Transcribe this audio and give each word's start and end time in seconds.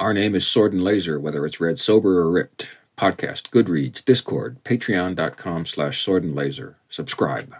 Our 0.00 0.14
name 0.14 0.34
is 0.34 0.46
Sword 0.46 0.72
and 0.72 0.82
Laser, 0.82 1.20
whether 1.20 1.44
it's 1.44 1.60
read 1.60 1.78
sober 1.78 2.20
or 2.20 2.30
ripped. 2.30 2.78
Podcast, 2.96 3.50
Goodreads, 3.50 4.02
Discord, 4.02 4.64
patreon.com 4.64 5.66
slash 5.66 6.00
sword 6.00 6.24
and 6.24 6.34
laser. 6.34 6.78
Subscribe. 6.88 7.54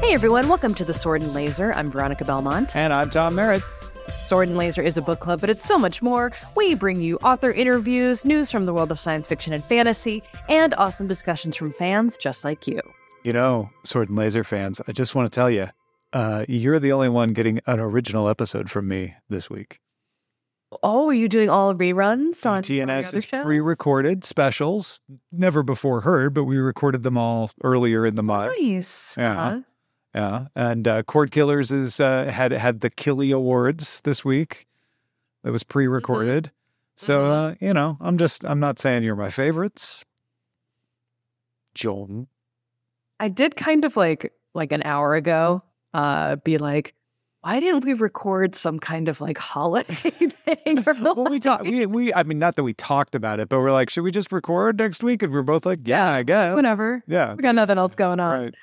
Hey 0.00 0.14
everyone, 0.14 0.48
welcome 0.48 0.74
to 0.74 0.84
the 0.84 0.92
Sword 0.92 1.22
and 1.22 1.32
Laser. 1.32 1.72
I'm 1.74 1.92
Veronica 1.92 2.24
Belmont. 2.24 2.74
And 2.74 2.92
I'm 2.92 3.08
Tom 3.08 3.36
Merritt. 3.36 3.62
Sword 4.32 4.48
and 4.48 4.56
Laser 4.56 4.80
is 4.80 4.96
a 4.96 5.02
book 5.02 5.20
club, 5.20 5.42
but 5.42 5.50
it's 5.50 5.62
so 5.62 5.76
much 5.76 6.00
more. 6.00 6.32
We 6.56 6.74
bring 6.74 7.02
you 7.02 7.16
author 7.16 7.52
interviews, 7.52 8.24
news 8.24 8.50
from 8.50 8.64
the 8.64 8.72
world 8.72 8.90
of 8.90 8.98
science 8.98 9.28
fiction 9.28 9.52
and 9.52 9.62
fantasy, 9.62 10.22
and 10.48 10.72
awesome 10.78 11.06
discussions 11.06 11.54
from 11.54 11.74
fans 11.74 12.16
just 12.16 12.42
like 12.42 12.66
you. 12.66 12.80
You 13.24 13.34
know, 13.34 13.68
Sword 13.84 14.08
and 14.08 14.16
Laser 14.16 14.42
fans, 14.42 14.80
I 14.88 14.92
just 14.92 15.14
want 15.14 15.30
to 15.30 15.34
tell 15.36 15.50
you, 15.50 15.68
uh, 16.14 16.46
you're 16.48 16.78
the 16.78 16.92
only 16.92 17.10
one 17.10 17.34
getting 17.34 17.60
an 17.66 17.78
original 17.78 18.26
episode 18.26 18.70
from 18.70 18.88
me 18.88 19.12
this 19.28 19.50
week. 19.50 19.80
Oh, 20.82 21.10
are 21.10 21.12
you 21.12 21.28
doing 21.28 21.50
all 21.50 21.74
reruns 21.74 22.46
on 22.46 22.62
TNS 22.62 23.12
is 23.12 23.26
pre-recorded 23.26 24.24
specials, 24.24 25.02
never 25.30 25.62
before 25.62 26.00
heard, 26.00 26.32
but 26.32 26.44
we 26.44 26.56
recorded 26.56 27.02
them 27.02 27.18
all 27.18 27.50
earlier 27.62 28.06
in 28.06 28.14
the 28.14 28.22
month. 28.22 28.54
Nice. 28.58 29.14
Yeah. 29.18 29.32
Uh-huh. 29.32 29.60
Yeah, 30.14 30.46
and 30.54 30.86
uh, 30.86 31.02
Cord 31.04 31.30
Killers 31.30 31.70
is 31.72 31.98
uh, 31.98 32.26
had 32.26 32.52
had 32.52 32.80
the 32.80 32.90
Killy 32.90 33.30
Awards 33.30 34.00
this 34.02 34.24
week. 34.24 34.66
That 35.42 35.52
was 35.52 35.62
pre-recorded. 35.62 36.50
So 36.96 37.22
Mhm. 37.22 37.30
uh, 37.30 37.54
you 37.60 37.72
know, 37.72 37.96
I'm 38.00 38.18
just 38.18 38.44
I'm 38.44 38.60
not 38.60 38.78
saying 38.78 39.02
you're 39.04 39.16
my 39.16 39.30
favorites. 39.30 40.04
John. 41.74 42.26
I 43.18 43.28
did 43.28 43.56
kind 43.56 43.84
of 43.84 43.96
like 43.96 44.32
like 44.54 44.72
an 44.72 44.82
hour 44.84 45.14
ago, 45.14 45.62
uh, 45.94 46.36
be 46.36 46.58
like, 46.58 46.94
why 47.40 47.58
didn't 47.60 47.84
we 47.84 47.94
record 47.94 48.54
some 48.54 48.78
kind 48.78 49.08
of 49.08 49.20
like 49.20 49.38
holiday 49.38 49.94
thing 49.94 50.82
for 50.82 50.92
the 50.92 51.14
Well, 51.14 51.30
we 51.30 51.40
talked. 51.40 51.64
We, 51.64 51.86
we 51.86 52.12
I 52.12 52.22
mean, 52.24 52.38
not 52.38 52.56
that 52.56 52.62
we 52.64 52.74
talked 52.74 53.14
about 53.14 53.40
it, 53.40 53.48
but 53.48 53.60
we're 53.60 53.72
like, 53.72 53.88
should 53.88 54.02
we 54.04 54.10
just 54.10 54.30
record 54.30 54.78
next 54.78 55.02
week? 55.02 55.22
And 55.22 55.32
we're 55.32 55.42
both 55.42 55.64
like, 55.64 55.80
yeah, 55.84 56.10
I 56.12 56.22
guess. 56.22 56.54
whatever. 56.54 57.02
Yeah. 57.06 57.34
We 57.34 57.42
got 57.42 57.54
nothing 57.54 57.78
else 57.78 57.94
going 57.94 58.20
on. 58.20 58.40
Right. 58.42 58.54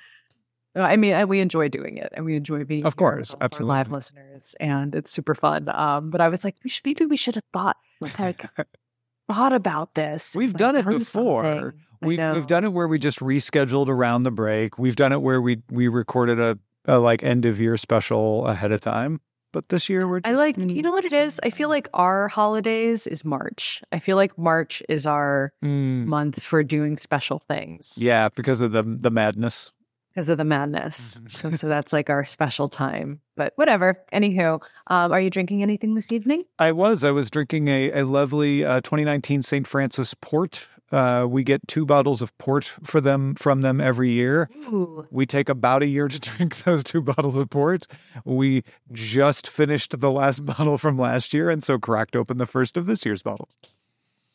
I 0.83 0.95
mean, 0.97 1.13
I- 1.13 1.25
we 1.25 1.39
enjoy 1.39 1.69
doing 1.69 1.97
it, 1.97 2.09
and 2.15 2.25
we 2.25 2.35
enjoy 2.35 2.63
being 2.63 2.85
Of 2.85 2.95
course, 2.95 3.33
of 3.35 3.59
live 3.59 3.91
listeners, 3.91 4.55
and 4.59 4.95
it's 4.95 5.11
super 5.11 5.35
fun. 5.35 5.69
Um, 5.73 6.09
but 6.09 6.21
I 6.21 6.29
was 6.29 6.43
like, 6.43 6.55
we 6.63 6.69
should 6.69 6.85
maybe 6.85 7.05
we 7.05 7.17
should 7.17 7.35
have 7.35 7.43
thought 7.53 7.77
like 8.01 8.45
thought 9.31 9.53
about 9.53 9.95
this. 9.95 10.35
We've 10.35 10.49
like, 10.53 10.57
done 10.57 10.75
it 10.75 10.83
done 10.83 10.97
before. 10.97 11.43
something. 11.43 11.79
We've 12.01 12.19
we've 12.33 12.47
done 12.47 12.63
it 12.63 12.71
where 12.73 12.87
we 12.87 12.97
just 12.97 13.19
rescheduled 13.19 13.89
around 13.89 14.23
the 14.23 14.31
break. 14.31 14.77
We've 14.79 14.95
done 14.95 15.11
it 15.11 15.21
where 15.21 15.41
we 15.41 15.61
we 15.69 15.87
recorded 15.87 16.39
a, 16.39 16.57
a 16.85 16.97
like 16.99 17.23
end 17.23 17.45
of 17.45 17.59
year 17.59 17.75
special 17.77 18.47
ahead 18.47 18.71
of 18.71 18.81
time. 18.81 19.19
But 19.51 19.69
this 19.69 19.89
year 19.89 20.07
we're 20.07 20.19
just 20.19 20.31
I 20.31 20.35
like, 20.35 20.57
you 20.57 20.83
know 20.83 20.91
what 20.91 21.05
it 21.05 21.11
is? 21.13 21.39
I 21.43 21.49
feel 21.49 21.69
like 21.69 21.89
our 21.95 22.27
holidays 22.27 23.07
is 23.07 23.25
March. 23.25 23.81
I 23.91 23.97
feel 23.97 24.15
like 24.15 24.37
March 24.37 24.83
is 24.87 25.07
our 25.07 25.51
Mm, 25.65 26.05
month 26.05 26.41
for 26.41 26.63
doing 26.63 26.97
special 26.97 27.39
things. 27.49 27.95
yeah, 27.99 28.29
because 28.29 28.61
of 28.61 28.71
the 28.71 28.83
the 28.83 29.09
madness. 29.09 29.71
Because 30.19 30.27
of 30.27 30.37
the 30.37 30.43
madness. 30.43 31.21
Mm-hmm. 31.23 31.51
so 31.55 31.69
that's 31.69 31.93
like 31.93 32.09
our 32.09 32.25
special 32.25 32.67
time. 32.67 33.21
But 33.37 33.53
whatever. 33.55 34.03
Anywho, 34.11 34.61
um, 34.87 35.13
are 35.13 35.21
you 35.21 35.29
drinking 35.29 35.63
anything 35.63 35.95
this 35.95 36.11
evening? 36.11 36.43
I 36.59 36.73
was. 36.73 37.05
I 37.05 37.11
was 37.11 37.29
drinking 37.29 37.69
a, 37.69 37.89
a 37.91 38.03
lovely 38.03 38.65
uh, 38.65 38.81
2019 38.81 39.43
St. 39.43 39.65
Francis 39.65 40.13
port. 40.15 40.67
Uh, 40.91 41.25
we 41.29 41.45
get 41.45 41.65
two 41.69 41.85
bottles 41.85 42.21
of 42.21 42.37
port 42.37 42.65
for 42.83 42.99
them 42.99 43.33
from 43.35 43.61
them 43.61 43.79
every 43.79 44.11
year. 44.11 44.49
Ooh. 44.65 45.07
We 45.09 45.25
take 45.25 45.47
about 45.47 45.83
a 45.83 45.87
year 45.87 46.09
to 46.09 46.19
drink 46.37 46.63
those 46.65 46.83
two 46.83 47.01
bottles 47.01 47.37
of 47.37 47.49
port. 47.49 47.87
We 48.25 48.65
just 48.91 49.47
finished 49.49 50.01
the 50.01 50.11
last 50.11 50.39
bottle 50.45 50.77
from 50.77 50.97
last 50.97 51.33
year, 51.33 51.49
and 51.49 51.63
so 51.63 51.79
cracked 51.79 52.17
open 52.17 52.39
the 52.39 52.45
first 52.45 52.75
of 52.75 52.87
this 52.87 53.05
year's 53.05 53.23
bottles. 53.23 53.55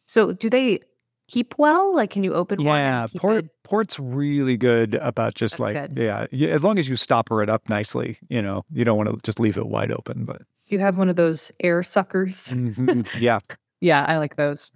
So 0.07 0.33
do 0.33 0.49
they 0.49 0.81
keep 1.29 1.55
well? 1.59 1.95
Like, 1.95 2.11
can 2.11 2.25
you 2.25 2.35
open 2.35 2.63
one? 2.65 2.77
Yeah, 2.79 3.07
port 3.17 3.47
port's 3.63 3.99
really 3.99 4.57
good 4.57 4.95
about 4.97 5.35
just 5.35 5.59
That's 5.59 5.75
like 5.75 5.95
good. 5.95 5.99
yeah, 5.99 6.27
as 6.51 6.63
long 6.63 6.79
as 6.79 6.89
you 6.89 6.97
stopper 6.97 7.43
it 7.43 7.49
up 7.51 7.69
nicely. 7.69 8.19
You 8.29 8.43
know, 8.43 8.65
you 8.73 8.85
don't 8.85 8.97
want 8.97 9.11
to 9.11 9.19
just 9.23 9.41
leave 9.41 9.57
it 9.57 9.67
wide 9.67 9.91
open. 9.93 10.25
But 10.25 10.43
You 10.67 10.79
have 10.81 10.97
one 10.99 11.09
of 11.09 11.17
those 11.17 11.51
air 11.61 11.83
suckers. 11.83 12.49
Mhm, 12.49 13.07
yeah, 13.21 13.41
Yeah, 13.81 14.05
I 14.09 14.17
like 14.19 14.37
those. 14.37 14.71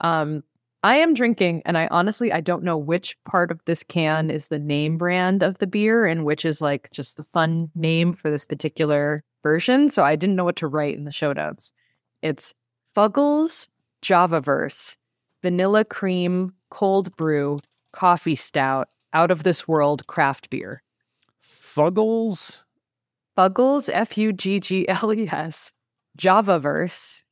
Um, 0.00 0.42
I 0.84 0.96
am 0.96 1.14
drinking, 1.14 1.62
and 1.64 1.78
I 1.78 1.86
honestly 1.92 2.32
I 2.32 2.40
don't 2.40 2.64
know 2.64 2.76
which 2.76 3.16
part 3.24 3.50
of 3.52 3.60
this 3.66 3.82
can 3.84 4.30
is 4.30 4.48
the 4.48 4.58
name 4.58 4.98
brand 4.98 5.42
of 5.42 5.58
the 5.58 5.66
beer 5.66 6.06
and 6.06 6.24
which 6.24 6.44
is 6.44 6.60
like 6.60 6.90
just 6.92 7.16
the 7.16 7.22
fun 7.24 7.70
name 7.76 8.12
for 8.12 8.30
this 8.30 8.44
particular 8.44 9.22
version. 9.44 9.88
So 9.88 10.02
I 10.04 10.16
didn't 10.16 10.34
know 10.36 10.44
what 10.44 10.56
to 10.56 10.66
write 10.66 10.96
in 10.96 11.04
the 11.04 11.12
show 11.12 11.32
notes. 11.32 11.72
It's 12.20 12.52
Fuggles 12.96 13.68
Javaverse 14.02 14.96
Vanilla 15.42 15.84
Cream 15.84 16.52
Cold 16.70 17.14
Brew 17.16 17.58
Coffee 17.92 18.34
Stout 18.36 18.88
Out 19.12 19.30
of 19.30 19.42
This 19.42 19.66
World 19.68 20.06
Craft 20.06 20.48
Beer. 20.50 20.82
Fuggles. 21.44 22.62
Fuggles 23.36 23.90
F 23.92 24.16
U 24.18 24.32
G 24.32 24.60
G 24.60 24.88
L 24.88 25.12
E 25.12 25.28
S 25.30 25.72
Javaverse 26.18 27.22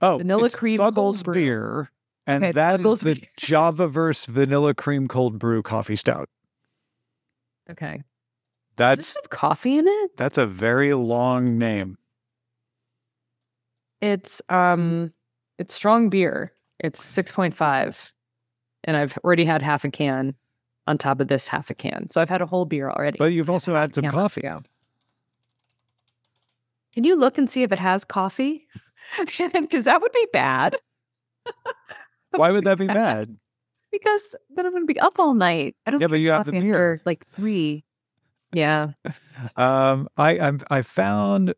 Oh, 0.00 0.18
Vanilla 0.18 0.44
it's 0.44 0.54
cream 0.54 0.78
Fuggles 0.78 0.94
cold 0.94 1.24
brew. 1.24 1.34
beer, 1.34 1.90
and 2.24 2.44
Okay, 2.44 2.52
that 2.52 2.78
is 2.78 2.86
Fuggles 2.86 3.00
the 3.02 3.14
beer. 3.16 3.28
Javaverse 3.40 4.26
Vanilla 4.28 4.72
Cream 4.72 5.08
Cold 5.08 5.40
Brew 5.40 5.60
Coffee 5.60 5.96
Stout. 5.96 6.28
Okay. 7.68 8.02
That's 8.76 9.16
coffee 9.30 9.76
in 9.76 9.88
it? 9.88 10.16
that's 10.16 10.38
a 10.38 10.46
very 10.46 10.94
long 10.94 11.58
name. 11.58 11.98
It's 14.00 14.40
um 14.48 15.12
it's 15.58 15.74
strong 15.74 16.08
beer. 16.08 16.52
It's 16.78 17.00
6.5 17.00 18.12
and 18.84 18.96
I've 18.96 19.18
already 19.24 19.44
had 19.44 19.62
half 19.62 19.84
a 19.84 19.90
can 19.90 20.34
on 20.86 20.96
top 20.96 21.20
of 21.20 21.28
this 21.28 21.48
half 21.48 21.70
a 21.70 21.74
can. 21.74 22.08
So 22.10 22.20
I've 22.20 22.30
had 22.30 22.40
a 22.40 22.46
whole 22.46 22.64
beer 22.64 22.88
already. 22.88 23.18
But 23.18 23.32
you've 23.32 23.50
also 23.50 23.74
had 23.74 23.94
some 23.94 24.04
coffee. 24.04 24.42
go. 24.42 24.62
Can 26.94 27.04
you 27.04 27.16
look 27.16 27.36
and 27.38 27.50
see 27.50 27.62
if 27.62 27.72
it 27.72 27.78
has 27.78 28.04
coffee? 28.04 28.66
Cuz 29.16 29.84
that 29.84 29.98
would 30.00 30.12
be 30.12 30.26
bad. 30.32 30.76
Why 32.30 32.50
would 32.50 32.64
that 32.64 32.78
be 32.78 32.86
bad? 33.02 33.36
Because 33.90 34.36
then 34.50 34.66
I'm 34.66 34.72
going 34.72 34.86
to 34.86 34.92
be 34.92 35.00
up 35.00 35.18
all 35.18 35.34
night. 35.34 35.76
I 35.86 35.90
don't 35.90 36.00
Yeah, 36.00 36.08
but 36.08 36.16
you 36.20 36.30
have 36.30 36.46
the 36.46 36.52
beer. 36.52 36.94
after, 36.94 37.02
like 37.06 37.26
3. 37.28 37.84
Yeah. 38.52 38.92
Um, 39.56 40.08
I 40.16 40.38
I'm, 40.38 40.60
I 40.70 40.82
found. 40.82 41.54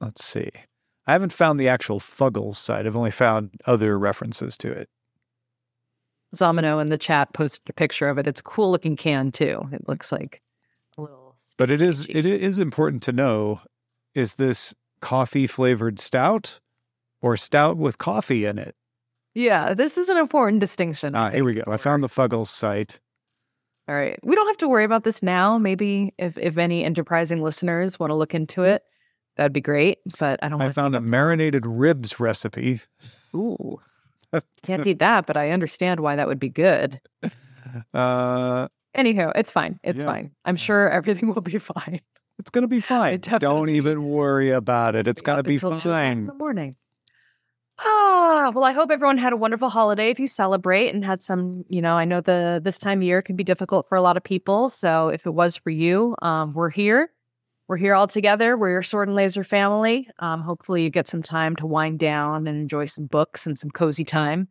Let's 0.00 0.24
see. 0.24 0.50
I 1.10 1.14
haven't 1.14 1.32
found 1.32 1.58
the 1.58 1.66
actual 1.66 1.98
Fuggles 1.98 2.54
site. 2.54 2.86
I've 2.86 2.94
only 2.94 3.10
found 3.10 3.50
other 3.66 3.98
references 3.98 4.56
to 4.58 4.70
it. 4.70 4.88
Zomino 6.36 6.80
in 6.80 6.88
the 6.88 6.96
chat 6.96 7.32
posted 7.32 7.68
a 7.68 7.72
picture 7.72 8.08
of 8.08 8.16
it. 8.16 8.28
It's 8.28 8.38
a 8.38 8.44
cool 8.44 8.70
looking 8.70 8.94
can 8.94 9.32
too. 9.32 9.68
It 9.72 9.88
looks 9.88 10.12
like 10.12 10.40
a 10.96 11.00
little 11.00 11.34
But 11.56 11.68
it 11.68 11.82
is 11.82 12.06
it 12.08 12.24
is 12.24 12.60
important 12.60 13.02
to 13.02 13.12
know: 13.12 13.60
is 14.14 14.34
this 14.34 14.72
coffee 15.00 15.48
flavored 15.48 15.98
stout 15.98 16.60
or 17.20 17.36
stout 17.36 17.76
with 17.76 17.98
coffee 17.98 18.44
in 18.44 18.56
it? 18.56 18.76
Yeah, 19.34 19.74
this 19.74 19.98
is 19.98 20.10
an 20.10 20.16
important 20.16 20.60
distinction. 20.60 21.16
Ah, 21.16 21.30
here 21.30 21.42
we 21.42 21.54
go. 21.54 21.64
I 21.66 21.76
found 21.76 22.04
the 22.04 22.08
Fuggles 22.08 22.46
site. 22.46 23.00
All 23.88 23.96
right. 23.96 24.16
We 24.22 24.36
don't 24.36 24.46
have 24.46 24.58
to 24.58 24.68
worry 24.68 24.84
about 24.84 25.02
this 25.02 25.24
now. 25.24 25.58
Maybe 25.58 26.14
if, 26.18 26.38
if 26.38 26.56
any 26.56 26.84
enterprising 26.84 27.42
listeners 27.42 27.98
want 27.98 28.10
to 28.10 28.14
look 28.14 28.32
into 28.32 28.62
it, 28.62 28.84
that'd 29.40 29.54
be 29.54 29.62
great. 29.62 29.98
But 30.18 30.38
I 30.42 30.50
don't 30.50 30.60
I 30.60 30.68
found 30.68 30.94
a 30.94 31.00
marinated 31.00 31.64
ribs 31.64 32.20
recipe. 32.20 32.82
Ooh. 33.34 33.80
Can't 34.62 34.86
eat 34.86 34.98
that, 35.00 35.24
but 35.26 35.36
I 35.38 35.50
understand 35.50 36.00
why 36.00 36.14
that 36.16 36.28
would 36.28 36.38
be 36.38 36.50
good. 36.50 37.00
Uh, 37.94 38.68
Anyhow, 38.94 39.32
it's 39.34 39.50
fine. 39.50 39.80
It's 39.82 40.00
Yeah. 40.00 40.06
fine. 40.06 40.32
I'm 40.44 40.56
sure 40.56 40.90
everything 40.90 41.32
will 41.32 41.40
be 41.42 41.58
fine. 41.72 42.00
it's 42.38 42.50
gonna 42.50 42.68
be 42.68 42.80
fine. 42.80 43.20
Don't 43.20 43.70
even 43.70 44.04
worry 44.04 44.50
about 44.50 44.94
it. 44.94 45.06
It's 45.06 45.22
gonna 45.22 45.42
be 45.42 45.58
two 45.58 45.68
in 45.68 45.80
fine. 45.80 46.26
the 46.26 46.34
morning. 46.34 46.76
Ah, 47.82 48.50
well, 48.54 48.64
I 48.64 48.72
hope 48.72 48.90
everyone 48.90 49.16
had 49.16 49.32
a 49.32 49.36
wonderful 49.36 49.70
holiday 49.70 50.10
if 50.10 50.20
you 50.20 50.26
celebrate 50.26 50.92
and 50.94 51.02
had 51.04 51.22
some, 51.22 51.64
you 51.68 51.80
know, 51.80 51.96
I 51.96 52.04
know 52.04 52.20
the 52.20 52.60
this 52.62 52.76
time 52.76 52.98
of 52.98 53.04
year 53.04 53.22
can 53.22 53.36
be 53.36 53.44
difficult 53.44 53.88
for 53.88 53.96
a 53.96 54.02
lot 54.02 54.16
of 54.18 54.22
people. 54.22 54.68
So 54.68 55.08
if 55.08 55.24
it 55.26 55.30
was 55.32 55.56
for 55.56 55.70
you, 55.70 56.14
um, 56.20 56.52
we're 56.52 56.68
here. 56.68 57.10
We're 57.70 57.76
here 57.76 57.94
all 57.94 58.08
together. 58.08 58.56
We're 58.56 58.72
your 58.72 58.82
sword 58.82 59.06
and 59.06 59.14
laser 59.14 59.44
family. 59.44 60.08
Um, 60.18 60.40
hopefully 60.40 60.82
you 60.82 60.90
get 60.90 61.06
some 61.06 61.22
time 61.22 61.54
to 61.54 61.66
wind 61.66 62.00
down 62.00 62.48
and 62.48 62.60
enjoy 62.60 62.86
some 62.86 63.06
books 63.06 63.46
and 63.46 63.56
some 63.56 63.70
cozy 63.70 64.02
time. 64.02 64.48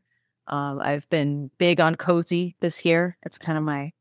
Um, 0.48 0.80
I've 0.80 1.10
been 1.10 1.52
big 1.58 1.82
on 1.82 1.96
cozy 1.96 2.56
this 2.62 2.86
year. 2.86 3.18
It's 3.24 3.38
kind 3.38 3.58
of 3.58 3.66
my 3.66 3.92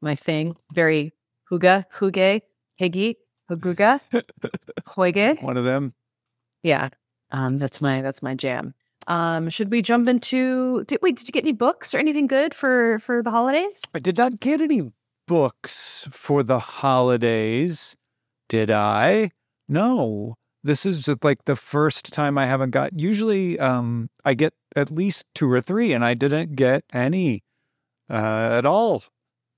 my 0.00 0.16
thing. 0.16 0.56
Very 0.74 1.12
huga, 1.48 1.84
huge, 1.96 2.42
higgy, 2.80 3.14
huguga, 3.48 4.00
hoige. 4.84 5.40
One 5.44 5.56
of 5.56 5.62
them. 5.62 5.94
Yeah. 6.64 6.88
Um, 7.30 7.58
that's 7.58 7.80
my 7.80 8.02
that's 8.02 8.20
my 8.20 8.34
jam. 8.34 8.74
Um, 9.06 9.48
should 9.48 9.70
we 9.70 9.80
jump 9.80 10.08
into? 10.08 10.82
Did 10.86 10.98
wait? 11.02 11.18
Did 11.18 11.28
you 11.28 11.32
get 11.32 11.44
any 11.44 11.52
books 11.52 11.94
or 11.94 11.98
anything 11.98 12.26
good 12.26 12.52
for 12.52 12.98
for 12.98 13.22
the 13.22 13.30
holidays? 13.30 13.80
I 13.94 14.00
did 14.00 14.16
not 14.16 14.40
get 14.40 14.60
any 14.60 14.90
books 15.28 16.08
for 16.10 16.42
the 16.42 16.58
holidays. 16.58 17.96
Did 18.48 18.70
I? 18.70 19.30
No. 19.68 20.34
This 20.62 20.84
is 20.84 21.04
just 21.04 21.22
like 21.24 21.44
the 21.44 21.56
first 21.56 22.12
time 22.12 22.36
I 22.38 22.46
haven't 22.46 22.70
got. 22.70 22.98
Usually, 22.98 23.58
um, 23.58 24.10
I 24.24 24.34
get 24.34 24.52
at 24.74 24.90
least 24.90 25.24
two 25.34 25.50
or 25.50 25.60
three, 25.60 25.92
and 25.92 26.04
I 26.04 26.14
didn't 26.14 26.56
get 26.56 26.82
any 26.92 27.44
uh, 28.10 28.48
at 28.58 28.66
all. 28.66 29.04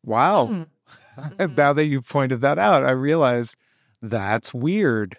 Wow. 0.05 0.47
Hmm. 0.47 0.63
Mhm. 1.19 1.57
now 1.57 1.73
that 1.73 1.87
you 1.87 2.01
pointed 2.01 2.41
that 2.43 2.59
out, 2.59 2.85
I 2.85 2.93
realize 2.93 3.57
that's 4.01 4.55
weird. 4.55 5.19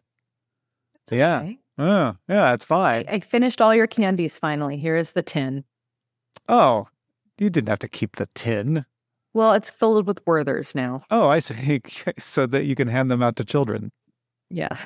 Yeah. 1.11 1.39
Okay. 1.41 1.59
Oh, 1.77 2.15
yeah, 2.27 2.51
that's 2.51 2.63
I, 2.65 2.67
fine. 2.67 3.05
I 3.07 3.19
finished 3.19 3.61
all 3.61 3.75
your 3.75 3.85
candies 3.87 4.37
finally. 4.37 4.77
Here 4.77 4.95
is 4.95 5.11
the 5.11 5.21
tin. 5.21 5.63
Oh, 6.47 6.87
you 7.37 7.49
didn't 7.49 7.69
have 7.69 7.79
to 7.79 7.87
keep 7.89 8.15
the 8.15 8.27
tin. 8.33 8.85
Well, 9.33 9.53
it's 9.53 9.69
filled 9.69 10.07
with 10.07 10.23
Werthers 10.25 10.73
now. 10.73 11.03
Oh, 11.11 11.29
I 11.29 11.39
see. 11.39 11.81
so 12.17 12.45
that 12.47 12.65
you 12.65 12.75
can 12.75 12.87
hand 12.87 13.11
them 13.11 13.21
out 13.21 13.35
to 13.37 13.45
children. 13.45 13.91
Yeah. 14.49 14.77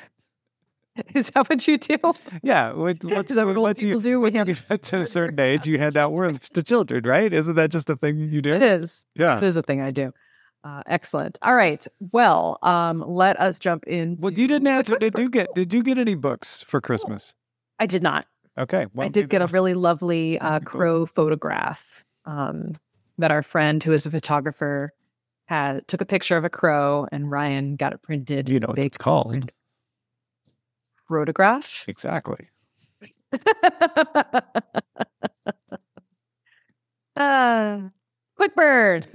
Is 1.14 1.30
that 1.30 1.48
what 1.48 1.66
you 1.66 1.78
do? 1.78 1.96
Yeah. 2.42 2.72
What, 2.72 2.98
what's, 3.02 3.30
Is 3.30 3.36
that 3.36 3.46
what 3.46 3.56
old 3.56 3.64
once 3.64 3.82
you, 3.82 3.88
people 3.88 4.00
do? 4.02 4.20
We 4.20 4.32
you 4.32 4.44
get 4.44 4.82
to 4.82 5.00
a 5.00 5.06
certain 5.06 5.40
age, 5.40 5.66
you 5.66 5.78
hand 5.78 5.96
out 5.96 6.12
words 6.12 6.50
to 6.50 6.62
children, 6.62 7.04
right? 7.04 7.32
Isn't 7.32 7.54
that 7.56 7.70
just 7.70 7.90
a 7.90 7.96
thing 7.96 8.18
you 8.18 8.40
do? 8.40 8.54
It 8.54 8.62
is. 8.62 9.06
Yeah. 9.14 9.38
It 9.38 9.42
is 9.42 9.56
a 9.56 9.62
thing 9.62 9.80
I 9.80 9.90
do. 9.90 10.12
Uh, 10.62 10.82
excellent. 10.86 11.38
All 11.42 11.54
right. 11.54 11.86
Well, 12.12 12.58
um, 12.62 13.04
let 13.06 13.38
us 13.38 13.58
jump 13.58 13.86
in. 13.86 14.16
Well, 14.18 14.32
you 14.32 14.48
didn't 14.48 14.66
answer. 14.66 14.96
Did 14.96 15.18
you 15.18 15.28
get? 15.28 15.54
Did 15.54 15.74
you 15.74 15.82
get 15.82 15.98
any 15.98 16.14
books 16.14 16.62
for 16.62 16.80
Christmas? 16.80 17.34
I 17.78 17.84
did 17.84 18.02
not. 18.02 18.26
Okay. 18.56 18.86
Well, 18.94 19.06
I 19.06 19.10
did 19.10 19.28
get 19.28 19.42
a 19.42 19.46
really 19.46 19.74
lovely 19.74 20.38
uh, 20.38 20.60
crow 20.60 21.04
photograph 21.04 22.02
um, 22.24 22.76
that 23.18 23.30
our 23.30 23.42
friend, 23.42 23.82
who 23.82 23.92
is 23.92 24.06
a 24.06 24.10
photographer, 24.10 24.92
had 25.46 25.86
took 25.88 26.00
a 26.00 26.06
picture 26.06 26.36
of 26.36 26.44
a 26.44 26.50
crow, 26.50 27.06
and 27.12 27.30
Ryan 27.30 27.76
got 27.76 27.92
it 27.92 28.02
printed. 28.02 28.48
You 28.48 28.60
know 28.60 28.68
what 28.68 28.78
it's 28.78 28.98
called. 28.98 29.50
Photograph. 31.08 31.84
Exactly. 31.86 32.48
uh, 37.16 37.80
quick 38.36 38.54
birds. 38.54 39.12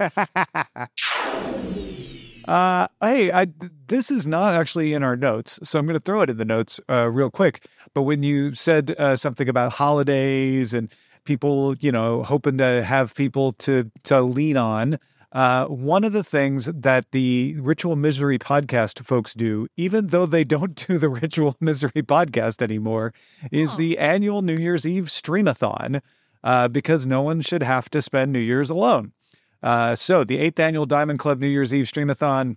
uh, 2.46 2.88
hey, 3.02 3.32
I, 3.32 3.46
this 3.88 4.10
is 4.10 4.26
not 4.26 4.54
actually 4.54 4.92
in 4.92 5.02
our 5.02 5.16
notes, 5.16 5.58
so 5.62 5.78
I'm 5.78 5.86
going 5.86 5.98
to 5.98 6.04
throw 6.04 6.22
it 6.22 6.30
in 6.30 6.36
the 6.36 6.44
notes 6.44 6.80
uh, 6.88 7.10
real 7.10 7.30
quick. 7.30 7.66
But 7.94 8.02
when 8.02 8.22
you 8.22 8.54
said 8.54 8.94
uh, 8.98 9.16
something 9.16 9.48
about 9.48 9.72
holidays 9.72 10.72
and 10.72 10.92
people, 11.24 11.74
you 11.80 11.92
know, 11.92 12.22
hoping 12.22 12.58
to 12.58 12.82
have 12.82 13.14
people 13.14 13.52
to 13.52 13.90
to 14.04 14.20
lean 14.22 14.56
on, 14.56 14.98
uh, 15.32 15.66
one 15.66 16.02
of 16.04 16.12
the 16.12 16.24
things 16.24 16.66
that 16.66 17.10
the 17.12 17.56
Ritual 17.60 17.96
Misery 17.96 18.38
podcast 18.38 19.04
folks 19.04 19.32
do, 19.34 19.66
even 19.76 20.08
though 20.08 20.26
they 20.26 20.44
don't 20.44 20.74
do 20.86 20.98
the 20.98 21.08
Ritual 21.22 21.56
Misery 21.60 22.02
podcast 22.02 22.60
anymore, 22.62 23.12
is 23.52 23.74
Oh. 23.74 23.76
the 23.76 23.98
annual 23.98 24.42
New 24.42 24.56
Year's 24.56 24.86
Eve 24.86 25.04
streamathon. 25.06 26.00
Uh, 26.42 26.66
because 26.68 27.04
no 27.04 27.20
one 27.20 27.42
should 27.42 27.62
have 27.62 27.90
to 27.90 28.00
spend 28.00 28.32
New 28.32 28.38
Year's 28.38 28.70
alone. 28.70 29.12
Uh, 29.62 29.94
so 29.94 30.24
the 30.24 30.38
eighth 30.38 30.58
annual 30.58 30.86
Diamond 30.86 31.18
Club 31.18 31.38
New 31.38 31.46
Year's 31.48 31.74
Eve 31.74 31.84
Streamathon 31.84 32.56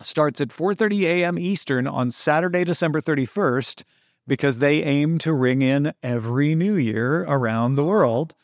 starts 0.00 0.40
at 0.40 0.50
4:30 0.50 1.02
a.m. 1.02 1.36
Eastern 1.36 1.88
on 1.88 2.12
Saturday, 2.12 2.62
December 2.62 3.00
31st, 3.00 3.82
because 4.28 4.58
they 4.58 4.84
aim 4.84 5.18
to 5.18 5.32
ring 5.32 5.62
in 5.62 5.92
every 6.02 6.54
New 6.54 6.76
Year 6.76 7.24
around 7.24 7.74
the 7.74 7.84
world. 7.84 8.34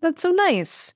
That's 0.01 0.21
so 0.21 0.31
nice. 0.31 0.93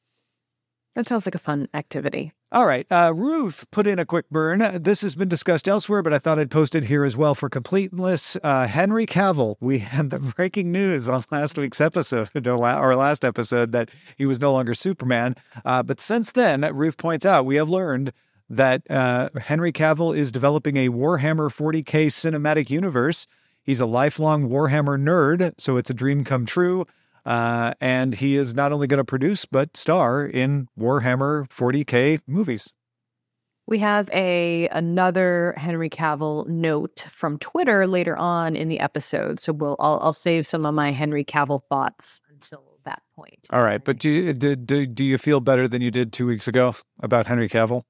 That 0.96 1.06
sounds 1.06 1.26
like 1.26 1.36
a 1.36 1.40
fun 1.40 1.70
activity. 1.74 2.34
All 2.52 2.66
right. 2.66 2.86
Uh, 2.92 3.12
Ruth 3.14 3.70
put 3.72 3.88
in 3.88 3.98
a 4.00 4.06
quick 4.06 4.30
burn. 4.30 4.82
This 4.82 5.02
has 5.02 5.16
been 5.16 5.28
discussed 5.28 5.68
elsewhere, 5.68 6.02
but 6.02 6.14
I 6.14 6.20
thought 6.20 6.40
I'd 6.40 6.52
post 6.52 6.76
it 6.76 6.86
here 6.86 7.04
as 7.04 7.18
well 7.18 7.36
for 7.36 7.50
completeness. 7.50 8.38
Uh, 8.44 8.68
Henry 8.68 9.06
Cavill, 9.06 9.56
we 9.60 9.80
had 9.80 10.10
the 10.12 10.20
breaking 10.20 10.72
news 10.72 11.10
on 11.10 11.26
last 11.32 11.58
week's 11.58 11.82
episode, 11.82 12.30
or 12.48 12.96
last 12.96 13.26
episode, 13.26 13.72
that 13.72 13.90
he 14.18 14.26
was 14.26 14.40
no 14.40 14.54
longer 14.54 14.74
Superman. 14.74 15.36
Uh, 15.66 15.82
but 15.84 16.00
since 16.00 16.32
then, 16.32 16.62
Ruth 16.74 16.98
points 16.98 17.26
out, 17.26 17.46
we 17.46 17.56
have 17.56 17.68
learned 17.68 18.14
that 18.50 18.90
uh, 18.92 19.30
Henry 19.42 19.72
Cavill 19.72 20.16
is 20.16 20.32
developing 20.32 20.78
a 20.78 20.90
Warhammer 20.90 21.50
40K 21.50 22.06
cinematic 22.08 22.70
universe. 22.70 23.26
He's 23.64 23.80
a 23.80 23.88
lifelong 23.88 24.50
Warhammer 24.50 25.02
nerd, 25.02 25.56
so 25.58 25.78
it's 25.78 25.90
a 25.90 25.96
dream 25.96 26.24
come 26.24 26.46
true. 26.46 26.86
Uh, 27.26 27.74
and 27.82 28.16
he 28.16 28.36
is 28.36 28.54
not 28.54 28.72
only 28.72 28.86
going 28.88 29.00
to 29.00 29.04
produce 29.04 29.46
but 29.46 29.76
star 29.76 30.26
in 30.26 30.68
Warhammer 30.80 31.48
40k 31.50 32.22
movies. 32.28 32.72
We 33.68 33.80
have 33.80 34.10
a 34.12 34.68
another 34.68 35.56
Henry 35.58 35.90
Cavill 35.90 36.46
note 36.48 37.00
from 37.10 37.40
Twitter 37.40 37.88
later 37.88 38.16
on 38.16 38.56
in 38.56 38.68
the 38.68 38.80
episode, 38.80 39.40
so 39.40 39.54
we'll 39.54 39.76
I'll, 39.80 40.00
I'll 40.04 40.14
save 40.14 40.46
some 40.46 40.68
of 40.68 40.76
my 40.76 40.92
Henry 40.92 41.26
Cavill 41.26 41.62
thoughts 41.68 42.22
until 42.30 42.78
that 42.84 43.02
point. 43.16 43.40
All 43.52 43.64
right, 43.64 43.84
but 43.84 43.98
do 43.98 44.08
you, 44.08 44.34
do, 44.34 44.56
do, 44.56 44.86
do 44.86 45.04
you 45.04 45.18
feel 45.18 45.40
better 45.40 45.68
than 45.68 45.82
you 45.82 45.90
did 45.90 46.14
two 46.14 46.28
weeks 46.28 46.48
ago 46.48 46.76
about 47.02 47.26
Henry 47.26 47.50
Cavill? 47.50 47.82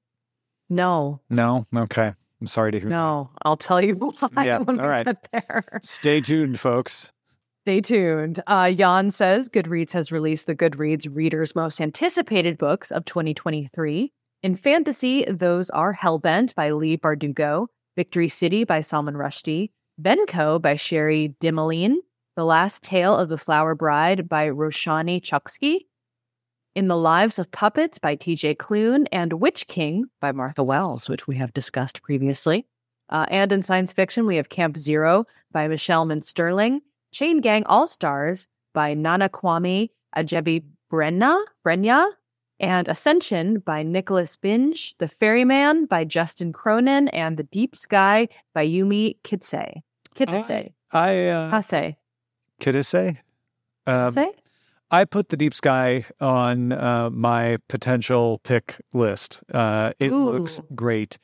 No, 0.70 1.20
No? 1.28 1.66
Okay. 1.76 2.14
I'm 2.40 2.46
sorry 2.46 2.72
to 2.72 2.80
hear. 2.80 2.88
no, 2.88 3.30
I'll 3.42 3.56
tell 3.58 3.82
you 3.82 3.94
why 4.32 4.44
Yeah, 4.44 4.58
when 4.58 4.78
all 4.78 4.84
we 4.86 4.90
right. 4.90 5.04
get 5.06 5.28
there. 5.32 5.64
Stay 5.82 6.20
tuned, 6.22 6.58
folks. 6.58 7.12
Stay 7.66 7.80
tuned. 7.80 8.40
Uh, 8.46 8.70
Jan 8.70 9.10
says 9.10 9.48
Goodreads 9.48 9.92
has 9.92 10.12
released 10.12 10.46
the 10.46 10.54
Goodreads 10.54 11.08
readers' 11.12 11.56
most 11.56 11.80
anticipated 11.80 12.58
books 12.58 12.92
of 12.92 13.04
2023. 13.06 14.12
In 14.44 14.54
fantasy, 14.54 15.24
those 15.24 15.68
are 15.70 15.92
Hellbent 15.92 16.54
by 16.54 16.70
Leigh 16.70 16.96
Bardugo, 16.96 17.66
Victory 17.96 18.28
City 18.28 18.62
by 18.62 18.82
Salman 18.82 19.16
Rushdie, 19.16 19.72
VenCo 20.00 20.62
by 20.62 20.76
Cherie 20.76 21.34
Dimaline, 21.40 21.96
The 22.36 22.44
Last 22.44 22.84
Tale 22.84 23.16
of 23.16 23.28
the 23.28 23.36
Flower 23.36 23.74
Bride 23.74 24.28
by 24.28 24.48
Roshani 24.48 25.20
Chokshi, 25.20 25.80
In 26.76 26.86
the 26.86 26.96
Lives 26.96 27.40
of 27.40 27.50
Puppets 27.50 27.98
by 27.98 28.14
TJ 28.14 28.58
Klune, 28.58 29.06
and 29.10 29.40
Witch 29.40 29.66
King 29.66 30.04
by 30.20 30.30
Martha 30.30 30.62
Wells, 30.62 31.08
which 31.08 31.26
we 31.26 31.34
have 31.34 31.52
discussed 31.52 32.04
previously. 32.04 32.64
Uh, 33.08 33.26
and 33.28 33.50
in 33.50 33.64
science 33.64 33.92
fiction, 33.92 34.24
we 34.24 34.36
have 34.36 34.50
Camp 34.50 34.76
Zero 34.76 35.24
by 35.50 35.66
Michelle 35.66 36.04
Min 36.04 36.22
Sterling, 36.22 36.80
Chain 37.16 37.40
Gang 37.40 37.64
All 37.64 37.86
Stars 37.86 38.46
by 38.74 38.92
Nana 38.92 39.30
Kwame 39.30 39.88
Adjei 40.14 40.62
Brenna, 40.92 41.42
Brenyah, 41.66 42.10
and 42.60 42.86
Ascension 42.88 43.60
by 43.60 43.82
Nicholas 43.82 44.36
Binge, 44.36 44.94
The 44.98 45.08
Ferryman 45.08 45.86
by 45.86 46.04
Justin 46.04 46.52
Cronin, 46.52 47.08
and 47.08 47.38
The 47.38 47.44
Deep 47.44 47.74
Sky 47.74 48.28
by 48.52 48.66
Yumi 48.66 49.16
Kitse. 49.24 49.80
Kitse. 50.14 50.68
I, 50.92 51.26
uh, 51.28 51.50
Hase. 51.58 51.94
Kitase? 52.60 53.16
Um, 53.86 54.12
Kitse? 54.12 54.34
I 54.90 55.06
put 55.06 55.30
the 55.30 55.38
Deep 55.38 55.54
Sky 55.54 56.04
on 56.20 56.72
uh, 56.72 57.08
my 57.08 57.56
potential 57.70 58.42
pick 58.44 58.76
list. 58.92 59.42
Uh, 59.50 59.94
it 59.98 60.12
looks 60.12 60.60
great. 60.74 61.16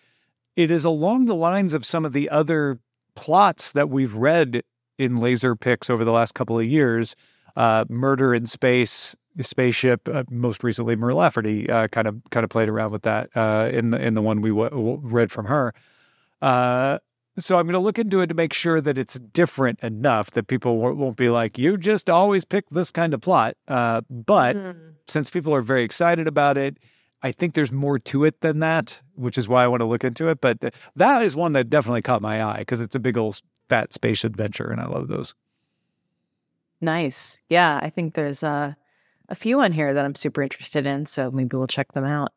It 0.56 0.70
is 0.70 0.86
along 0.86 1.26
the 1.26 1.34
lines 1.34 1.74
of 1.74 1.84
some 1.84 2.06
of 2.06 2.14
the 2.14 2.30
other 2.30 2.80
plots 3.14 3.72
that 3.72 3.90
we've 3.90 4.14
read 4.14 4.62
in 5.02 5.16
laser 5.16 5.56
picks 5.56 5.90
over 5.90 6.04
the 6.04 6.12
last 6.12 6.34
couple 6.34 6.58
of 6.58 6.66
years. 6.66 7.16
Uh, 7.56 7.84
Murder 7.88 8.34
in 8.34 8.46
Space, 8.46 9.14
Spaceship. 9.40 10.08
Uh, 10.08 10.24
most 10.30 10.62
recently, 10.64 10.96
Mur 10.96 11.12
Lafferty 11.12 11.68
uh, 11.68 11.88
kind 11.88 12.06
of 12.06 12.20
kind 12.30 12.44
of 12.44 12.50
played 12.50 12.68
around 12.68 12.92
with 12.92 13.02
that 13.02 13.28
uh, 13.34 13.68
in 13.72 13.90
the 13.90 14.00
in 14.04 14.14
the 14.14 14.22
one 14.22 14.40
we 14.40 14.50
w- 14.50 14.70
w- 14.70 15.00
read 15.02 15.30
from 15.30 15.46
her. 15.46 15.74
Uh, 16.40 16.98
so 17.38 17.56
I'm 17.58 17.64
going 17.64 17.72
to 17.74 17.78
look 17.78 17.98
into 17.98 18.20
it 18.20 18.26
to 18.26 18.34
make 18.34 18.52
sure 18.52 18.80
that 18.80 18.98
it's 18.98 19.18
different 19.18 19.80
enough 19.80 20.32
that 20.32 20.46
people 20.48 20.76
won't 20.78 20.96
won't 20.96 21.16
be 21.16 21.28
like, 21.30 21.58
you 21.58 21.76
just 21.76 22.10
always 22.10 22.44
pick 22.44 22.68
this 22.70 22.90
kind 22.90 23.14
of 23.14 23.20
plot. 23.20 23.56
Uh, 23.68 24.02
but 24.10 24.56
Mm. 24.56 24.94
since 25.08 25.30
people 25.30 25.54
are 25.54 25.62
very 25.62 25.82
excited 25.82 26.26
about 26.26 26.56
it, 26.58 26.76
I 27.22 27.32
think 27.32 27.54
there's 27.54 27.72
more 27.72 27.98
to 28.00 28.24
it 28.24 28.40
than 28.40 28.58
that, 28.60 29.00
which 29.14 29.38
is 29.38 29.48
why 29.48 29.64
I 29.64 29.68
want 29.68 29.80
to 29.80 29.86
look 29.86 30.04
into 30.04 30.28
it. 30.28 30.40
But 30.40 30.58
that 30.96 31.22
is 31.22 31.34
one 31.36 31.52
that 31.52 31.70
definitely 31.70 32.02
caught 32.02 32.20
my 32.20 32.42
eye 32.42 32.58
because 32.58 32.80
it's 32.80 32.94
a 32.94 33.00
big 33.00 33.16
old 33.16 33.40
fat 33.72 33.94
space 33.94 34.22
adventure, 34.22 34.70
and 34.70 34.82
I 34.82 34.86
love 34.86 35.08
those. 35.08 35.34
Nice. 36.82 37.38
Yeah, 37.48 37.80
I 37.82 37.88
think 37.88 38.12
there's 38.12 38.42
uh, 38.42 38.74
a 39.30 39.34
few 39.34 39.62
on 39.62 39.72
here 39.72 39.94
that 39.94 40.04
I'm 40.04 40.14
super 40.14 40.42
interested 40.42 40.86
in, 40.86 41.06
so 41.06 41.30
maybe 41.30 41.56
we'll 41.56 41.66
check 41.66 41.92
them 41.92 42.04
out. 42.04 42.32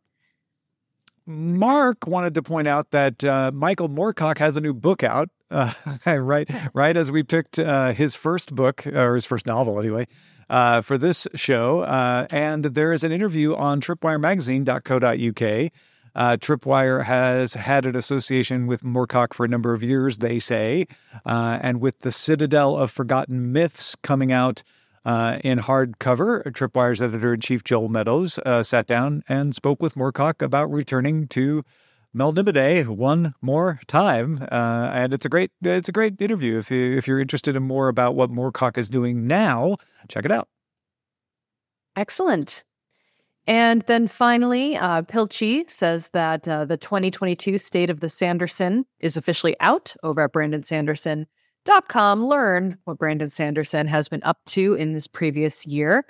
Mark 1.26 2.08
wanted 2.08 2.36
to 2.36 2.42
point 2.42 2.70
out 2.70 2.92
that 2.92 3.22
uh, 3.26 3.52
Michael 3.54 3.90
Moorcock 3.90 4.38
has 4.38 4.56
a 4.56 4.62
new 4.62 4.74
book 4.74 5.04
out. 5.04 5.28
Uh, 5.52 5.74
right, 6.06 6.50
right 6.74 6.96
as 6.96 7.12
we 7.12 7.22
picked 7.22 7.60
uh, 7.60 7.92
his 7.92 8.16
first 8.16 8.56
book 8.56 8.88
or 8.88 9.16
his 9.16 9.26
first 9.26 9.46
novel, 9.46 9.78
anyway, 9.78 10.08
uh, 10.50 10.80
for 10.80 10.98
this 10.98 11.28
show. 11.36 11.82
Uh, 11.82 12.28
and 12.30 12.64
there 12.64 12.94
is 12.94 13.04
an 13.04 13.12
interview 13.12 13.54
on 13.56 13.82
tripwiremagazine.co.uk. 13.82 15.72
Uh, 16.16 16.38
Tripwire 16.38 17.04
has 17.04 17.54
had 17.54 17.86
an 17.86 17.96
association 17.96 18.68
with 18.68 18.82
Moorcock 18.84 19.34
for 19.34 19.46
a 19.46 19.50
number 19.50 19.74
of 19.74 19.84
years, 19.84 20.20
they 20.20 20.40
say. 20.40 20.88
Uh, 21.26 21.60
and 21.62 21.82
with 21.82 22.00
the 22.00 22.12
Citadel 22.12 22.78
of 22.78 22.92
Forgotten 22.92 23.52
Myths 23.52 23.96
coming 24.02 24.32
out 24.32 24.64
uh, 25.04 25.40
in 25.44 25.60
hardcover, 25.60 26.44
Tripwire's 26.52 27.02
editor 27.02 27.34
in 27.34 27.42
chief 27.42 27.64
Joel 27.64 27.90
Meadows 27.90 28.40
uh, 28.46 28.64
sat 28.64 28.88
down 28.88 29.24
and 29.28 29.54
spoke 29.54 29.82
with 29.82 29.96
Moorcock 29.96 30.42
about 30.42 30.72
returning 30.72 31.28
to 31.28 31.64
Melniboné 32.16 32.88
one 32.88 33.36
more 33.42 33.82
time, 33.88 34.48
uh, 34.50 34.90
and 34.94 35.14
it's 35.14 35.26
a 35.26 35.30
great 35.30 35.52
it's 35.62 35.90
a 35.90 35.92
great 35.92 36.20
interview. 36.22 36.58
If 36.58 36.72
you 36.72 36.98
if 36.98 37.08
you're 37.10 37.20
interested 37.20 37.58
in 37.58 37.64
more 37.64 37.90
about 37.90 38.16
what 38.16 38.32
Moorcock 38.32 38.78
is 38.78 38.88
doing 38.88 39.28
now, 39.28 39.76
check 40.08 40.24
it 40.24 40.32
out. 40.32 40.48
Excellent. 41.98 42.64
And 43.48 43.84
then 43.84 44.08
finally, 44.08 44.76
uh, 44.76 45.04
Pilchi 45.04 45.70
says 45.70 46.10
that 46.10 46.48
uh, 46.48 46.66
the 46.66 46.78
2022 46.78 47.58
State 47.60 47.90
of 47.92 48.00
the 48.00 48.10
Sanderson 48.10 48.86
is 49.00 49.18
officially 49.18 49.56
out 49.60 49.94
over 50.02 50.22
at 50.22 50.34
BrandonSanderson.com. 50.34 52.26
Learn 52.26 52.78
what 52.86 52.98
Brandon 52.98 53.30
Sanderson 53.30 53.88
has 53.88 54.10
been 54.10 54.24
up 54.24 54.40
to 54.48 54.74
in 54.74 54.94
this 54.94 55.08
previous 55.08 55.68
year. 55.68 56.06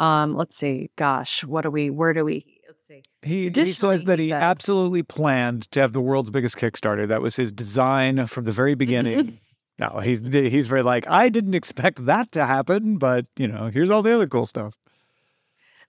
Um, 0.00 0.34
let's 0.34 0.56
see. 0.56 0.90
Gosh, 0.96 1.44
what 1.44 1.62
do 1.62 1.70
we? 1.70 1.90
Where 1.90 2.12
do 2.12 2.24
we? 2.24 2.44
Let's 2.66 2.86
see. 2.86 3.02
He, 3.22 3.50
he 3.50 3.72
says 3.72 4.02
that 4.04 4.18
he, 4.18 4.30
says, 4.30 4.42
absolutely 4.42 5.04
planned 5.04 5.70
to 5.72 5.80
have 5.80 5.92
the 5.92 6.00
world's 6.00 6.30
biggest 6.30 6.56
Kickstarter. 6.56 7.06
That 7.06 7.22
was 7.22 7.36
his 7.36 7.52
design 7.52 8.26
from 8.26 8.44
the 8.44 8.52
very 8.52 8.74
beginning. 8.74 9.38
no, 9.78 10.00
he's 10.02 10.20
he's 10.26 10.66
very 10.66 10.82
like 10.82 11.06
I 11.06 11.28
didn't 11.28 11.54
expect 11.54 12.04
that 12.06 12.32
to 12.32 12.46
happen, 12.46 12.96
but 12.96 13.26
you 13.36 13.46
know, 13.46 13.66
here's 13.66 13.90
all 13.90 14.02
the 14.02 14.12
other 14.12 14.26
cool 14.26 14.46
stuff 14.46 14.74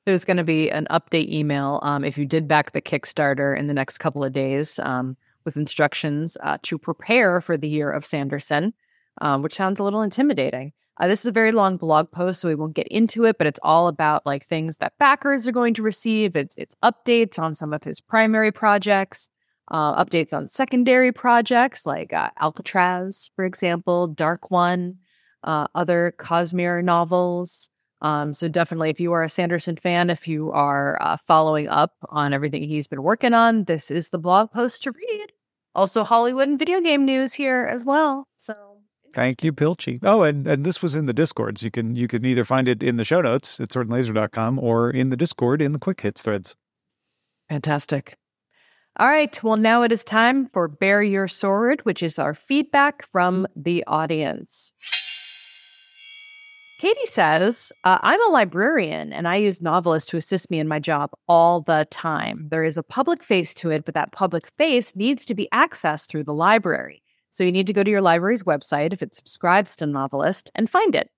there's 0.06 0.26
going 0.26 0.38
to 0.38 0.44
be 0.44 0.72
an 0.72 0.88
update 0.90 1.30
email 1.30 1.80
um, 1.84 2.04
if 2.04 2.18
you 2.18 2.26
did 2.26 2.48
back 2.48 2.72
the 2.72 2.82
Kickstarter 2.82 3.58
in 3.58 3.68
the 3.68 3.74
next 3.74 4.00
couple 4.00 4.24
of 4.24 4.34
days 4.34 4.80
um, 4.80 5.16
with 5.46 5.58
instructions 5.58 6.38
uh, 6.42 6.58
to 6.64 6.78
prepare 6.78 7.42
for 7.42 7.58
the 7.58 7.68
year 7.68 7.92
of 7.92 8.06
Sanderson, 8.06 8.74
um, 9.22 9.42
which 9.42 9.54
sounds 9.54 9.80
a 9.80 9.84
little 9.84 10.02
intimidating. 10.02 10.74
Uh, 11.00 11.08
this 11.08 11.22
is 11.22 11.28
a 11.28 11.32
very 11.32 11.52
long 11.52 11.78
blog 11.78 12.12
post, 12.12 12.42
so 12.42 12.48
we 12.48 12.56
won't 12.56 12.76
get 12.76 12.88
into 12.90 13.26
it, 13.26 13.38
but 13.38 13.48
it's 13.48 13.60
all 13.64 13.88
about 13.88 14.26
like 14.26 14.46
things 14.46 14.78
that 14.78 14.94
backers 15.00 15.48
are 15.48 15.52
going 15.52 15.74
to 15.74 15.82
receive. 15.82 16.36
It's 16.36 16.56
it's 16.58 16.76
updates 16.84 17.40
on 17.40 17.56
some 17.56 17.74
of 17.74 17.84
his 17.84 18.02
primary 18.02 18.52
projects, 18.52 19.30
uh, 19.70 20.04
updates 20.04 20.34
on 20.34 20.48
secondary 20.48 21.12
projects 21.12 21.86
like 21.86 22.14
uh, 22.14 22.30
Alcatraz, 22.40 23.32
for 23.36 23.46
example, 23.46 24.08
Dark 24.08 24.52
One, 24.52 24.98
uh, 25.44 25.68
other 25.74 26.14
Cosmere 26.20 26.84
novels. 26.84 27.70
Um, 28.02 28.34
so 28.34 28.48
definitely, 28.48 28.90
if 28.90 29.00
you 29.00 29.14
are 29.14 29.24
a 29.24 29.30
Sanderson 29.30 29.76
fan, 29.76 30.10
if 30.10 30.28
you 30.28 30.52
are 30.52 30.98
uh, 31.02 31.18
following 31.28 31.70
up 31.70 31.94
on 32.10 32.34
everything 32.34 32.64
he's 32.64 32.88
been 32.88 33.04
working 33.04 33.34
on, 33.34 33.66
this 33.66 33.92
is 33.92 34.10
the 34.10 34.18
blog 34.18 34.52
post 34.52 34.84
to 34.84 34.92
read. 34.92 35.28
Also, 35.76 36.04
Hollywood 36.04 36.48
and 36.48 36.60
video 36.60 36.82
game 36.82 37.06
news 37.06 37.34
here 37.34 37.68
as 37.72 37.86
well. 37.86 38.28
So 38.38 38.56
thank 39.14 39.44
you, 39.44 39.54
Pilchi. 39.54 40.00
Oh, 40.04 40.24
and, 40.24 40.46
and 40.48 40.66
this 40.66 40.82
was 40.82 40.96
in 40.96 41.06
the 41.06 41.14
Discords. 41.14 41.64
You 41.64 41.72
can 41.72 41.96
you 41.96 42.08
can 42.08 42.26
either 42.26 42.44
find 42.44 42.68
it 42.68 42.82
in 42.82 42.98
the 42.98 43.06
show 43.06 43.22
notes 43.22 43.60
at 43.60 43.70
swordandlaser.com 43.70 44.60
or 44.60 44.90
in 44.90 45.10
the 45.10 45.18
Discord 45.18 45.62
in 45.62 45.72
the 45.72 45.80
quick 45.80 46.02
hits 46.02 46.24
threads. 46.24 46.56
Fantastic. 47.50 48.18
All 48.98 49.08
right. 49.08 49.42
Well, 49.42 49.58
now 49.58 49.84
it 49.84 49.92
is 49.92 50.04
time 50.04 50.48
for 50.48 50.68
Bear 50.68 51.02
Your 51.02 51.28
Sword, 51.28 51.82
which 51.86 52.04
is 52.04 52.20
our 52.20 52.34
feedback 52.34 53.08
from 53.12 53.48
the 53.56 53.84
audience. 53.88 54.74
Katie 56.82 57.06
says, 57.06 57.72
uh, 57.84 58.00
I'm 58.02 58.28
a 58.28 58.34
librarian 58.34 59.14
and 59.14 59.28
I 59.28 59.36
use 59.36 59.62
novelists 59.62 60.10
to 60.10 60.18
assist 60.18 60.50
me 60.50 60.58
in 60.58 60.68
my 60.68 60.80
job 60.80 61.12
all 61.28 61.62
the 61.62 61.86
time. 61.92 62.48
There 62.50 62.64
is 62.64 62.76
a 62.76 62.82
public 62.82 63.22
face 63.22 63.54
to 63.54 63.70
it, 63.70 63.86
but 63.86 63.94
that 63.94 64.12
public 64.14 64.48
face 64.58 64.96
needs 64.96 65.24
to 65.26 65.36
be 65.36 65.48
accessed 65.54 66.08
through 66.08 66.24
the 66.24 66.34
library. 66.34 67.04
So 67.30 67.44
you 67.44 67.52
need 67.52 67.68
to 67.68 67.74
go 67.74 67.84
to 67.84 67.92
your 67.92 68.02
library's 68.02 68.42
website 68.42 68.94
if 68.94 69.04
it 69.04 69.14
subscribes 69.14 69.76
to 69.76 69.86
Novelist 69.86 70.50
and 70.56 70.68
find 70.68 70.96
it. 70.96 71.12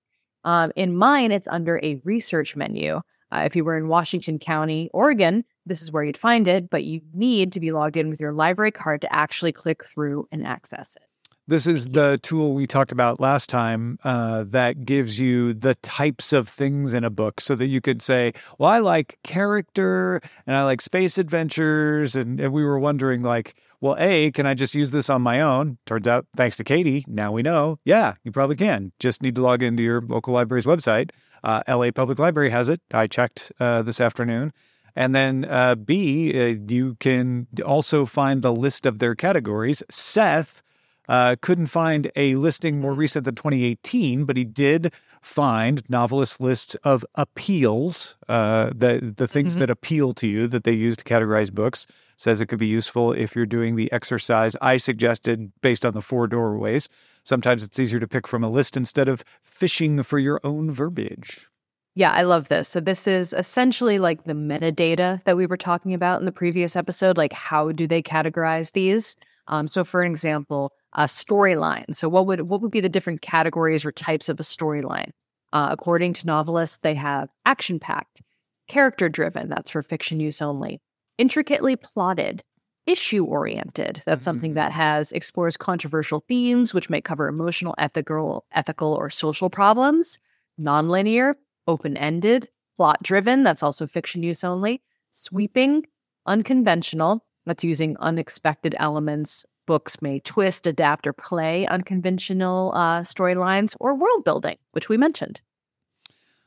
Um, 0.44 0.70
in 0.76 0.94
mine, 0.94 1.32
it's 1.32 1.48
under 1.48 1.80
a 1.82 1.98
research 2.04 2.56
menu. 2.56 3.00
Uh, 3.32 3.44
if 3.46 3.56
you 3.56 3.64
were 3.64 3.78
in 3.78 3.88
Washington 3.88 4.38
County, 4.38 4.90
Oregon, 4.92 5.46
this 5.64 5.80
is 5.80 5.90
where 5.90 6.04
you'd 6.04 6.18
find 6.18 6.46
it, 6.46 6.68
but 6.68 6.84
you 6.84 7.00
need 7.14 7.54
to 7.54 7.60
be 7.60 7.72
logged 7.72 7.96
in 7.96 8.10
with 8.10 8.20
your 8.20 8.34
library 8.34 8.70
card 8.70 9.00
to 9.00 9.16
actually 9.16 9.52
click 9.52 9.82
through 9.86 10.28
and 10.30 10.46
access 10.46 10.94
it. 10.96 11.08
This 11.46 11.66
is 11.66 11.88
the 11.88 12.18
tool 12.22 12.54
we 12.54 12.66
talked 12.66 12.90
about 12.90 13.20
last 13.20 13.50
time 13.50 13.98
uh, 14.02 14.44
that 14.44 14.86
gives 14.86 15.20
you 15.20 15.52
the 15.52 15.74
types 15.74 16.32
of 16.32 16.48
things 16.48 16.94
in 16.94 17.04
a 17.04 17.10
book 17.10 17.38
so 17.38 17.54
that 17.56 17.66
you 17.66 17.82
could 17.82 18.00
say, 18.00 18.32
well, 18.58 18.70
I 18.70 18.78
like 18.78 19.18
character 19.24 20.22
and 20.46 20.56
I 20.56 20.64
like 20.64 20.80
space 20.80 21.18
adventures. 21.18 22.16
And, 22.16 22.40
and 22.40 22.50
we 22.50 22.64
were 22.64 22.78
wondering, 22.78 23.20
like, 23.20 23.56
well, 23.82 23.94
A, 23.98 24.30
can 24.30 24.46
I 24.46 24.54
just 24.54 24.74
use 24.74 24.90
this 24.90 25.10
on 25.10 25.20
my 25.20 25.42
own? 25.42 25.76
Turns 25.84 26.08
out, 26.08 26.26
thanks 26.34 26.56
to 26.56 26.64
Katie, 26.64 27.04
now 27.06 27.30
we 27.30 27.42
know, 27.42 27.78
yeah, 27.84 28.14
you 28.24 28.32
probably 28.32 28.56
can. 28.56 28.92
Just 28.98 29.22
need 29.22 29.34
to 29.34 29.42
log 29.42 29.62
into 29.62 29.82
your 29.82 30.00
local 30.00 30.32
library's 30.32 30.64
website. 30.64 31.10
Uh, 31.42 31.62
LA 31.68 31.90
Public 31.90 32.18
Library 32.18 32.48
has 32.48 32.70
it. 32.70 32.80
I 32.90 33.06
checked 33.06 33.52
uh, 33.60 33.82
this 33.82 34.00
afternoon. 34.00 34.54
And 34.96 35.14
then 35.14 35.44
uh, 35.44 35.74
B, 35.74 36.32
uh, 36.32 36.56
you 36.66 36.96
can 37.00 37.48
also 37.66 38.06
find 38.06 38.40
the 38.40 38.52
list 38.52 38.86
of 38.86 38.98
their 38.98 39.14
categories. 39.14 39.82
Seth 39.90 40.62
uh, 41.08 41.36
couldn't 41.40 41.66
find 41.66 42.10
a 42.16 42.34
listing 42.36 42.80
more 42.80 42.94
recent 42.94 43.24
than 43.24 43.34
2018, 43.34 44.24
but 44.24 44.36
he 44.36 44.44
did 44.44 44.92
find 45.20 45.82
novelist 45.88 46.40
lists 46.40 46.74
of 46.76 47.04
appeals, 47.14 48.16
uh, 48.28 48.70
the 48.74 49.12
the 49.16 49.28
things 49.28 49.52
mm-hmm. 49.52 49.60
that 49.60 49.70
appeal 49.70 50.12
to 50.14 50.26
you 50.26 50.46
that 50.46 50.64
they 50.64 50.72
use 50.72 50.96
to 50.96 51.04
categorize 51.04 51.52
books. 51.52 51.86
Says 52.16 52.40
it 52.40 52.46
could 52.46 52.60
be 52.60 52.66
useful 52.66 53.12
if 53.12 53.34
you're 53.34 53.44
doing 53.44 53.74
the 53.74 53.90
exercise 53.90 54.54
I 54.62 54.76
suggested 54.76 55.52
based 55.62 55.84
on 55.84 55.94
the 55.94 56.00
four 56.00 56.26
doorways. 56.28 56.88
Sometimes 57.24 57.64
it's 57.64 57.78
easier 57.78 57.98
to 57.98 58.06
pick 58.06 58.28
from 58.28 58.44
a 58.44 58.50
list 58.50 58.76
instead 58.76 59.08
of 59.08 59.24
fishing 59.42 60.02
for 60.02 60.18
your 60.18 60.40
own 60.44 60.70
verbiage. 60.70 61.48
Yeah, 61.96 62.10
I 62.10 62.22
love 62.22 62.48
this. 62.48 62.68
So, 62.68 62.80
this 62.80 63.06
is 63.06 63.32
essentially 63.32 63.98
like 63.98 64.24
the 64.24 64.32
metadata 64.32 65.22
that 65.24 65.36
we 65.36 65.46
were 65.46 65.56
talking 65.56 65.94
about 65.94 66.20
in 66.20 66.26
the 66.26 66.32
previous 66.32 66.76
episode. 66.76 67.16
Like, 67.16 67.32
how 67.32 67.72
do 67.72 67.86
they 67.86 68.02
categorize 68.02 68.72
these? 68.72 69.16
Um, 69.46 69.66
so, 69.66 69.84
for 69.84 70.02
example, 70.02 70.72
a 70.94 71.04
storyline. 71.04 71.94
So, 71.94 72.08
what 72.08 72.26
would 72.26 72.42
what 72.42 72.60
would 72.60 72.70
be 72.70 72.80
the 72.80 72.88
different 72.88 73.20
categories 73.20 73.84
or 73.84 73.92
types 73.92 74.28
of 74.28 74.40
a 74.40 74.42
storyline? 74.42 75.10
Uh, 75.52 75.68
according 75.70 76.14
to 76.14 76.26
novelists, 76.26 76.78
they 76.78 76.94
have 76.94 77.28
action 77.44 77.78
packed, 77.78 78.22
character 78.68 79.08
driven. 79.08 79.48
That's 79.48 79.70
for 79.70 79.82
fiction 79.82 80.20
use 80.20 80.42
only. 80.42 80.80
Intricately 81.16 81.76
plotted, 81.76 82.42
issue 82.86 83.24
oriented. 83.24 84.02
That's 84.04 84.24
something 84.24 84.50
mm-hmm. 84.50 84.56
that 84.56 84.72
has 84.72 85.12
explores 85.12 85.56
controversial 85.56 86.24
themes, 86.28 86.74
which 86.74 86.90
may 86.90 87.00
cover 87.00 87.28
emotional, 87.28 87.74
ethical, 87.78 88.46
ethical, 88.52 88.92
or 88.94 89.10
social 89.10 89.48
problems. 89.48 90.18
Nonlinear, 90.60 91.34
open 91.66 91.96
ended, 91.96 92.48
plot 92.76 93.02
driven. 93.02 93.42
That's 93.42 93.62
also 93.62 93.86
fiction 93.86 94.22
use 94.22 94.44
only. 94.44 94.82
Sweeping, 95.10 95.84
unconventional. 96.26 97.24
That's 97.46 97.64
using 97.64 97.96
unexpected 97.98 98.74
elements 98.78 99.44
books 99.66 100.00
may 100.02 100.20
twist, 100.20 100.66
adapt, 100.66 101.06
or 101.06 101.12
play 101.12 101.66
unconventional 101.66 102.72
uh, 102.74 103.00
storylines 103.00 103.76
or 103.80 103.94
world 103.94 104.24
building, 104.24 104.56
which 104.72 104.88
we 104.88 104.96
mentioned. 104.96 105.40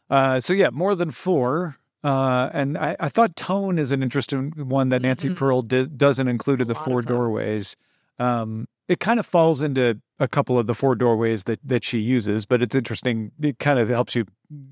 Uh, 0.09 0.39
so, 0.39 0.53
yeah, 0.53 0.69
more 0.71 0.95
than 0.95 1.11
four. 1.11 1.77
Uh, 2.03 2.49
and 2.53 2.77
I, 2.77 2.95
I, 2.99 3.09
thought 3.09 3.35
tone 3.35 3.79
is 3.79 3.91
an 3.91 4.03
interesting 4.03 4.51
one 4.55 4.89
that 4.89 5.01
Nancy 5.01 5.27
mm-hmm. 5.29 5.35
Pearl 5.35 5.61
di- 5.63 5.87
doesn't 5.87 6.27
include 6.27 6.61
in 6.61 6.67
the 6.67 6.75
four 6.75 7.01
doorways. 7.01 7.75
Um, 8.19 8.67
it 8.87 8.99
kind 8.99 9.19
of 9.19 9.25
falls 9.25 9.61
into 9.61 9.99
a 10.19 10.27
couple 10.27 10.57
of 10.57 10.65
the 10.65 10.73
four 10.73 10.95
doorways 10.95 11.43
that, 11.43 11.59
that 11.63 11.83
she 11.83 11.99
uses, 11.99 12.45
but 12.45 12.61
it's 12.61 12.75
interesting. 12.75 13.31
It 13.41 13.59
kind 13.59 13.79
of 13.79 13.89
helps 13.89 14.15
you 14.15 14.25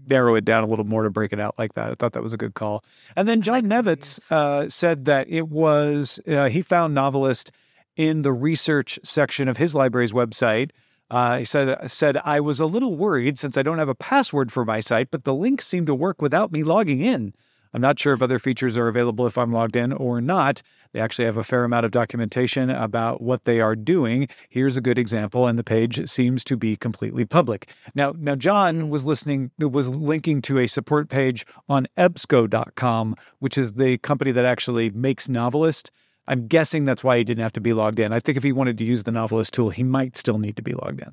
narrow 0.07 0.35
it 0.35 0.45
down 0.45 0.63
a 0.63 0.67
little 0.67 0.85
more 0.85 1.03
to 1.03 1.09
break 1.09 1.33
it 1.33 1.39
out 1.39 1.55
like 1.59 1.73
that. 1.73 1.91
I 1.91 1.95
thought 1.95 2.13
that 2.13 2.23
was 2.23 2.33
a 2.33 2.37
good 2.37 2.53
call. 2.53 2.83
And 3.15 3.27
then 3.27 3.41
John 3.41 3.63
Nevitz 3.63 4.31
uh, 4.31 4.69
said 4.69 5.05
that 5.05 5.27
it 5.29 5.49
was, 5.49 6.19
uh, 6.27 6.49
he 6.49 6.61
found 6.61 6.95
novelist 6.95 7.51
in 7.95 8.21
the 8.21 8.33
research 8.33 8.99
section 9.03 9.47
of 9.47 9.57
his 9.57 9.75
library's 9.75 10.13
website. 10.13 10.71
Uh, 11.11 11.39
he 11.39 11.45
said, 11.45 11.91
said, 11.91 12.17
I 12.25 12.39
was 12.39 12.59
a 12.59 12.65
little 12.65 12.95
worried 12.95 13.37
since 13.37 13.57
I 13.57 13.61
don't 13.61 13.77
have 13.77 13.89
a 13.89 13.95
password 13.95 14.51
for 14.51 14.65
my 14.65 14.79
site, 14.79 15.11
but 15.11 15.23
the 15.23 15.35
links 15.35 15.67
seem 15.67 15.85
to 15.85 15.93
work 15.93 16.21
without 16.21 16.51
me 16.51 16.63
logging 16.63 17.01
in. 17.01 17.33
I'm 17.75 17.81
not 17.81 17.99
sure 17.99 18.13
if 18.13 18.21
other 18.21 18.39
features 18.39 18.77
are 18.77 18.87
available 18.87 19.27
if 19.27 19.37
I'm 19.37 19.51
logged 19.51 19.75
in 19.75 19.91
or 19.91 20.21
not. 20.21 20.61
They 20.93 21.01
actually 21.01 21.25
have 21.25 21.35
a 21.35 21.43
fair 21.43 21.65
amount 21.65 21.85
of 21.85 21.91
documentation 21.91 22.69
about 22.69 23.21
what 23.21 23.43
they 23.43 23.59
are 23.59 23.75
doing. 23.75 24.29
Here's 24.47 24.77
a 24.77 24.81
good 24.81 24.97
example, 24.97 25.45
and 25.45 25.59
the 25.59 25.63
page 25.63 26.07
seems 26.09 26.45
to 26.45 26.55
be 26.55 26.77
completely 26.77 27.25
public. 27.25 27.69
Now, 27.93 28.13
now 28.17 28.35
John 28.35 28.89
was 28.89 29.05
listening, 29.05 29.51
was 29.59 29.89
linking 29.89 30.41
to 30.43 30.57
a 30.59 30.67
support 30.67 31.09
page 31.09 31.45
on 31.67 31.85
EBSCO.com, 31.97 33.15
which 33.39 33.57
is 33.57 33.73
the 33.73 33.97
company 33.97 34.31
that 34.31 34.45
actually 34.45 34.89
makes 34.91 35.27
Novelist. 35.27 35.91
I'm 36.29 36.47
guessing 36.47 36.85
that's 36.85 37.03
why 37.03 37.17
he 37.17 37.25
didn't 37.25 37.43
have 37.43 37.53
to 37.53 37.61
be 37.61 37.73
logged 37.73 37.99
in. 37.99 38.13
I 38.13 38.21
think 38.21 38.37
if 38.37 38.43
he 38.43 38.53
wanted 38.53 38.77
to 38.77 38.85
use 38.85 39.03
the 39.03 39.11
Novelist 39.11 39.53
tool, 39.53 39.69
he 39.69 39.83
might 39.83 40.15
still 40.15 40.37
need 40.37 40.55
to 40.55 40.63
be 40.63 40.71
logged 40.71 41.01
in. 41.01 41.11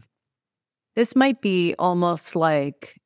This 0.94 1.16
might 1.16 1.42
be 1.42 1.74
almost 1.80 2.36
like 2.36 3.00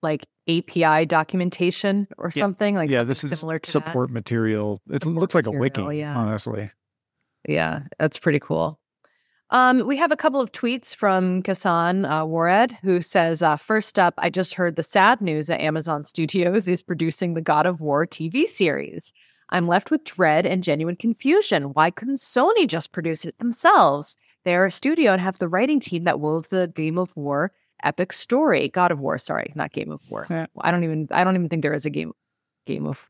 like 0.00 0.26
API 0.58 1.06
documentation 1.06 2.06
or 2.18 2.30
Yeah. 2.34 2.42
something 2.42 2.74
like 2.74 2.90
yeah, 2.90 3.02
this 3.04 3.22
is 3.24 3.38
similar 3.38 3.58
to 3.58 3.70
support 3.70 4.10
material. 4.10 4.80
It 4.90 5.02
Support 5.02 5.16
looks 5.16 5.34
like 5.34 5.46
a 5.46 5.50
wiki, 5.50 5.82
yeah. 5.98 6.16
honestly. 6.16 6.70
Yeah, 7.48 7.80
that's 7.98 8.18
pretty 8.18 8.40
cool. 8.40 8.78
Um, 9.50 9.84
we 9.86 9.96
have 9.96 10.12
a 10.12 10.16
couple 10.16 10.40
of 10.40 10.52
tweets 10.52 10.94
from 10.94 11.42
Kasan 11.42 12.04
uh, 12.04 12.24
Wared, 12.24 12.72
who 12.82 13.02
says, 13.02 13.42
uh, 13.42 13.56
First 13.56 13.98
up, 13.98 14.14
I 14.18 14.30
just 14.30 14.54
heard 14.54 14.76
the 14.76 14.82
sad 14.84 15.20
news 15.20 15.48
that 15.48 15.60
Amazon 15.60 16.04
Studios 16.04 16.68
is 16.68 16.82
producing 16.84 17.34
the 17.34 17.40
God 17.40 17.66
of 17.66 17.80
War 17.80 18.06
TV 18.06 18.46
series. 18.46 19.12
I'm 19.48 19.66
left 19.66 19.90
with 19.90 20.04
dread 20.04 20.46
and 20.46 20.62
genuine 20.62 20.94
confusion. 20.94 21.72
Why 21.72 21.90
couldn't 21.90 22.18
Sony 22.18 22.68
just 22.68 22.92
produce 22.92 23.24
it 23.24 23.36
themselves? 23.40 24.16
They 24.44 24.54
are 24.54 24.66
a 24.66 24.70
studio 24.70 25.10
and 25.12 25.20
have 25.20 25.38
the 25.38 25.48
writing 25.48 25.80
team 25.80 26.04
that 26.04 26.20
wove 26.20 26.48
the 26.50 26.68
Game 26.72 26.96
of 26.98 27.10
War 27.16 27.50
epic 27.84 28.12
story. 28.12 28.68
God 28.68 28.90
of 28.90 29.00
War, 29.00 29.18
sorry, 29.18 29.52
not 29.54 29.72
Game 29.72 29.90
of 29.90 30.00
War. 30.10 30.26
Yeah. 30.30 30.46
I 30.60 30.70
don't 30.70 30.84
even 30.84 31.08
I 31.10 31.24
don't 31.24 31.34
even 31.34 31.48
think 31.48 31.62
there 31.62 31.72
is 31.72 31.86
a 31.86 31.90
game 31.90 32.12
Game 32.66 32.86
of 32.86 33.08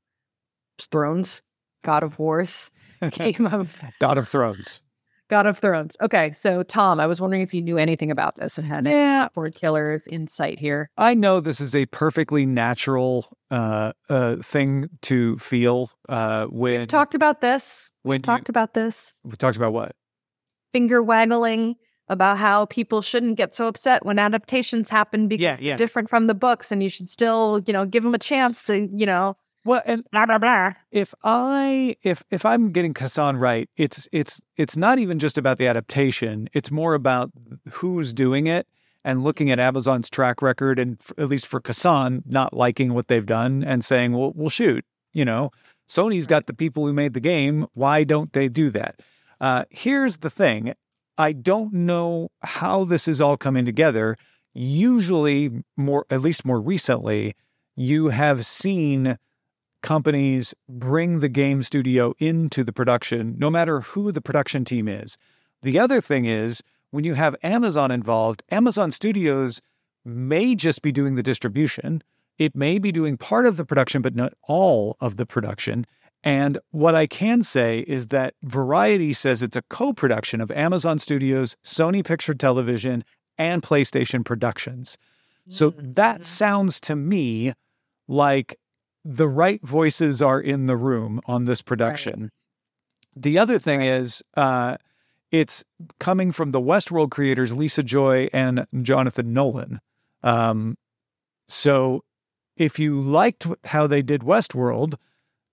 Thrones, 0.91 1.43
God 1.85 2.03
of 2.03 2.19
Wars, 2.19 2.71
Game 3.11 3.47
of 3.47 3.81
God 4.01 4.19
of 4.19 4.29
Thrones. 4.29 4.83
God 5.29 5.47
of 5.47 5.59
Thrones. 5.59 5.97
Okay, 6.01 6.33
so 6.33 6.65
Tom, 6.65 6.99
I 6.99 7.07
was 7.07 7.21
wondering 7.21 7.43
if 7.43 7.55
you 7.55 7.63
knew 7.63 7.79
anything 7.79 8.11
about 8.11 8.37
this 8.37 8.59
and 8.59 8.67
had 8.67 8.85
any 8.85 8.91
Yeah, 8.97 9.29
Cord 9.33 9.55
Killers 9.55 10.09
insight 10.09 10.59
here. 10.59 10.91
I 10.99 11.15
know 11.15 11.39
this 11.39 11.61
is 11.61 11.75
a 11.75 11.87
perfectly 11.87 12.47
natural 12.47 13.29
uh, 13.49 13.93
uh, 14.09 14.37
thing 14.37 14.89
to 15.03 15.39
feel 15.39 15.93
uh, 16.09 16.47
when 16.47 16.81
We've 16.81 16.89
talked 16.89 17.15
about 17.15 17.41
this. 17.41 17.93
when 18.03 18.23
talked 18.23 18.49
about 18.49 18.75
this. 18.75 19.21
you, 19.25 19.31
we 19.31 19.37
talked 19.37 19.57
about 19.57 19.73
what? 19.73 19.95
Finger 20.73 21.01
waggling 21.01 21.77
about 22.11 22.37
how 22.37 22.67
people 22.67 23.01
shouldn't 23.01 23.37
get 23.37 23.55
so 23.55 23.67
upset 23.67 24.05
when 24.05 24.19
adaptations 24.19 24.91
happen 24.91 25.29
because 25.29 25.43
Yeah, 25.43 25.57
they're 25.57 25.65
yeah. 25.65 25.77
different 25.79 26.11
from 26.11 26.27
the 26.27 26.35
books, 26.35 26.71
and 26.71 26.83
you 26.83 26.91
should 26.91 27.09
still, 27.09 27.63
you 27.67 27.73
know, 27.73 27.87
give 27.87 28.03
them 28.03 28.15
a 28.15 28.19
chance 28.19 28.63
to, 28.65 28.87
you 28.93 29.07
know, 29.07 29.37
Well, 29.65 29.81
and 29.87 30.05
blah 30.13 30.27
blah 30.27 30.39
blah. 30.39 30.73
if 30.91 31.15
I 31.25 31.97
if 32.03 32.23
if 32.31 32.45
I'm 32.45 32.73
getting 32.73 32.93
Kassan 32.95 33.39
right, 33.41 33.69
it's 33.77 34.09
it's 34.13 34.41
it's 34.57 34.77
not 34.77 34.99
even 34.99 35.19
just 35.19 35.39
about 35.39 35.57
the 35.59 35.67
adaptation. 35.69 36.49
It's 36.53 36.71
more 36.71 36.95
about 36.95 37.31
who's 37.71 38.13
doing 38.13 38.47
it 38.47 38.67
and 39.05 39.23
looking 39.25 39.51
at 39.51 39.59
Amazon's 39.59 40.11
track 40.11 40.43
record, 40.43 40.79
and 40.79 40.99
f- 41.01 41.13
at 41.17 41.29
least 41.29 41.47
for 41.47 41.61
Kassan, 41.61 42.23
not 42.27 42.53
liking 42.53 42.93
what 42.93 43.09
they've 43.09 43.25
done 43.25 43.63
and 43.65 43.83
saying, 43.85 44.13
"Well, 44.13 44.33
we'll 44.35 44.51
shoot." 44.51 44.85
You 45.13 45.25
know, 45.25 45.51
Sony's 45.89 46.27
got 46.27 46.47
the 46.47 46.55
people 46.55 46.87
who 46.87 46.93
made 46.93 47.15
the 47.15 47.21
game. 47.21 47.67
Why 47.75 48.05
don't 48.05 48.33
they 48.33 48.49
do 48.49 48.69
that? 48.71 49.01
Uh, 49.41 49.65
here's 49.71 50.19
the 50.19 50.31
thing: 50.31 50.75
I 51.21 51.33
don't 51.33 51.75
know 51.75 52.31
how 52.41 52.85
this 52.85 53.07
is 53.07 53.21
all 53.21 53.37
coming 53.37 53.67
together. 53.67 54.17
Usually, 54.55 55.63
more 55.77 56.07
at 56.09 56.23
least 56.23 56.47
more 56.47 56.59
recently, 56.59 57.35
you 57.77 58.09
have 58.09 58.47
seen 58.47 59.19
companies 59.83 60.55
bring 60.67 61.21
the 61.21 61.29
game 61.29 61.63
studio 61.63 62.15
into 62.19 62.65
the 62.65 62.73
production, 62.73 63.35
no 63.37 63.51
matter 63.51 63.81
who 63.83 64.13
the 64.13 64.23
production 64.23 64.65
team 64.65 64.89
is. 64.89 65.19
The 65.61 65.79
other 65.79 66.01
thing 66.01 66.25
is, 66.25 66.63
when 66.91 67.05
you 67.05 67.13
have 67.13 67.37
Amazon 67.43 67.91
involved, 67.91 68.43
Amazon 68.51 68.91
Studios 68.91 69.61
may 70.07 70.55
just 70.55 70.81
be 70.81 70.91
doing 70.91 71.17
the 71.17 71.23
distribution. 71.23 72.03
It 72.39 72.57
may 72.57 72.79
be 72.79 72.93
doing 72.93 73.19
part 73.19 73.45
of 73.45 73.59
the 73.59 73.67
production, 73.67 74.01
but 74.01 74.17
not 74.17 74.33
all 74.49 74.97
of 75.01 75.19
the 75.19 75.27
production. 75.27 75.85
And 76.23 76.59
what 76.71 76.95
I 76.95 77.07
can 77.07 77.43
say 77.43 77.81
is 77.81 78.09
that 78.09 78.35
Variety 78.43 79.13
says 79.13 79.43
it's 79.43 79.57
a 79.57 79.63
co 79.63 79.93
production 79.93 80.41
of 80.41 80.51
Amazon 80.51 80.99
Studios, 80.99 81.57
Sony 81.65 82.05
Picture 82.05 82.35
Television, 82.35 83.05
and 83.39 83.63
PlayStation 83.63 84.25
Productions. 84.25 84.99
So 85.49 85.71
that 85.77 86.25
sounds 86.27 86.81
to 86.83 86.95
me 86.95 87.55
like 88.07 88.59
the 89.05 89.27
right 89.27 89.61
voices 89.63 90.23
are 90.23 90.41
in 90.41 90.67
the 90.67 90.77
room 90.77 91.21
on 91.27 91.45
this 91.45 91.61
production. 91.61 92.31
The 93.17 93.39
other 93.39 93.59
thing 93.59 93.83
is, 93.83 94.23
uh, 94.37 94.77
it's 95.33 95.65
coming 95.99 96.33
from 96.33 96.51
the 96.51 96.61
Westworld 96.61 97.11
creators, 97.11 97.53
Lisa 97.53 97.83
Joy 97.83 98.29
and 98.33 98.67
Jonathan 98.83 99.33
Nolan. 99.33 99.81
Um, 100.23 100.77
so 101.47 102.05
if 102.57 102.79
you 102.79 103.01
liked 103.01 103.47
how 103.65 103.87
they 103.87 104.03
did 104.03 104.21
Westworld, 104.21 104.95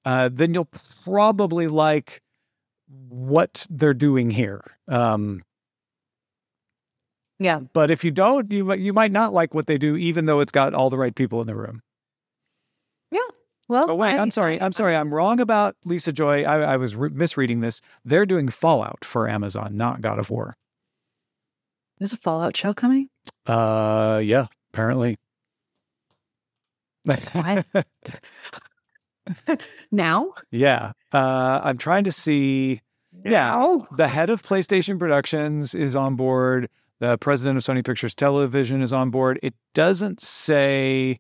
uh, 0.08 0.30
then 0.32 0.54
you'll 0.54 0.70
probably 1.04 1.68
like 1.68 2.22
what 3.10 3.68
they're 3.70 3.94
doing 3.94 4.30
here. 4.30 4.64
Um, 4.88 5.44
Yeah. 7.40 7.60
but 7.74 7.92
if 7.92 8.06
you 8.06 8.12
don't, 8.12 8.50
you 8.52 8.64
might- 8.64 8.80
you 8.80 8.94
might 8.94 9.12
not 9.12 9.34
like 9.34 9.54
what 9.54 9.68
they 9.68 9.78
do, 9.78 9.98
even 9.98 10.26
though 10.26 10.40
it's 10.40 10.52
got 10.54 10.74
all 10.74 10.90
the 10.90 10.98
right 10.98 11.14
people 11.14 11.42
in 11.42 11.48
the 11.48 11.56
room. 11.56 11.82
Yeah. 13.12 13.20
Well, 13.68 13.92
Oh 13.92 13.96
wait, 13.96 14.14
I- 14.16 14.20
I'm 14.22 14.32
sorry. 14.32 14.62
I- 14.62 14.66
I'm 14.66 14.72
sorry. 14.72 14.96
I'm 14.96 15.14
wrong 15.14 15.42
about 15.42 15.76
Lisa 15.84 16.14
Joy. 16.14 16.44
I, 16.46 16.60
I 16.74 16.78
was 16.78 16.96
re- 16.96 17.10
misreading 17.10 17.60
this. 17.60 17.82
They're 18.06 18.26
doing 18.26 18.48
Fallout 18.48 19.04
for 19.04 19.28
Amazon, 19.28 19.76
not 19.76 20.00
God 20.02 20.20
of 20.20 20.30
War. 20.30 20.56
There's 22.00 22.14
a 22.14 22.18
Fallout 22.18 22.56
show 22.56 22.74
coming. 22.74 23.10
Uh, 23.46 24.22
yeah, 24.24 24.46
apparently. 24.72 25.18
What? 27.04 27.66
Now? 29.92 30.34
yeah. 30.52 30.92
Uh, 31.12 31.62
I'm 31.64 31.78
trying 31.78 32.04
to 32.06 32.12
see. 32.12 32.82
Yeah. 33.26 33.78
The 33.96 34.08
head 34.08 34.30
of 34.30 34.44
PlayStation 34.44 35.00
Productions 35.00 35.74
is 35.74 35.96
on 35.96 36.16
board. 36.16 36.70
The 37.00 37.18
president 37.18 37.58
of 37.58 37.64
Sony 37.64 37.86
Pictures 37.86 38.16
Television 38.16 38.82
is 38.82 38.94
on 38.94 39.10
board. 39.10 39.40
It 39.44 39.56
doesn't 39.74 40.20
say 40.20 41.20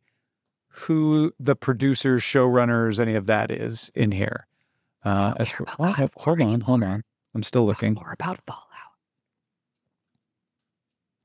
who 0.69 1.31
the 1.39 1.55
producers, 1.55 2.21
showrunners, 2.21 2.99
any 2.99 3.15
of 3.15 3.25
that 3.27 3.51
is 3.51 3.91
in 3.95 4.11
here. 4.11 4.47
Uh, 5.03 5.33
as 5.37 5.51
for, 5.51 5.65
well, 5.79 5.95
of 5.97 6.13
hold 6.15 6.41
on, 6.41 6.61
hold 6.61 6.83
on. 6.83 7.03
I'm 7.33 7.43
still 7.43 7.65
looking. 7.65 7.93
More 7.93 8.11
about 8.13 8.39
Fallout. 8.45 8.63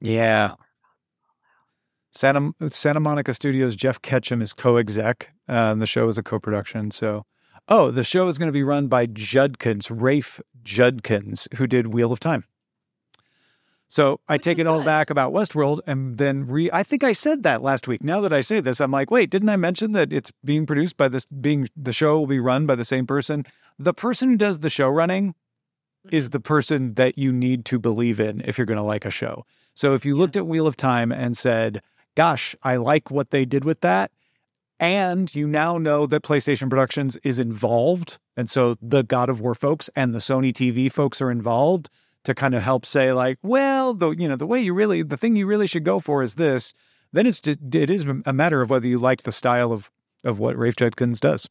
Yeah. 0.00 0.54
Santa 2.12 2.53
Santa 2.68 3.01
Monica 3.01 3.33
Studios 3.33 3.75
Jeff 3.75 4.01
Ketcham 4.03 4.42
is 4.42 4.53
co-exec, 4.53 5.31
uh, 5.48 5.72
and 5.72 5.81
the 5.81 5.87
show 5.87 6.09
is 6.09 6.18
a 6.18 6.22
co-production. 6.22 6.90
So, 6.90 7.25
oh, 7.68 7.90
the 7.90 8.05
show 8.05 8.29
is 8.29 8.38
going 8.38 8.48
to 8.48 8.53
be 8.53 8.62
run 8.62 8.87
by 8.87 9.07
Judkins, 9.07 9.90
Rafe 9.90 10.40
Judkins, 10.62 11.48
who 11.57 11.66
did 11.66 11.94
Wheel 11.94 12.12
of 12.12 12.20
Time. 12.20 12.44
So 13.88 14.20
I 14.29 14.38
take 14.38 14.59
it 14.59 14.66
all 14.66 14.83
back 14.83 15.11
about 15.11 15.33
Westworld, 15.33 15.81
and 15.87 16.16
then 16.16 16.46
re. 16.46 16.70
I 16.70 16.83
think 16.83 17.03
I 17.03 17.12
said 17.12 17.42
that 17.44 17.62
last 17.62 17.88
week. 17.88 18.05
Now 18.05 18.20
that 18.20 18.33
I 18.33 18.42
say 18.42 18.61
this, 18.61 18.81
I'm 18.81 18.90
like, 18.90 19.11
wait, 19.11 19.31
didn't 19.31 19.48
I 19.48 19.57
mention 19.57 19.92
that 19.92 20.12
it's 20.12 20.33
being 20.44 20.66
produced 20.66 20.98
by 20.98 21.09
this? 21.09 21.25
Being 21.27 21.68
the 21.77 21.92
show 21.92 22.18
will 22.18 22.27
be 22.27 22.40
run 22.40 22.66
by 22.66 22.75
the 22.75 22.85
same 22.85 23.07
person. 23.07 23.44
The 23.79 23.94
person 23.94 24.31
who 24.31 24.37
does 24.37 24.59
the 24.59 24.70
show 24.70 24.88
running 24.88 25.35
is 26.11 26.31
the 26.31 26.40
person 26.40 26.94
that 26.94 27.16
you 27.16 27.33
need 27.33 27.64
to 27.66 27.79
believe 27.79 28.20
in 28.20 28.42
if 28.44 28.59
you're 28.59 28.66
going 28.66 28.77
to 28.77 28.83
like 28.83 29.05
a 29.05 29.11
show. 29.11 29.44
So 29.75 29.94
if 29.94 30.05
you 30.05 30.14
looked 30.14 30.37
at 30.37 30.46
Wheel 30.46 30.66
of 30.66 30.77
Time 30.77 31.12
and 31.12 31.37
said, 31.37 31.81
gosh, 32.14 32.55
I 32.62 32.77
like 32.77 33.11
what 33.11 33.31
they 33.31 33.44
did 33.44 33.64
with 33.64 33.81
that, 33.81 34.11
and 34.79 35.33
you 35.35 35.46
now 35.46 35.79
know 35.79 36.07
that 36.07 36.22
PlayStation 36.22 36.68
Productions 36.68 37.16
is 37.25 37.38
involved, 37.38 38.18
and 38.37 38.48
so 38.48 38.77
the 38.81 39.03
God 39.03 39.29
of 39.29 39.40
War 39.40 39.55
folks 39.55 39.88
and 39.94 40.14
the 40.14 40.18
Sony 40.18 40.53
TV 40.53 40.90
folks 40.90 41.20
are 41.20 41.31
involved 41.31 41.88
to 42.25 42.35
kind 42.35 42.55
of 42.55 42.62
help 42.62 42.87
say 42.87 43.12
like, 43.12 43.38
well, 43.42 43.94
the 43.94 44.11
you 44.11 44.29
know 44.29 44.37
the 44.37 44.46
way 44.46 44.61
you 44.61 44.75
really 44.75 45.03
the 45.03 45.16
thing 45.16 45.37
you 45.37 45.46
really 45.46 45.66
should 45.66 45.85
go 45.85 45.98
for 46.01 46.22
is 46.22 46.37
this. 46.37 46.75
Then 47.12 47.27
it's 47.27 47.40
just, 47.40 47.59
it 47.75 47.90
is 47.90 48.07
a 48.25 48.33
matter 48.33 48.62
of 48.62 48.70
whether 48.70 48.87
you 48.87 48.98
like 48.98 49.22
the 49.22 49.33
style 49.33 49.72
of 49.72 49.90
of 50.25 50.38
what 50.38 50.57
Rafe 50.57 50.77
Judkins 50.77 51.20
does. 51.20 51.48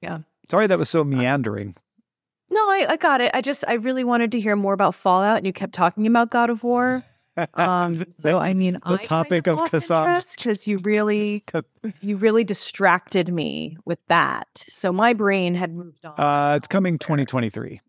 Yeah. 0.00 0.20
Sorry 0.50 0.66
that 0.66 0.78
was 0.78 0.90
so 0.90 1.02
uh, 1.02 1.04
meandering. 1.04 1.76
No, 2.50 2.60
I, 2.60 2.86
I 2.90 2.96
got 2.96 3.20
it. 3.20 3.30
I 3.32 3.42
just 3.42 3.64
I 3.68 3.74
really 3.74 4.02
wanted 4.02 4.32
to 4.32 4.40
hear 4.40 4.56
more 4.56 4.72
about 4.72 4.94
Fallout, 4.94 5.38
and 5.38 5.46
you 5.46 5.52
kept 5.52 5.72
talking 5.72 6.06
about 6.06 6.30
God 6.30 6.50
of 6.50 6.64
War. 6.64 7.04
Um, 7.54 8.04
so 8.10 8.38
I 8.38 8.54
mean, 8.54 8.78
The 8.86 8.98
topic 8.98 9.46
of 9.46 9.58
Kassam's- 9.60 10.34
because 10.36 10.66
you 10.66 10.78
really 10.84 11.44
you 12.00 12.16
really 12.16 12.44
distracted 12.44 13.32
me 13.32 13.76
with 13.84 13.98
that. 14.08 14.64
So 14.68 14.92
my 14.92 15.12
brain 15.12 15.54
had 15.54 15.74
moved 15.74 16.04
on. 16.04 16.14
Uh, 16.18 16.56
it's 16.56 16.68
coming 16.68 16.98
2023. 16.98 17.80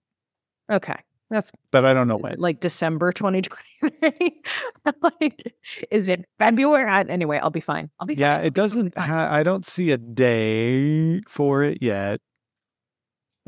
okay, 0.71 0.95
That's 1.29 1.51
but 1.71 1.85
I 1.85 1.93
don't 1.93 2.07
know 2.07 2.17
when. 2.17 2.39
like 2.39 2.59
December 2.59 3.11
2023. 3.11 4.41
like, 5.19 5.53
is 5.89 6.07
it 6.07 6.25
February? 6.39 6.89
I- 6.89 7.01
Anyway, 7.03 7.39
I'll 7.39 7.49
be 7.49 7.59
fine. 7.59 7.89
I'll 7.99 8.07
be 8.07 8.13
Yeah, 8.15 8.37
fine. 8.37 8.45
it 8.45 8.53
doesn't. 8.53 8.97
Ha- 8.97 9.29
I 9.31 9.43
don't 9.43 9.65
see 9.65 9.91
a 9.91 9.97
day 9.97 11.21
for 11.27 11.63
it 11.63 11.79
yet. 11.81 12.21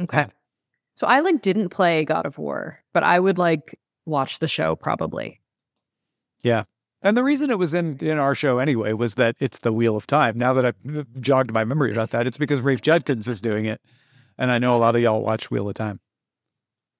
Okay. 0.01 0.25
So 0.95 1.07
I 1.07 1.19
like 1.21 1.41
didn't 1.41 1.69
play 1.69 2.03
God 2.05 2.25
of 2.25 2.37
War, 2.37 2.79
but 2.93 3.03
I 3.03 3.19
would 3.19 3.37
like 3.37 3.79
watch 4.05 4.39
the 4.39 4.47
show 4.47 4.75
probably. 4.75 5.39
And 7.01 7.17
the 7.17 7.23
reason 7.23 7.49
it 7.49 7.59
was 7.59 7.73
in 7.73 7.97
in 7.99 8.17
our 8.17 8.33
show 8.33 8.59
anyway 8.59 8.93
was 8.93 9.15
that 9.15 9.35
it's 9.39 9.59
the 9.59 9.73
Wheel 9.73 9.97
of 9.97 10.07
Time. 10.07 10.37
Now 10.37 10.53
that 10.53 10.65
I've 10.65 10.97
uh, 10.97 11.03
jogged 11.19 11.51
my 11.51 11.65
memory 11.65 11.91
about 11.91 12.11
that, 12.11 12.27
it's 12.27 12.37
because 12.37 12.61
Rafe 12.61 12.81
Judkins 12.81 13.27
is 13.27 13.41
doing 13.41 13.65
it, 13.65 13.81
and 14.37 14.51
I 14.51 14.57
know 14.57 14.75
a 14.75 14.79
lot 14.79 14.95
of 14.95 15.01
y'all 15.01 15.21
watch 15.21 15.51
Wheel 15.51 15.67
of 15.67 15.75
Time. 15.75 15.99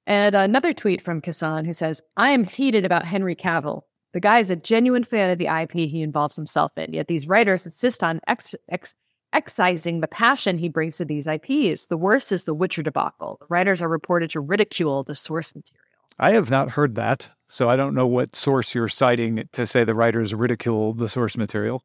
And 0.05 0.35
another 0.35 0.73
tweet 0.73 1.01
from 1.01 1.21
Kasan 1.21 1.63
who 1.63 1.71
says, 1.71 2.01
I 2.17 2.29
am 2.29 2.43
heated 2.43 2.83
about 2.83 3.05
Henry 3.05 3.35
Cavill. 3.35 3.83
The 4.11 4.19
guy 4.19 4.39
is 4.39 4.51
a 4.51 4.55
genuine 4.55 5.05
fan 5.05 5.29
of 5.29 5.37
the 5.37 5.47
IP 5.47 5.71
he 5.71 6.01
involves 6.01 6.35
himself 6.35 6.71
in, 6.77 6.93
yet 6.93 7.07
these 7.07 7.27
writers 7.27 7.65
insist 7.65 8.03
on 8.03 8.19
ex- 8.27 8.55
ex- 8.69 8.95
excising 9.31 10.01
the 10.01 10.07
passion 10.07 10.57
he 10.57 10.69
brings 10.69 10.97
to 10.97 11.05
these 11.05 11.27
IPs. 11.27 11.87
The 11.87 11.97
worst 11.97 12.31
is 12.31 12.43
the 12.43 12.53
Witcher 12.53 12.83
debacle. 12.83 13.37
The 13.39 13.47
writers 13.49 13.81
are 13.81 13.89
reported 13.89 14.29
to 14.31 14.41
ridicule 14.41 15.03
the 15.03 15.15
source 15.15 15.55
material. 15.55 15.82
I 16.19 16.31
have 16.31 16.49
not 16.49 16.71
heard 16.71 16.95
that, 16.95 17.29
so 17.47 17.69
I 17.69 17.75
don't 17.75 17.95
know 17.95 18.07
what 18.07 18.35
source 18.35 18.73
you're 18.75 18.87
citing 18.87 19.47
to 19.51 19.65
say 19.65 19.83
the 19.83 19.95
writers 19.95 20.33
ridicule 20.33 20.93
the 20.93 21.09
source 21.09 21.35
material. 21.37 21.83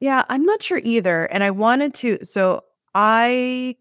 Yeah, 0.00 0.24
I'm 0.28 0.44
not 0.44 0.62
sure 0.62 0.80
either. 0.82 1.26
And 1.26 1.44
I 1.44 1.50
wanted 1.50 1.94
to, 1.94 2.18
so 2.24 2.64
I, 2.94 3.76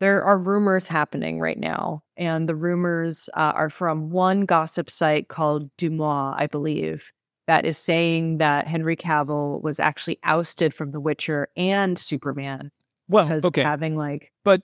there 0.00 0.22
are 0.22 0.38
rumors 0.38 0.86
happening 0.86 1.40
right 1.40 1.58
now. 1.58 2.02
And 2.16 2.48
the 2.48 2.54
rumors 2.54 3.28
uh, 3.34 3.52
are 3.54 3.70
from 3.70 4.10
one 4.10 4.44
gossip 4.44 4.88
site 4.88 5.28
called 5.28 5.68
DeuxMoi, 5.76 6.34
I 6.38 6.46
believe, 6.46 7.12
that 7.48 7.64
is 7.64 7.76
saying 7.76 8.38
that 8.38 8.68
Henry 8.68 8.96
Cavill 8.96 9.62
was 9.62 9.80
actually 9.80 10.18
ousted 10.22 10.72
from 10.72 10.92
The 10.92 11.00
Witcher 11.00 11.48
and 11.56 11.98
Superman 11.98 12.70
Well, 13.08 13.24
because 13.24 13.44
okay, 13.44 13.62
of 13.62 13.66
having 13.66 13.96
like, 13.96 14.30
but 14.44 14.62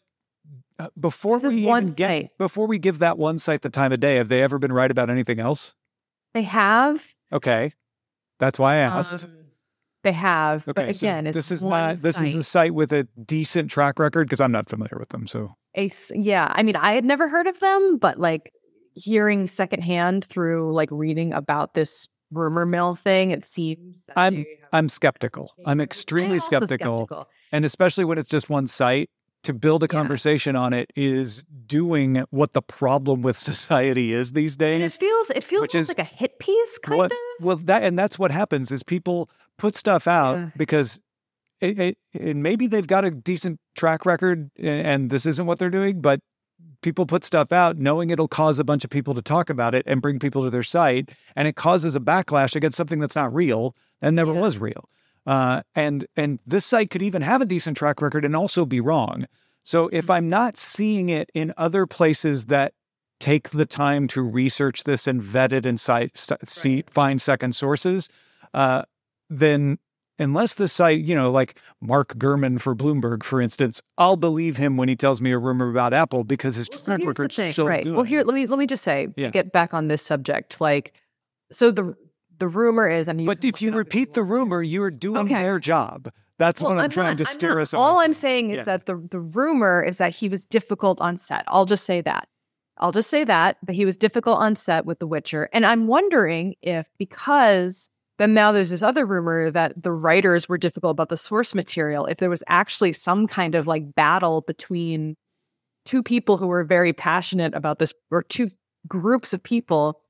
before 0.98 1.36
This 1.38 1.44
is 1.46 1.54
we 1.54 1.66
one 1.66 1.82
even 1.84 1.94
get 1.94 2.08
site. 2.08 2.30
before 2.38 2.66
we 2.66 2.78
give 2.78 2.98
that 3.00 3.18
one 3.18 3.38
site 3.38 3.62
the 3.62 3.70
time 3.70 3.92
of 3.92 4.00
day, 4.00 4.16
have 4.16 4.28
they 4.28 4.42
ever 4.42 4.58
been 4.58 4.72
right 4.72 4.90
about 4.90 5.10
anything 5.10 5.38
else? 5.40 5.74
they 6.32 6.42
have. 6.42 7.14
Okay, 7.32 7.72
that's 8.38 8.58
why 8.58 8.74
I 8.74 8.78
asked. 8.78 9.24
um, 9.24 9.30
they 10.04 10.12
have. 10.12 10.66
okay, 10.68 10.86
but 10.86 10.94
so 10.96 11.06
again, 11.06 11.26
it's 11.26 11.34
this 11.34 11.50
is 11.50 11.62
not 11.64 11.96
this 11.96 12.20
is 12.20 12.34
a 12.34 12.42
site. 12.42 12.46
site 12.70 12.74
with 12.74 12.92
a 12.92 13.04
decent 13.24 13.70
track 13.70 13.98
record 13.98 14.26
because 14.26 14.40
I'm 14.40 14.52
not 14.52 14.68
familiar 14.68 14.96
with 14.98 15.08
them. 15.10 15.26
So 15.26 15.54
a 15.76 15.88
yeah 16.14 16.50
i 16.56 16.64
mean 16.64 16.74
i 16.74 16.94
had 16.94 17.04
never 17.04 17.28
heard 17.28 17.46
of 17.46 17.60
them 17.60 17.96
but 17.98 18.18
like 18.18 18.50
hearing 18.94 19.46
secondhand 19.46 20.24
through 20.24 20.72
like 20.74 20.88
reading 20.90 21.32
about 21.32 21.74
this 21.74 22.08
rumor 22.32 22.66
mill 22.66 22.96
thing 22.96 23.30
it 23.30 23.44
seems 23.44 24.06
I'm- 24.16 24.44
I'm 24.72 24.88
skeptical. 24.88 25.52
I'm 25.66 25.80
extremely 25.80 26.40
skeptical. 26.40 26.98
skeptical. 27.06 27.28
and 27.52 27.64
especially 27.64 28.04
when 28.04 28.18
it's 28.18 28.28
just 28.28 28.48
one 28.50 28.66
site 28.66 29.10
to 29.44 29.52
build 29.54 29.82
a 29.82 29.84
Yeah. 29.84 29.98
conversation 30.00 30.54
on 30.56 30.72
it 30.72 30.90
is 30.96 31.44
doing 31.66 32.24
what 32.30 32.52
the 32.52 32.62
problem 32.62 33.22
with 33.22 33.36
society 33.50 34.12
is 34.12 34.32
these 34.32 34.54
and 34.56 34.62
it 34.62 34.78
days 34.80 34.96
feels 34.98 35.30
it 35.30 35.44
feels 35.44 35.62
Which 35.62 35.74
is 35.74 35.88
like 35.88 35.98
a 36.00 36.04
hit 36.04 36.38
piece 36.38 36.78
kind 36.78 36.98
what 36.98 37.12
of 37.12 37.18
well 37.40 37.56
that 37.56 37.82
and 37.82 37.98
that's 37.98 38.18
what 38.18 38.30
happens 38.30 38.70
is 38.70 38.82
people 38.82 39.30
put 39.58 39.76
stuff 39.76 40.06
out 40.06 40.36
Yeah. 40.38 40.50
because 40.56 41.00
it, 41.60 41.78
it, 41.78 41.98
and 42.18 42.42
maybe 42.42 42.66
they've 42.66 42.86
got 42.86 43.04
a 43.04 43.10
decent 43.10 43.60
track 43.74 44.06
record 44.06 44.50
a- 44.58 44.62
and 44.68 45.10
this 45.10 45.26
isn't 45.26 45.46
what 45.46 45.58
they're 45.58 45.70
doing 45.70 46.00
but 46.00 46.20
people 46.82 47.04
put 47.06 47.24
stuff 47.24 47.52
out 47.52 47.76
knowing 47.78 48.08
it'll 48.10 48.28
cause 48.28 48.58
a 48.58 48.64
bunch 48.64 48.84
of 48.84 48.90
people 48.90 49.12
to 49.14 49.20
talk 49.22 49.50
about 49.50 49.74
it 49.74 49.82
and 49.86 50.00
bring 50.02 50.18
people 50.18 50.42
to 50.42 50.50
their 50.50 50.62
site 50.62 51.10
and 51.36 51.46
it 51.48 51.56
causes 51.56 51.94
a 51.94 52.00
backlash 52.00 52.56
against 52.56 52.76
something 52.76 52.98
that's 53.00 53.16
not 53.16 53.32
real 53.34 53.74
and 54.02 54.16
never 54.16 54.32
Yeah. 54.34 54.40
was 54.40 54.58
real 54.58 54.88
uh, 55.34 55.62
and 55.74 56.06
and 56.16 56.38
this 56.46 56.66
site 56.66 56.90
could 56.90 57.02
even 57.02 57.22
have 57.22 57.40
a 57.40 57.46
decent 57.54 57.76
track 57.76 58.02
record 58.02 58.24
and 58.24 58.34
also 58.34 58.64
be 58.64 58.80
wrong 58.80 59.26
so 59.62 59.88
if 59.92 60.10
i'm 60.10 60.28
not 60.28 60.56
seeing 60.56 61.08
it 61.08 61.30
in 61.34 61.52
other 61.56 61.86
places 61.86 62.46
that 62.46 62.72
take 63.20 63.50
the 63.50 63.66
time 63.66 64.08
to 64.08 64.22
research 64.22 64.84
this 64.84 65.06
and 65.06 65.22
vet 65.22 65.52
it 65.52 65.66
and 65.66 65.78
cite, 65.78 66.16
see, 66.46 66.76
Right. 66.76 66.90
find 66.90 67.20
second 67.20 67.54
sources, 67.54 68.08
uh, 68.54 68.84
then 69.28 69.78
unless 70.18 70.54
the 70.54 70.66
site, 70.68 71.00
you 71.00 71.14
know, 71.14 71.30
like 71.30 71.58
Mark 71.82 72.14
Gurman 72.16 72.58
for 72.62 72.74
Bloomberg, 72.74 73.22
for 73.22 73.42
instance, 73.42 73.82
I'll 73.98 74.16
believe 74.16 74.56
him 74.56 74.78
when 74.78 74.88
he 74.88 74.96
tells 74.96 75.20
me 75.20 75.32
a 75.32 75.38
rumor 75.38 75.68
about 75.70 75.92
Apple 75.92 76.24
because 76.24 76.56
his 76.56 76.68
Well, 76.70 76.78
track 76.80 77.00
the 77.00 77.06
record's 77.08 77.54
so 77.54 77.66
right 77.66 77.84
good. 77.84 77.94
well 77.94 78.04
here 78.04 78.22
let 78.22 78.34
me 78.34 78.46
let 78.46 78.58
me 78.58 78.66
just 78.66 78.82
say 78.82 79.08
Yeah. 79.16 79.26
to 79.26 79.30
get 79.30 79.52
back 79.52 79.74
on 79.74 79.88
this 79.88 80.00
subject 80.00 80.58
like 80.58 80.94
so 81.52 81.70
the 81.70 81.94
the 82.40 82.48
rumor 82.48 82.88
is 82.88 83.06
and 83.08 83.24
but 83.24 83.44
if 83.44 83.62
you 83.62 83.70
repeat 83.72 84.14
the 84.14 84.22
rumor, 84.24 84.62
you're 84.62 84.90
doing 84.90 85.26
Okay. 85.26 85.34
their 85.42 85.58
job. 85.60 86.10
That's 86.38 86.62
what 86.62 86.78
I'm, 86.78 86.88
trying 86.90 87.08
not- 87.10 87.18
to 87.18 87.24
steer 87.26 87.50
not- 87.56 87.60
us 87.60 87.74
All 87.74 87.96
away 87.96 88.04
I'm 88.06 88.12
saying 88.14 88.50
is 88.50 88.58
Yeah. 88.58 88.64
that 88.64 88.86
the 88.86 88.96
the 89.10 89.20
rumor 89.20 89.82
is 89.82 89.98
that 89.98 90.14
he 90.14 90.28
was 90.28 90.44
difficult 90.46 91.00
on 91.00 91.16
set. 91.16 91.44
I'll 91.46 91.66
just 91.66 91.84
say 91.84 92.00
that. 92.00 92.28
I'll 92.78 92.92
just 92.92 93.10
say 93.10 93.24
that 93.24 93.58
that 93.66 93.74
he 93.74 93.84
was 93.84 93.96
difficult 93.96 94.38
on 94.38 94.56
set 94.56 94.86
with 94.86 94.98
The 95.00 95.06
Witcher, 95.06 95.48
and 95.52 95.64
I'm 95.66 95.86
wondering 95.86 96.54
if 96.62 96.86
because 96.98 97.90
then 98.18 98.34
now 98.34 98.52
there's 98.52 98.70
this 98.70 98.82
other 98.82 99.06
rumor 99.06 99.50
that 99.50 99.82
the 99.82 99.92
writers 99.92 100.48
were 100.48 100.58
difficult 100.58 100.90
about 100.92 101.08
the 101.10 101.16
source 101.16 101.54
material. 101.54 102.04
If 102.06 102.18
there 102.18 102.28
was 102.30 102.42
actually 102.48 102.92
some 102.94 103.26
kind 103.26 103.54
of 103.54 103.66
like 103.66 103.94
battle 103.94 104.40
between 104.42 105.16
two 105.86 106.02
people 106.02 106.36
who 106.36 106.46
were 106.46 106.64
very 106.64 106.92
passionate 106.92 107.54
about 107.54 107.78
this, 107.78 107.92
or 108.10 108.22
two 108.22 108.50
groups 108.88 109.32
of 109.34 109.42
people. 109.42 110.00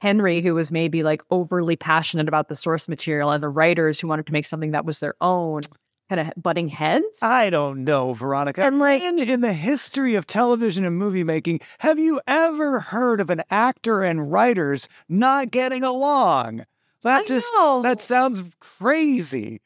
Henry, 0.00 0.40
who 0.40 0.54
was 0.54 0.70
maybe 0.70 1.02
like 1.02 1.22
overly 1.30 1.76
passionate 1.76 2.28
about 2.28 2.48
the 2.48 2.54
source 2.54 2.88
material, 2.88 3.30
and 3.30 3.42
the 3.42 3.48
writers 3.48 4.00
who 4.00 4.08
wanted 4.08 4.26
to 4.26 4.32
make 4.32 4.46
something 4.46 4.70
that 4.72 4.84
was 4.84 5.00
their 5.00 5.14
own, 5.20 5.62
kind 6.08 6.20
of 6.20 6.32
butting 6.42 6.68
heads. 6.68 7.18
I 7.22 7.50
don't 7.50 7.84
know, 7.84 8.14
Veronica. 8.14 8.62
And, 8.64 8.78
like- 8.78 9.02
in, 9.02 9.18
in 9.18 9.40
the 9.40 9.52
history 9.52 10.14
of 10.14 10.26
television 10.26 10.84
and 10.84 10.96
movie 10.96 11.24
making, 11.24 11.60
have 11.80 11.98
you 11.98 12.20
ever 12.26 12.80
heard 12.80 13.20
of 13.20 13.28
an 13.30 13.42
actor 13.50 14.02
and 14.02 14.30
writers 14.32 14.88
not 15.08 15.50
getting 15.50 15.82
along? 15.84 16.64
That 17.02 17.20
I 17.20 17.24
just 17.24 17.52
know. 17.54 17.82
that 17.82 18.00
sounds 18.00 18.42
crazy. 18.60 19.60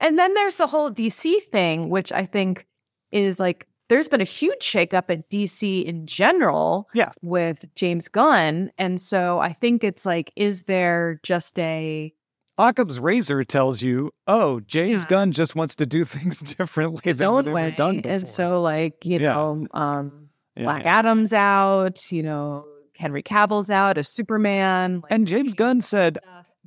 And 0.00 0.18
then 0.18 0.34
there's 0.34 0.56
the 0.56 0.66
whole 0.66 0.90
DC 0.90 1.42
thing, 1.44 1.88
which 1.88 2.12
I 2.12 2.24
think 2.24 2.66
is 3.12 3.38
like 3.38 3.66
there's 3.88 4.08
been 4.08 4.20
a 4.20 4.24
huge 4.24 4.60
shakeup 4.60 5.04
at 5.10 5.28
DC 5.30 5.84
in 5.84 6.06
general 6.06 6.88
Yeah. 6.94 7.12
with 7.22 7.64
James 7.74 8.08
Gunn. 8.08 8.70
And 8.78 9.00
so 9.00 9.38
I 9.40 9.52
think 9.52 9.84
it's 9.84 10.06
like, 10.06 10.32
is 10.36 10.62
there 10.62 11.20
just 11.22 11.58
a 11.58 12.12
Occam's 12.56 13.00
razor 13.00 13.42
tells 13.42 13.82
you, 13.82 14.12
oh, 14.28 14.60
James 14.60 15.02
Yeah. 15.02 15.08
Gunn 15.08 15.32
just 15.32 15.56
wants 15.56 15.74
to 15.76 15.86
do 15.86 16.04
things 16.14 16.38
differently 16.38 17.00
his 17.04 17.18
than 17.18 17.26
own 17.28 17.50
way? 17.52 17.72
done 17.72 17.96
before. 17.96 18.12
And 18.12 18.28
so 18.28 18.62
like, 18.62 19.04
you 19.04 19.18
Yeah. 19.18 19.32
know, 19.34 19.66
um 19.72 20.28
Yeah, 20.56 20.62
Black. 20.64 20.86
Adam's 20.86 21.32
out, 21.32 21.98
you 22.12 22.22
know, 22.22 22.64
Henry 22.96 23.22
Cavill's 23.24 23.70
out 23.70 23.98
as 23.98 24.08
Superman. 24.08 25.00
like, 25.02 25.10
And 25.10 25.26
James 25.26 25.54
Gunn 25.54 25.80
said. 25.80 26.18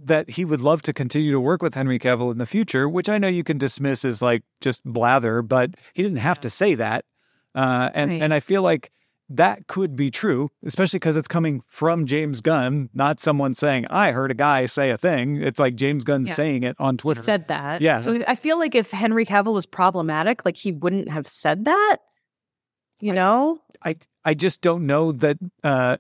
That 0.03 0.29
he 0.31 0.45
would 0.45 0.61
love 0.61 0.81
to 0.83 0.93
continue 0.93 1.31
to 1.31 1.39
work 1.39 1.61
with 1.61 1.73
Henry 1.73 1.97
Cavill 1.99 2.31
in 2.31 2.37
the 2.37 2.45
future, 2.45 2.87
which 2.87 3.09
I 3.09 3.17
know 3.17 3.27
you 3.27 3.43
can 3.43 3.57
dismiss 3.57 4.05
as 4.05 4.21
like 4.21 4.43
just 4.61 4.83
blather, 4.85 5.41
but 5.41 5.71
he 5.93 6.03
didn't 6.03 6.19
have 6.19 6.39
to 6.41 6.49
say 6.49 6.75
that. 6.75 7.05
Uh, 7.55 7.89
and 7.93 8.11
Right. 8.11 8.21
and 8.21 8.33
I 8.33 8.39
feel 8.39 8.61
like 8.61 8.91
that 9.29 9.67
could 9.67 9.95
be 9.97 10.09
true, 10.09 10.49
especially 10.63 10.99
because 10.99 11.17
it's 11.17 11.27
coming 11.27 11.61
from 11.67 12.05
James 12.05 12.39
Gunn, 12.39 12.89
not 12.93 13.19
someone 13.19 13.53
saying, 13.55 13.85
"I 13.89 14.11
heard 14.11 14.31
a 14.31 14.35
guy 14.35 14.67
say 14.67 14.89
a 14.89 14.97
thing." 14.97 15.35
It's 15.41 15.59
like 15.59 15.75
James 15.75 16.03
Gunn 16.05 16.25
Yeah. 16.25 16.33
saying 16.33 16.63
it 16.63 16.75
on 16.79 16.93
He 16.93 16.97
Twitter. 16.99 17.23
said 17.23 17.47
that. 17.49 17.81
Yeah. 17.81 17.99
So 17.99 18.23
I 18.27 18.35
feel 18.35 18.57
like 18.57 18.73
if 18.75 18.91
Henry 18.91 19.25
Cavill 19.25 19.53
was 19.53 19.65
problematic, 19.65 20.45
like 20.45 20.55
he 20.57 20.71
wouldn't 20.71 21.09
have 21.09 21.27
said 21.27 21.65
that. 21.65 21.97
You 22.99 23.13
know? 23.13 23.59
I 23.83 23.95
I 24.25 24.33
just 24.33 24.61
don't 24.61 24.85
know 24.87 25.11
that 25.11 25.37
uh, 25.63 25.97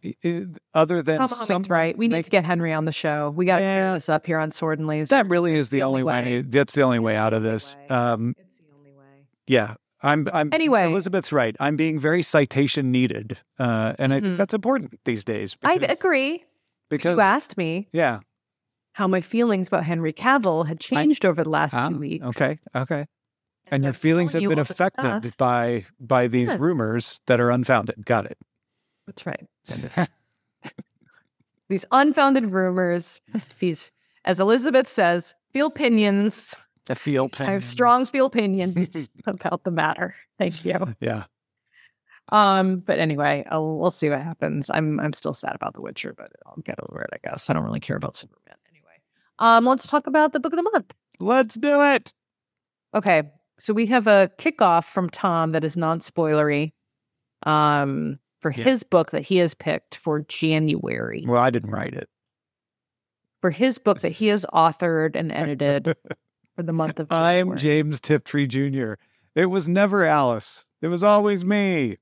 other 0.73 1.01
than 1.01 1.19
Tom 1.19 1.27
some 1.27 1.63
right. 1.63 1.95
We 1.97 2.07
need 2.07 2.13
make- 2.15 2.25
to 2.25 2.31
get 2.31 2.43
Henry 2.45 2.73
on 2.73 2.85
the 2.85 2.91
show. 2.91 3.31
We 3.35 3.45
got 3.45 3.57
to 3.59 3.63
Yeah. 3.63 3.93
this 3.93 4.09
up 4.09 4.25
here 4.25 4.39
on 4.39 4.51
Sword 4.51 4.79
and 4.79 4.87
Laser. 4.87 5.09
that 5.15 5.27
really 5.27 5.53
is 5.55 5.69
the, 5.69 5.79
the 5.79 5.83
only 5.85 6.03
way. 6.03 6.21
way. 6.23 6.41
That's 6.41 6.73
the 6.73 6.81
only 6.81 6.99
way 6.99 7.15
out 7.15 7.33
of 7.33 7.43
this. 7.43 7.77
Um, 7.89 8.33
it's 8.39 8.57
the 8.57 8.65
only 8.75 8.91
way. 8.91 9.27
yeah, 9.45 9.75
I'm. 10.01 10.27
I'm. 10.33 10.49
Anyway. 10.53 10.85
Elizabeth's 10.85 11.31
right. 11.31 11.55
I'm 11.59 11.75
being 11.75 11.99
very 11.99 12.23
citation 12.23 12.91
needed, 12.91 13.37
uh, 13.59 13.93
and 13.99 14.11
I 14.13 14.19
think 14.21 14.33
Mhm. 14.33 14.37
that's 14.37 14.53
important 14.55 14.99
these 15.05 15.23
days. 15.23 15.55
I 15.63 15.75
agree. 15.75 16.43
because 16.89 17.15
you 17.17 17.21
asked 17.21 17.57
me 17.57 17.89
yeah. 17.93 18.21
how 18.93 19.07
my 19.07 19.21
feelings 19.21 19.67
about 19.67 19.83
Henry 19.83 20.13
Cavill 20.13 20.67
had 20.67 20.79
changed 20.79 21.25
over 21.25 21.43
the 21.43 21.49
last 21.49 21.73
Ah, 21.75 21.89
two 21.89 21.97
weeks. 21.97 22.25
okay. 22.25 22.57
Okay. 22.75 23.05
And 23.71 23.81
so 23.81 23.85
your 23.85 23.89
I'm 23.89 23.93
feelings 23.93 24.33
have 24.33 24.41
you 24.41 24.49
been 24.49 24.59
affected 24.59 25.01
stuff. 25.23 25.37
by 25.37 25.85
by 25.99 26.27
these 26.27 26.49
Yes. 26.49 26.59
rumors 26.59 27.21
that 27.27 27.39
are 27.39 27.49
unfounded. 27.51 28.05
Got 28.05 28.25
it. 28.27 28.37
That's 29.05 29.25
right. 29.25 29.45
These 31.69 31.83
unfounded 31.91 32.51
rumors, 32.53 33.19
these, 33.59 33.91
as 34.23 34.39
Elizabeth 34.39 34.87
says, 34.87 35.35
feel 35.51 35.67
opinions. 35.67 36.55
I 36.89 36.93
feel 36.93 37.29
I 37.41 37.43
have 37.43 37.63
strong 37.65 38.05
feel 38.05 38.25
opinions 38.27 39.09
about 39.27 39.65
the 39.65 39.71
matter. 39.71 40.15
Thank 40.39 40.63
you. 40.63 40.95
Yeah. 41.01 41.23
Um, 42.29 42.79
but 42.79 42.99
anyway, 42.99 43.45
I'll, 43.51 43.77
we'll 43.77 43.91
see 43.91 44.09
what 44.09 44.21
happens. 44.21 44.69
I'm 44.69 44.97
I'm 45.01 45.11
still 45.11 45.33
sad 45.33 45.55
about 45.55 45.73
The 45.73 45.81
Witcher, 45.81 46.13
but 46.17 46.31
I'll 46.45 46.55
get 46.63 46.79
over 46.89 47.01
it. 47.01 47.09
I 47.11 47.29
guess 47.29 47.49
I 47.49 47.53
don't 47.53 47.63
really 47.65 47.81
care 47.81 47.97
about 47.97 48.15
Superman 48.15 48.55
anyway. 48.71 49.01
Um, 49.39 49.65
let's 49.65 49.87
talk 49.87 50.07
about 50.07 50.31
the 50.31 50.39
book 50.39 50.53
of 50.53 50.57
the 50.57 50.69
month. 50.71 50.93
Let's 51.19 51.55
do 51.55 51.81
it. 51.83 52.13
Okay, 52.93 53.23
so 53.59 53.73
we 53.73 53.85
have 53.87 54.07
a 54.07 54.29
kickoff 54.37 54.85
from 54.85 55.09
Tom 55.09 55.51
that 55.51 55.63
is 55.63 55.75
non-spoilery. 55.77 56.71
Um, 57.43 58.19
for 58.39 58.51
Yeah. 58.51 58.63
his 58.65 58.83
book 58.83 59.11
that 59.11 59.23
he 59.23 59.37
has 59.37 59.53
picked 59.53 59.95
for 59.95 60.21
January. 60.21 61.23
Well, 61.27 61.41
I 61.41 61.49
didn't 61.49 61.71
write 61.71 61.93
it. 61.93 62.07
For 63.41 63.51
his 63.51 63.77
book 63.77 64.01
that 64.01 64.11
he 64.13 64.27
has 64.27 64.45
authored 64.53 65.15
and 65.15 65.31
edited 65.33 65.95
for 66.55 66.63
the 66.63 66.73
month 66.73 66.99
of 66.99 67.09
January. 67.09 67.39
I'm 67.51 67.57
James 67.57 67.99
Tiptree 67.99 68.47
Jr. 68.47 68.93
It 69.35 69.47
was 69.47 69.67
never 69.67 70.03
Alice. 70.03 70.67
It 70.81 70.87
was 70.87 71.03
always 71.03 71.43
me. 71.45 71.97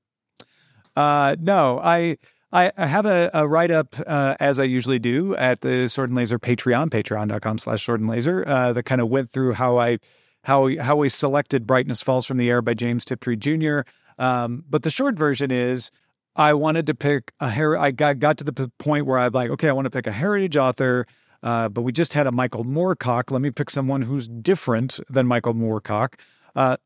Uh, 0.94 1.36
no, 1.40 1.80
I 1.82 2.16
I, 2.52 2.72
I 2.76 2.86
have 2.86 3.04
a, 3.06 3.30
a 3.34 3.46
write 3.46 3.70
up 3.70 3.94
uh, 4.06 4.36
as 4.40 4.58
I 4.58 4.64
usually 4.64 4.98
do 4.98 5.34
at 5.36 5.60
the 5.60 5.88
Sword 5.88 6.10
and 6.10 6.16
Laser 6.16 6.38
Patreon, 6.38 6.88
patreon.com 6.90 7.58
slash 7.58 7.84
sword 7.84 8.00
and 8.00 8.08
laser, 8.08 8.44
uh, 8.46 8.72
that 8.72 8.84
kind 8.84 9.00
of 9.00 9.08
went 9.08 9.28
through 9.30 9.52
how 9.54 9.78
I 9.78 9.98
how 10.46 10.66
we, 10.66 10.76
how 10.76 10.94
we 10.94 11.08
selected 11.08 11.66
Brightness 11.66 12.02
Falls 12.02 12.24
from 12.24 12.36
the 12.36 12.48
Air 12.48 12.62
by 12.62 12.72
James 12.72 13.04
Tiptree 13.04 13.34
Jr. 13.34 13.80
Um, 14.16 14.62
but 14.70 14.84
the 14.84 14.90
short 14.90 15.18
version 15.18 15.50
is 15.50 15.90
I 16.36 16.54
wanted 16.54 16.86
to 16.86 16.94
pick 16.94 17.32
a 17.40 17.50
her- 17.50 17.76
I 17.76 17.90
got 17.90 18.20
got 18.20 18.38
to 18.38 18.44
the 18.44 18.52
p- 18.52 18.70
point 18.78 19.06
where 19.06 19.18
I'm 19.18 19.32
like, 19.32 19.50
okay, 19.50 19.68
I 19.68 19.72
want 19.72 19.86
to 19.86 19.90
pick 19.90 20.06
a 20.06 20.12
heritage 20.12 20.56
author. 20.56 21.04
Uh, 21.42 21.68
but 21.68 21.82
we 21.82 21.90
just 21.90 22.12
had 22.12 22.28
a 22.28 22.32
Michael 22.32 22.64
Moorcock. 22.64 23.32
Let 23.32 23.42
me 23.42 23.50
pick 23.50 23.70
someone 23.70 24.02
who's 24.02 24.28
different 24.28 25.00
than 25.10 25.26
Michael 25.26 25.52
Moorcock. 25.54 26.14
Uh, 26.54 26.76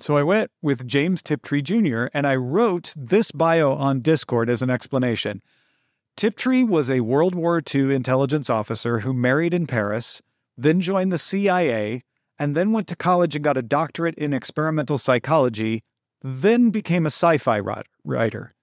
so 0.00 0.16
I 0.16 0.22
went 0.22 0.50
with 0.62 0.86
James 0.86 1.22
Tiptree 1.22 1.60
Jr. 1.60 2.06
and 2.14 2.26
I 2.26 2.36
wrote 2.36 2.94
this 2.96 3.30
bio 3.30 3.72
on 3.72 4.00
Discord 4.00 4.48
as 4.48 4.62
an 4.62 4.70
explanation. 4.70 5.42
Tiptree 6.16 6.64
was 6.64 6.88
a 6.88 7.00
World 7.00 7.34
War 7.34 7.60
II 7.74 7.94
intelligence 7.94 8.48
officer 8.48 9.00
who 9.00 9.12
married 9.12 9.52
in 9.52 9.66
Paris, 9.66 10.22
then 10.56 10.80
joined 10.80 11.12
the 11.12 11.18
CIA, 11.18 12.04
and 12.42 12.56
then 12.56 12.72
went 12.72 12.88
to 12.88 12.96
college 12.96 13.36
and 13.36 13.44
got 13.44 13.56
a 13.56 13.62
doctorate 13.62 14.16
in 14.16 14.32
experimental 14.32 14.98
psychology, 14.98 15.84
then 16.22 16.70
became 16.70 17.06
a 17.06 17.10
sci 17.10 17.38
fi 17.38 17.60
writer. 18.04 18.54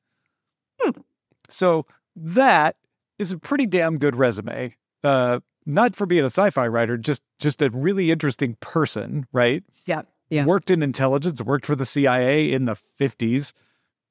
Hmm. 0.82 1.00
So 1.48 1.86
that 2.14 2.76
is 3.20 3.32
a 3.32 3.38
pretty 3.38 3.66
damn 3.66 3.98
good 3.98 4.18
resume. 4.18 4.76
Uh, 5.02 5.40
not 5.66 5.96
for 5.96 6.06
being 6.06 6.24
a 6.24 6.26
sci-fi 6.26 6.68
writer, 6.68 6.98
just 6.98 7.22
just 7.40 7.62
a 7.62 7.70
really 7.70 8.12
interesting 8.12 8.58
person, 8.60 9.26
right? 9.32 9.64
Yeah. 9.86 10.02
Yeah. 10.30 10.46
Worked 10.46 10.72
in 10.72 10.84
intelligence, 10.84 11.42
worked 11.42 11.66
for 11.66 11.76
the 11.76 11.86
CIA 11.86 12.52
in 12.52 12.66
the 12.66 12.76
fifties. 12.76 13.54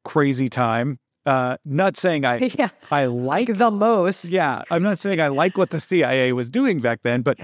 Crazy 0.05 0.49
time. 0.49 0.99
Uh, 1.27 1.59
not 1.67 1.97
saying 1.97 2.25
I 2.25 2.39
yeah, 2.59 2.71
I 2.91 3.05
like 3.05 3.59
the 3.59 3.71
most. 3.71 4.25
yeah, 4.27 4.63
I'm 4.71 4.83
not 4.83 4.99
saying 4.99 5.21
I 5.21 5.29
like 5.29 5.59
what 5.59 5.71
the 5.71 5.81
CIA 5.81 6.33
was 6.33 6.49
doing 6.49 6.81
back 6.81 7.03
then, 7.03 7.21
but 7.21 7.39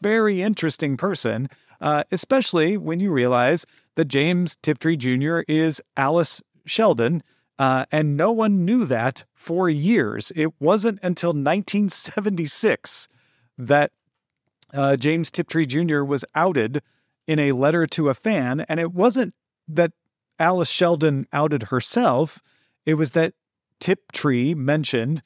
very 0.00 0.42
interesting 0.42 0.96
person, 0.96 1.48
uh, 1.80 2.04
especially 2.10 2.76
when 2.76 3.00
you 3.00 3.10
realize 3.10 3.66
that 3.96 4.06
James 4.06 4.56
Tiptree 4.62 4.96
Jr. 4.96 5.40
is 5.48 5.80
Alice 5.96 6.42
Sheldon, 6.64 7.22
uh, 7.58 7.84
and 7.92 8.16
no 8.16 8.32
one 8.32 8.64
knew 8.64 8.84
that 8.86 9.24
for 9.34 9.68
years. 9.68 10.32
It 10.34 10.58
wasn't 10.60 10.98
until 11.02 11.30
1976 11.30 13.08
that 13.58 13.92
uh, 14.72 14.96
James 14.96 15.30
Tiptree 15.30 15.66
Jr. 15.66 16.02
was 16.02 16.24
outed 16.34 16.82
in 17.26 17.38
a 17.38 17.52
letter 17.52 17.86
to 17.86 18.08
a 18.08 18.14
fan, 18.14 18.60
and 18.60 18.80
it 18.80 18.92
wasn't 18.92 19.34
that 19.68 19.92
Alice 20.38 20.70
Sheldon 20.70 21.26
outed 21.32 21.64
herself. 21.64 22.42
It 22.86 22.94
was 22.94 23.10
that 23.12 23.34
Tiptree 23.78 24.54
mentioned 24.54 25.22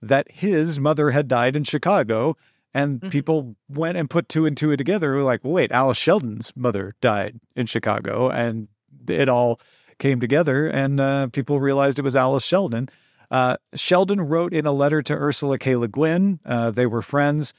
that 0.00 0.30
his 0.30 0.78
mother 0.78 1.10
had 1.10 1.26
died 1.26 1.56
in 1.56 1.64
Chicago, 1.64 2.36
and 2.74 3.00
Mhm. 3.00 3.10
people 3.10 3.56
went 3.68 3.96
and 3.98 4.08
put 4.10 4.28
two 4.28 4.46
and 4.46 4.56
two 4.56 4.76
together. 4.76 5.12
Were 5.12 5.22
like, 5.22 5.42
well, 5.44 5.52
wait, 5.54 5.72
Alice 5.72 5.98
Sheldon's 5.98 6.52
mother 6.56 6.94
died 7.00 7.40
in 7.56 7.66
Chicago, 7.66 8.30
and 8.30 8.68
it 9.08 9.28
all 9.28 9.60
came 9.98 10.20
together, 10.20 10.66
and 10.68 11.00
uh, 11.00 11.26
people 11.28 11.60
realized 11.60 11.98
it 11.98 12.02
was 12.02 12.14
Alice 12.16 12.44
Sheldon. 12.44 12.88
Uh, 13.30 13.56
Sheldon 13.74 14.20
wrote 14.20 14.52
in 14.54 14.64
a 14.66 14.72
letter 14.72 15.02
to 15.02 15.12
Ursula 15.14 15.58
K. 15.58 15.76
Le 15.76 15.88
Guin. 15.88 16.38
Uh, 16.46 16.70
they 16.70 16.86
were 16.86 17.02
friends. 17.02 17.52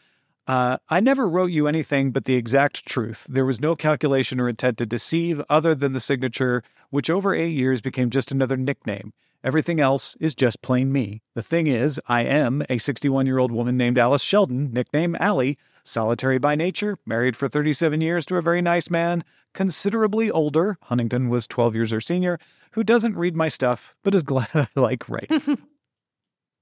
Uh, 0.48 0.78
I 0.90 1.00
never 1.00 1.28
wrote 1.30 1.52
you 1.52 1.68
anything 1.68 2.10
but 2.12 2.26
the 2.26 2.34
exact 2.36 2.86
truth. 2.88 3.28
There 3.30 3.46
was 3.46 3.60
no 3.62 3.76
calculation 3.76 4.40
or 4.40 4.50
intent 4.50 4.80
to 4.80 4.86
deceive 4.88 5.42
other 5.48 5.76
than 5.76 5.94
the 5.94 6.00
signature, 6.00 6.64
which 6.90 7.10
over 7.10 7.36
eight 7.36 7.52
years 7.54 7.82
became 7.82 8.10
just 8.10 8.32
another 8.32 8.56
nickname. 8.58 9.14
Everything 9.44 9.80
else 9.80 10.18
is 10.20 10.36
just 10.36 10.62
plain 10.62 10.92
me. 10.92 11.22
The 11.34 11.42
thing 11.42 11.68
is, 11.68 12.00
I 12.08 12.24
am 12.24 12.62
a 12.70 12.78
61 12.78 13.26
year 13.26 13.38
old 13.38 13.52
woman 13.52 13.78
named 13.78 13.98
Alice 13.98 14.22
Sheldon, 14.22 14.72
nickname 14.74 15.16
Allie, 15.20 15.58
solitary 15.84 16.40
by 16.40 16.56
nature, 16.56 16.98
married 17.06 17.38
for 17.38 17.48
37 17.48 18.02
years 18.02 18.26
to 18.28 18.36
a 18.36 18.42
very 18.42 18.62
nice 18.62 18.90
man, 18.90 19.24
considerably 19.54 20.30
older, 20.30 20.78
Huntington 20.84 21.30
was 21.30 21.48
12 21.48 21.74
years 21.76 21.92
her 21.92 22.02
senior, 22.02 22.38
who 22.74 22.84
doesn't 22.84 23.16
read 23.16 23.36
my 23.36 23.48
stuff, 23.48 23.96
but 24.04 24.14
is 24.14 24.24
glad 24.34 24.50
I 24.54 24.68
like 24.76 25.08
writing. 25.08 25.58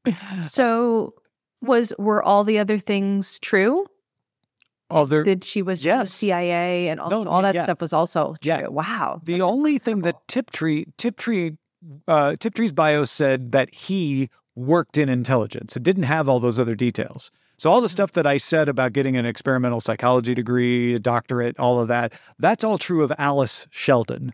So 0.43 1.15
was 1.61 1.93
were 1.97 2.23
all 2.23 2.43
the 2.43 2.59
other 2.59 2.77
things 2.79 3.39
true? 3.39 3.85
Other, 4.89 5.23
Did 5.23 5.43
she 5.43 5.61
was 5.61 5.83
Yes. 5.83 6.13
CIA 6.13 6.87
and 6.87 6.99
also 7.01 7.23
No, 7.25 7.29
all 7.29 7.41
that 7.41 7.55
yeah. 7.55 7.63
stuff 7.63 7.81
was 7.81 7.91
also 7.91 8.35
true. 8.41 8.49
Yeah. 8.49 8.67
Wow. 8.67 9.19
The 9.23 9.41
only 9.41 9.77
thing 9.79 10.03
that 10.03 10.25
Tiptree 10.29 10.85
Tiptree 10.97 11.57
uh, 12.07 12.35
Tiptree's 12.39 12.71
bio 12.71 13.05
said 13.05 13.51
that 13.51 13.73
he 13.73 14.29
worked 14.55 14.97
in 14.97 15.09
intelligence. 15.09 15.75
It 15.75 15.83
didn't 15.83 16.03
have 16.03 16.27
all 16.27 16.39
those 16.39 16.59
other 16.59 16.75
details. 16.75 17.31
So 17.57 17.71
all 17.71 17.81
the 17.81 17.89
stuff 17.89 18.11
that 18.13 18.27
I 18.27 18.37
said 18.37 18.69
about 18.69 18.93
getting 18.93 19.17
an 19.17 19.25
experimental 19.25 19.81
psychology 19.81 20.35
degree, 20.35 20.93
a 20.93 20.99
doctorate, 20.99 21.57
all 21.57 21.79
of 21.79 21.87
that, 21.87 22.13
that's 22.37 22.63
all 22.63 22.77
true 22.77 23.03
of 23.03 23.11
Alice 23.17 23.67
Sheldon. 23.71 24.33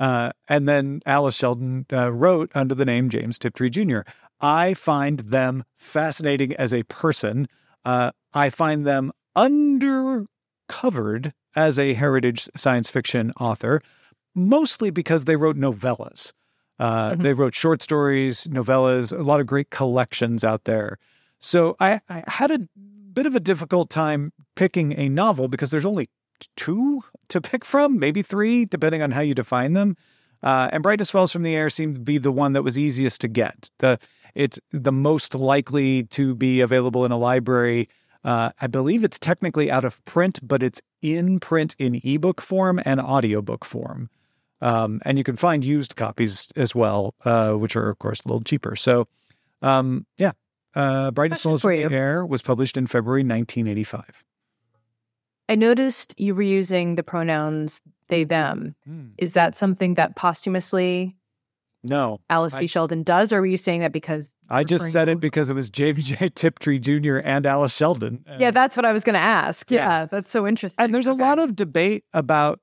Uh, 0.00 0.32
and 0.48 0.68
then 0.68 1.00
Alice 1.06 1.36
Sheldon 1.36 1.86
uh, 1.92 2.12
wrote 2.12 2.50
under 2.54 2.74
the 2.74 2.84
name 2.84 3.08
James 3.08 3.38
Tiptree 3.38 3.70
Jr. 3.70 4.00
I 4.40 4.74
find 4.74 5.20
them 5.20 5.62
fascinating 5.76 6.52
as 6.56 6.72
a 6.72 6.82
person. 6.84 7.46
Uh, 7.84 8.10
I 8.32 8.50
find 8.50 8.84
them 8.84 9.12
undercovered 9.36 11.32
as 11.54 11.78
a 11.78 11.94
heritage 11.94 12.48
science 12.56 12.90
fiction 12.90 13.32
author, 13.38 13.80
mostly 14.34 14.90
because 14.90 15.24
they 15.24 15.36
wrote 15.36 15.56
novellas. 15.56 16.32
Uh, 16.78 17.12
Mhm. 17.12 17.22
They 17.22 17.32
wrote 17.32 17.54
short 17.54 17.82
stories, 17.82 18.46
novellas, 18.48 19.16
a 19.16 19.22
lot 19.22 19.40
of 19.40 19.46
great 19.46 19.70
collections 19.70 20.42
out 20.44 20.64
there. 20.64 20.98
So 21.38 21.76
I, 21.78 22.00
I 22.08 22.24
had 22.26 22.50
a 22.50 22.60
bit 23.12 23.26
of 23.26 23.34
a 23.34 23.40
difficult 23.40 23.90
time 23.90 24.32
picking 24.56 24.98
a 24.98 25.08
novel 25.08 25.48
because 25.48 25.70
there's 25.70 25.84
only 25.84 26.08
two 26.56 27.02
to 27.28 27.40
pick 27.40 27.64
from, 27.64 27.98
maybe 27.98 28.22
three, 28.22 28.64
depending 28.64 29.02
on 29.02 29.12
how 29.12 29.20
you 29.20 29.34
define 29.34 29.72
them. 29.74 29.96
Uh, 30.42 30.68
and 30.72 30.82
Brightness 30.82 31.10
Falls 31.10 31.32
from 31.32 31.42
the 31.42 31.54
Air 31.54 31.70
seemed 31.70 31.94
to 31.94 32.00
be 32.00 32.18
the 32.18 32.32
one 32.32 32.52
that 32.54 32.62
was 32.62 32.78
easiest 32.78 33.20
to 33.22 33.28
get. 33.28 33.70
The 33.78 33.98
it's 34.34 34.58
the 34.72 34.92
most 34.92 35.34
likely 35.34 36.02
to 36.04 36.34
be 36.34 36.60
available 36.60 37.04
in 37.04 37.12
a 37.12 37.16
library. 37.16 37.88
Uh, 38.24 38.50
I 38.60 38.66
believe 38.66 39.04
it's 39.04 39.18
technically 39.18 39.70
out 39.70 39.84
of 39.84 40.04
print, 40.04 40.40
but 40.42 40.62
it's 40.62 40.82
in 41.02 41.38
print 41.38 41.76
in 41.78 42.00
ebook 42.02 42.40
form 42.40 42.80
and 42.84 43.00
audiobook 43.00 43.64
form. 43.64 44.10
Um, 44.64 45.00
and 45.04 45.18
you 45.18 45.24
can 45.24 45.36
find 45.36 45.62
used 45.64 45.94
copies 45.94 46.48
as 46.56 46.74
well, 46.74 47.14
uh, 47.24 47.52
which 47.52 47.76
are, 47.76 47.90
of 47.90 47.98
course, 47.98 48.20
a 48.24 48.28
little 48.28 48.42
cheaper. 48.42 48.74
So, 48.76 49.06
um, 49.60 50.06
yeah, 50.16 50.32
uh, 50.74 51.10
Brightness 51.10 51.42
Question 51.42 51.58
Falls 51.58 51.78
you. 51.82 51.88
the 51.90 51.94
Air 51.94 52.24
was 52.24 52.40
published 52.40 52.76
in 52.78 52.86
February 52.86 53.20
1985. 53.20 54.24
I 55.50 55.54
noticed 55.54 56.18
you 56.18 56.34
were 56.34 56.42
using 56.42 56.94
the 56.94 57.02
pronouns 57.02 57.82
they 58.08 58.24
them. 58.24 58.74
Is 59.18 59.34
that 59.34 59.56
something 59.56 59.94
that 59.94 60.16
posthumously 60.16 61.14
No, 61.82 62.20
Alice 62.30 62.54
I- 62.54 62.60
B. 62.60 62.66
Sheldon 62.66 63.02
does, 63.02 63.32
or 63.32 63.40
were 63.40 63.46
you 63.46 63.58
saying 63.58 63.80
that 63.80 63.92
because 63.92 64.34
I 64.48 64.64
just 64.64 64.90
said 64.90 65.08
it 65.10 65.20
because 65.20 65.50
it 65.50 65.54
was 65.54 65.68
James 65.68 66.04
J. 66.04 66.30
Tiptree 66.30 66.78
Jr. 66.78 67.18
and 67.18 67.44
Alice 67.44 67.76
Sheldon. 67.76 68.24
Yeah, 68.38 68.50
that's 68.50 68.76
what 68.76 68.86
I 68.86 68.92
was 68.92 69.04
gonna 69.04 69.18
ask. 69.18 69.70
Yeah. 69.70 69.78
Yeah, 70.00 70.06
that's 70.06 70.30
so 70.30 70.46
interesting. 70.46 70.82
And 70.82 70.94
there's 70.94 71.06
a 71.06 71.12
lot 71.12 71.38
of 71.38 71.54
debate 71.54 72.04
about 72.14 72.60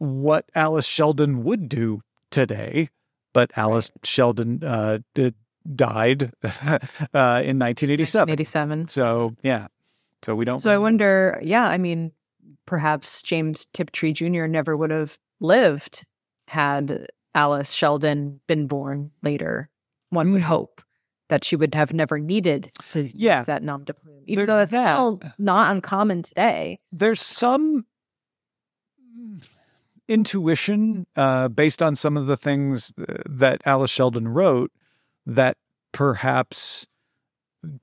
what 0.00 0.48
Alice 0.54 0.86
Sheldon 0.86 1.44
would 1.44 1.68
do 1.68 2.00
today, 2.30 2.88
but 3.32 3.50
Alice 3.56 3.90
Sheldon 4.02 4.64
uh, 4.64 4.98
did, 5.14 5.34
died 5.76 6.32
uh, 6.42 7.42
in 7.44 7.58
1987. 7.60 8.32
87. 8.32 8.88
So 8.88 9.36
yeah, 9.42 9.68
so 10.22 10.34
we 10.34 10.44
don't. 10.44 10.58
So 10.58 10.72
I 10.72 10.78
wonder, 10.78 11.38
yeah, 11.42 11.66
I 11.66 11.76
mean, 11.78 12.12
perhaps 12.66 13.22
James 13.22 13.66
Tiptree 13.74 14.12
Jr. 14.14 14.46
never 14.46 14.76
would 14.76 14.90
have 14.90 15.18
lived 15.38 16.04
had 16.48 17.06
Alice 17.34 17.70
Sheldon 17.72 18.40
been 18.46 18.66
born 18.66 19.10
later. 19.22 19.68
One 20.08 20.32
would 20.32 20.42
hope 20.42 20.82
that 21.28 21.44
she 21.44 21.54
would 21.56 21.74
have 21.74 21.92
never 21.92 22.18
needed 22.18 22.72
to 22.88 23.02
Yeah. 23.14 23.38
use 23.40 23.46
that 23.46 23.62
nom 23.62 23.84
de 23.84 23.92
plume, 23.94 24.24
even 24.26 24.46
There's 24.46 24.46
though 24.48 24.56
that's 24.56 24.70
that. 24.72 24.94
still 24.94 25.20
not 25.38 25.70
uncommon 25.70 26.22
today. 26.22 26.80
There's 26.90 27.20
some. 27.20 27.84
Intuition 30.10 31.06
uh, 31.16 31.48
based 31.48 31.80
on 31.80 31.94
some 31.94 32.16
of 32.16 32.26
the 32.26 32.36
things 32.36 32.92
uh, 32.98 33.22
that 33.26 33.62
Alice 33.64 33.90
Sheldon 33.90 34.28
wrote 34.28 34.72
that 35.24 35.56
perhaps 35.92 36.86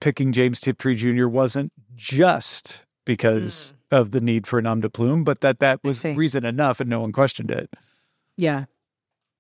picking 0.02 0.34
James 0.34 0.60
Tiptree 0.60 0.96
Jr. 0.96 1.28
wasn't 1.28 1.72
just 1.96 2.84
because 3.06 3.74
of 3.90 4.12
the 4.12 4.20
need 4.20 4.46
for 4.46 4.62
nom 4.62 4.82
de 4.82 4.90
plume, 4.90 5.24
but 5.24 5.40
that 5.40 5.60
that 5.60 5.80
was 5.84 6.04
reason 6.04 6.46
enough 6.46 6.82
and 6.82 6.90
no 6.90 7.00
one 7.00 7.14
questioned 7.14 7.50
it. 7.50 7.74
Yeah. 8.36 8.66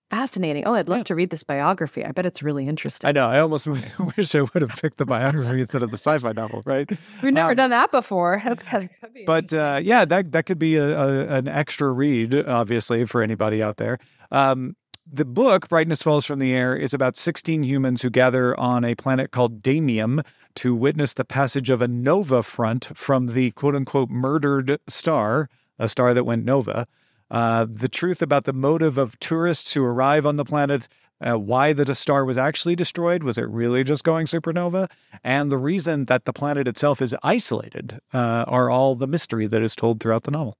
Fascinating. 0.09 0.65
Oh, 0.65 0.73
I'd 0.73 0.87
love 0.87 0.99
Yeah. 0.99 1.03
to 1.03 1.15
read 1.15 1.31
this 1.31 1.43
biography. 1.43 2.05
I 2.05 2.11
bet 2.11 2.25
it's 2.25 2.41
really 2.41 2.65
interesting. 2.67 3.07
I 3.07 3.11
know. 3.11 3.27
I 3.27 3.39
almost 3.39 3.67
wish 4.17 4.33
I 4.35 4.41
would 4.41 4.61
have 4.61 4.75
picked 4.81 4.97
the 4.97 5.05
biography 5.05 5.59
instead 5.61 5.83
of 5.83 5.91
the 5.91 5.97
sci-fi 5.97 6.31
novel, 6.31 6.61
right? 6.65 6.89
We've 7.21 7.33
never 7.33 7.49
um, 7.51 7.55
done 7.57 7.69
that 7.71 7.91
before. 7.91 8.41
That's 8.43 8.63
kind 8.63 8.89
of 9.03 9.09
But 9.25 9.51
uh, 9.51 9.79
yeah, 9.83 10.05
that 10.05 10.31
that 10.31 10.45
could 10.45 10.59
be 10.59 10.75
a, 10.75 10.97
a, 10.97 11.27
an 11.27 11.47
extra 11.49 11.91
read, 11.91 12.35
obviously, 12.47 13.03
for 13.05 13.21
anybody 13.21 13.61
out 13.61 13.77
there. 13.77 13.97
Um, 14.31 14.75
the 15.11 15.25
book 15.25 15.67
"Brightness 15.69 16.01
Falls 16.03 16.25
from 16.25 16.39
the 16.39 16.53
Air" 16.53 16.75
is 16.75 16.93
about 16.93 17.15
16 17.17 17.63
humans 17.63 18.01
who 18.01 18.09
gather 18.09 18.57
on 18.59 18.85
a 18.85 18.95
planet 18.95 19.31
called 19.31 19.61
Damiem 19.61 20.25
to 20.55 20.75
witness 20.75 21.13
the 21.13 21.25
passage 21.25 21.69
of 21.69 21.81
a 21.81 21.87
nova 21.87 22.43
front 22.43 22.91
from 22.95 23.27
the 23.27 23.51
"quote-unquote" 23.51 24.09
murdered 24.09 24.79
star, 24.87 25.49
a 25.79 25.89
star 25.89 26.13
that 26.13 26.23
went 26.25 26.45
nova. 26.45 26.87
Uh, 27.29 27.65
the 27.69 27.89
truth 27.89 28.21
about 28.21 28.45
the 28.45 28.53
motive 28.53 28.97
of 28.97 29.19
tourists 29.19 29.73
who 29.73 29.83
arrive 29.83 30.25
on 30.25 30.37
the 30.37 30.45
planet, 30.45 30.87
uh, 31.19 31.37
why 31.37 31.73
the 31.73 31.93
star 31.95 32.23
was 32.23 32.37
actually 32.37 32.75
destroyed, 32.75 33.23
was 33.23 33.37
it 33.37 33.47
really 33.49 33.83
just 33.83 34.03
going 34.03 34.25
supernova? 34.25 34.89
And 35.23 35.51
the 35.51 35.57
reason 35.57 36.05
that 36.05 36.25
the 36.25 36.33
planet 36.33 36.67
itself 36.67 37.01
is 37.01 37.15
isolated 37.23 37.99
uh, 38.13 38.45
are 38.47 38.69
all 38.69 38.95
the 38.95 39.07
mystery 39.07 39.47
that 39.47 39.61
is 39.61 39.75
told 39.75 39.99
throughout 39.99 40.23
the 40.23 40.31
novel. 40.31 40.57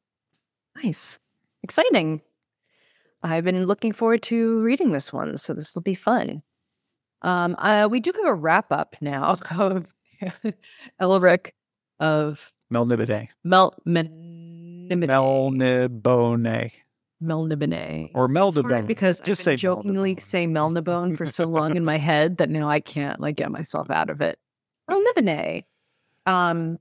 nice. 0.84 1.20
Exciting. 1.64 2.22
I've 3.24 3.44
been 3.44 3.66
looking 3.66 3.94
forward 3.94 4.22
to 4.24 4.60
reading 4.62 4.92
this 4.92 5.12
one, 5.12 5.38
so 5.38 5.54
this 5.54 5.74
will 5.74 5.82
be 5.82 5.96
fun. 5.96 6.44
Um, 7.24 7.56
uh, 7.58 7.88
we 7.90 8.00
do 8.00 8.12
have 8.16 8.26
a 8.26 8.36
wrap 8.36 8.72
up 8.72 8.96
now 9.02 9.36
of 9.58 9.94
Elric 11.02 11.52
of 12.00 12.54
Melnibone. 12.72 13.30
Mel 13.44 13.74
Melnibone. 13.88 14.27
Melnibone. 14.90 16.72
Melnibone. 17.24 18.12
Or 18.14 18.28
Meldibone. 18.28 18.88
because 18.88 19.20
Just 19.22 19.42
I've 19.42 19.44
say 19.46 19.56
jokingly 19.56 20.16
Melnibone. 20.16 20.22
say 20.22 20.48
Melnibone 20.48 21.18
for 21.18 21.26
so 21.26 21.46
long 21.46 21.76
in 21.76 21.84
my 21.84 21.98
head 21.98 22.38
that 22.38 22.50
now 22.50 22.70
I 22.70 22.80
can't 22.80 23.20
like 23.20 23.36
get 23.36 23.52
myself 23.52 23.90
out 23.90 24.10
of 24.10 24.22
it. 24.22 24.38
Melnibone. 24.90 25.64
Um, 26.26 26.78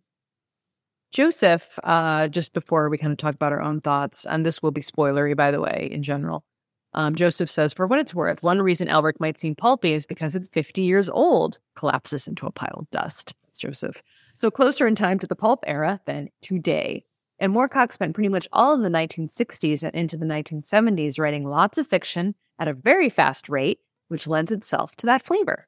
Joseph, 1.12 1.78
uh, 1.84 2.28
just 2.28 2.52
before 2.52 2.90
we 2.90 2.98
kind 2.98 3.12
of 3.12 3.16
talk 3.18 3.34
about 3.34 3.52
our 3.52 3.62
own 3.62 3.80
thoughts, 3.80 4.26
and 4.26 4.44
this 4.44 4.62
will 4.62 4.72
be 4.72 4.82
spoilery, 4.82 5.36
by 5.36 5.50
the 5.50 5.60
way, 5.60 5.88
in 5.90 6.02
general. 6.02 6.44
Um, 6.92 7.14
Joseph 7.14 7.50
says, 7.50 7.72
for 7.72 7.86
what 7.86 7.98
it's 7.98 8.14
worth, 8.14 8.42
one 8.42 8.60
reason 8.60 8.88
Elric 8.88 9.20
might 9.20 9.38
seem 9.40 9.54
pulpy 9.54 9.92
is 9.92 10.06
because 10.06 10.34
it's 10.34 10.48
50 10.48 10.82
years 10.82 11.08
old, 11.08 11.58
collapses 11.74 12.26
into 12.26 12.46
a 12.46 12.50
pile 12.50 12.76
of 12.80 12.90
dust. 12.90 13.34
That's 13.44 13.58
Joseph. 13.58 14.02
So 14.34 14.50
closer 14.50 14.86
in 14.86 14.94
time 14.94 15.18
to 15.20 15.26
the 15.26 15.36
pulp 15.36 15.64
era 15.66 16.00
than 16.06 16.28
today. 16.42 17.04
And 17.38 17.54
Moorcock 17.54 17.92
spent 17.92 18.14
pretty 18.14 18.28
much 18.28 18.48
all 18.52 18.74
of 18.74 18.82
the 18.82 18.88
1960s 18.88 19.82
and 19.82 19.94
into 19.94 20.16
the 20.16 20.26
1970s 20.26 21.18
writing 21.18 21.44
lots 21.44 21.78
of 21.78 21.86
fiction 21.86 22.34
at 22.58 22.68
a 22.68 22.72
very 22.72 23.08
fast 23.08 23.48
rate, 23.48 23.80
which 24.08 24.26
lends 24.26 24.50
itself 24.50 24.96
to 24.96 25.06
that 25.06 25.24
flavor. 25.24 25.66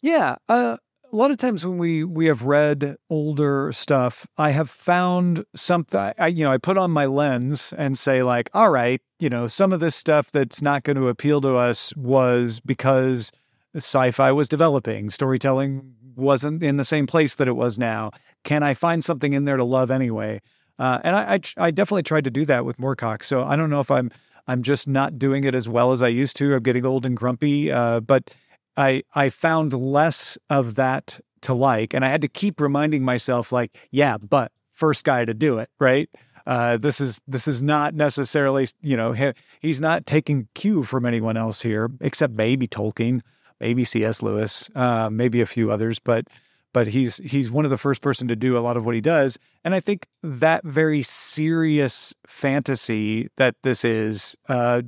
Yeah. 0.00 0.36
Uh, 0.48 0.76
a 1.12 1.16
lot 1.16 1.30
of 1.30 1.38
times 1.38 1.64
when 1.64 1.78
we 1.78 2.04
we 2.04 2.26
have 2.26 2.42
read 2.42 2.96
older 3.08 3.72
stuff, 3.72 4.26
I 4.36 4.50
have 4.50 4.68
found 4.68 5.44
something. 5.54 6.12
I 6.18 6.26
you 6.26 6.44
know 6.44 6.52
I 6.52 6.58
put 6.58 6.76
on 6.76 6.90
my 6.90 7.06
lens 7.06 7.72
and 7.76 7.96
say 7.96 8.22
like, 8.22 8.50
all 8.52 8.70
right, 8.70 9.00
you 9.18 9.30
know, 9.30 9.46
some 9.46 9.72
of 9.72 9.80
this 9.80 9.96
stuff 9.96 10.30
that's 10.30 10.60
not 10.60 10.82
going 10.82 10.96
to 10.96 11.08
appeal 11.08 11.40
to 11.40 11.56
us 11.56 11.96
was 11.96 12.60
because 12.60 13.32
sci-fi 13.74 14.32
was 14.32 14.48
developing, 14.48 15.10
storytelling 15.10 15.94
wasn't 16.14 16.62
in 16.62 16.76
the 16.76 16.84
same 16.84 17.06
place 17.06 17.34
that 17.36 17.48
it 17.48 17.56
was 17.56 17.78
now. 17.78 18.10
Can 18.44 18.62
I 18.62 18.74
find 18.74 19.04
something 19.04 19.32
in 19.32 19.44
there 19.44 19.56
to 19.56 19.64
love 19.64 19.90
anyway? 19.90 20.40
Uh, 20.78 21.00
and 21.02 21.16
I, 21.16 21.34
I 21.34 21.66
I 21.66 21.70
definitely 21.70 22.04
tried 22.04 22.24
to 22.24 22.30
do 22.30 22.44
that 22.46 22.64
with 22.64 22.78
Moorcock. 22.78 23.24
So 23.24 23.42
I 23.42 23.56
don't 23.56 23.70
know 23.70 23.80
if 23.80 23.90
I'm 23.90 24.10
I'm 24.46 24.62
just 24.62 24.88
not 24.88 25.18
doing 25.18 25.44
it 25.44 25.54
as 25.54 25.68
well 25.68 25.92
as 25.92 26.02
I 26.02 26.08
used 26.08 26.36
to. 26.38 26.54
I'm 26.54 26.62
getting 26.62 26.86
old 26.86 27.04
and 27.04 27.16
grumpy. 27.16 27.70
Uh, 27.70 28.00
but 28.00 28.34
I 28.76 29.02
I 29.14 29.28
found 29.28 29.72
less 29.72 30.38
of 30.48 30.76
that 30.76 31.20
to 31.42 31.54
like, 31.54 31.94
and 31.94 32.04
I 32.04 32.08
had 32.08 32.22
to 32.22 32.28
keep 32.28 32.60
reminding 32.60 33.04
myself, 33.04 33.52
like, 33.52 33.76
yeah, 33.90 34.18
but 34.18 34.52
first 34.72 35.04
guy 35.04 35.24
to 35.24 35.34
do 35.34 35.58
it, 35.58 35.68
right? 35.78 36.08
Uh, 36.46 36.78
this 36.78 37.00
is 37.00 37.20
this 37.28 37.46
is 37.46 37.60
not 37.60 37.94
necessarily, 37.94 38.66
you 38.80 38.96
know, 38.96 39.12
he, 39.12 39.32
he's 39.60 39.80
not 39.80 40.06
taking 40.06 40.48
cue 40.54 40.82
from 40.82 41.04
anyone 41.04 41.36
else 41.36 41.60
here, 41.60 41.90
except 42.00 42.34
maybe 42.34 42.66
Tolkien, 42.66 43.20
maybe 43.60 43.84
C.S. 43.84 44.22
Lewis, 44.22 44.70
uh, 44.74 45.10
maybe 45.10 45.40
a 45.42 45.46
few 45.46 45.70
others, 45.70 45.98
but 45.98 46.26
but 46.72 46.86
he's 46.86 47.18
he's 47.18 47.50
one 47.50 47.64
of 47.64 47.70
the 47.70 47.78
first 47.78 48.02
person 48.02 48.28
to 48.28 48.36
do 48.36 48.56
a 48.56 48.60
lot 48.60 48.76
of 48.76 48.84
what 48.84 48.94
he 48.94 49.00
does, 49.00 49.38
and 49.64 49.74
I 49.74 49.80
think 49.80 50.06
that 50.22 50.64
very 50.64 51.02
serious 51.02 52.14
fantasy 52.26 53.28
that 53.36 53.56
this 53.62 53.84
is 53.84 54.36
uh, 54.48 54.82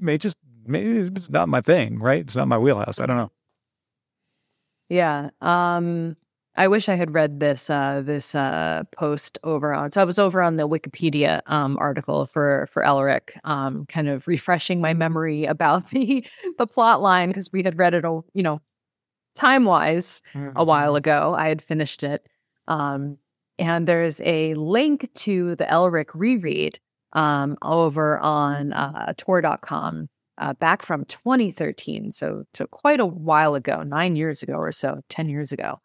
may 0.00 0.18
just 0.18 0.36
maybe 0.66 0.98
it's 0.98 1.30
not 1.30 1.48
my 1.48 1.60
thing, 1.60 1.98
right? 1.98 2.20
It's 2.20 2.36
not 2.36 2.48
my 2.48 2.58
wheelhouse. 2.58 3.00
I 3.00 3.06
don't 3.06 3.16
know. 3.16 3.30
Yeah. 4.88 5.30
Um 5.40 6.16
I 6.58 6.68
wish 6.68 6.88
I 6.88 6.94
had 6.94 7.12
read 7.12 7.40
this 7.40 7.68
uh 7.68 8.02
this 8.04 8.34
uh 8.34 8.84
post 8.96 9.38
over 9.44 9.74
on 9.74 9.90
so 9.90 10.00
I 10.00 10.04
was 10.04 10.18
over 10.18 10.40
on 10.40 10.56
the 10.56 10.68
Wikipedia 10.68 11.42
um 11.46 11.76
article 11.78 12.26
for 12.26 12.66
for 12.70 12.82
Elric, 12.82 13.38
um 13.44 13.86
kind 13.86 14.08
of 14.08 14.26
refreshing 14.28 14.80
my 14.80 14.94
memory 14.94 15.44
about 15.44 15.90
the 15.90 16.24
the 16.58 16.66
plot 16.66 17.02
line 17.02 17.28
because 17.28 17.50
we 17.52 17.62
had 17.62 17.78
read 17.78 17.94
it 17.94 18.04
you 18.04 18.42
know 18.42 18.60
time 19.36 19.64
wise 19.64 20.22
a 20.56 20.64
while 20.64 20.96
ago. 20.96 21.34
I 21.36 21.48
had 21.48 21.62
finished 21.62 22.02
it. 22.02 22.26
Um 22.66 23.18
and 23.58 23.86
there's 23.86 24.20
a 24.20 24.54
link 24.54 25.08
to 25.14 25.54
the 25.56 25.64
Elric 25.64 26.10
reread 26.14 26.78
um 27.12 27.56
over 27.62 28.18
on 28.18 28.72
uh 28.72 29.12
tor.com 29.16 30.08
uh, 30.38 30.52
back 30.54 30.82
from 30.82 31.04
2013, 31.06 32.10
so 32.10 32.44
so 32.52 32.66
quite 32.66 33.00
a 33.00 33.06
while 33.06 33.54
ago, 33.54 33.82
nine 33.82 34.16
years 34.16 34.42
ago 34.42 34.54
or 34.54 34.72
so, 34.72 35.00
ten 35.08 35.28
years 35.28 35.52
ago. 35.52 35.80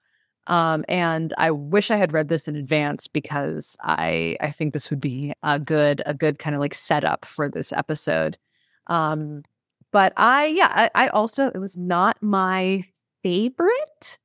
Um, 0.48 0.84
and 0.90 1.34
I 1.38 1.52
wish 1.52 1.92
I 1.92 1.98
had 1.98 2.14
read 2.14 2.28
this 2.28 2.48
in 2.48 2.56
advance 2.56 3.08
because 3.08 3.78
I 3.82 4.38
I 4.42 4.52
think 4.52 4.74
this 4.74 4.90
would 4.90 5.00
be 5.00 5.34
a 5.44 5.60
good 5.60 6.02
a 6.06 6.14
good 6.14 6.40
kind 6.40 6.56
of 6.56 6.60
like 6.60 6.74
setup 6.74 7.26
for 7.26 7.50
this 7.50 7.72
episode. 7.72 8.38
Um, 8.88 9.44
but 9.92 10.14
I 10.18 10.48
yeah 10.48 10.90
I, 10.96 11.06
I 11.06 11.08
also 11.10 11.48
it 11.48 11.60
was 11.60 11.78
not 11.78 12.18
my 12.22 12.84
favorite. 13.23 14.19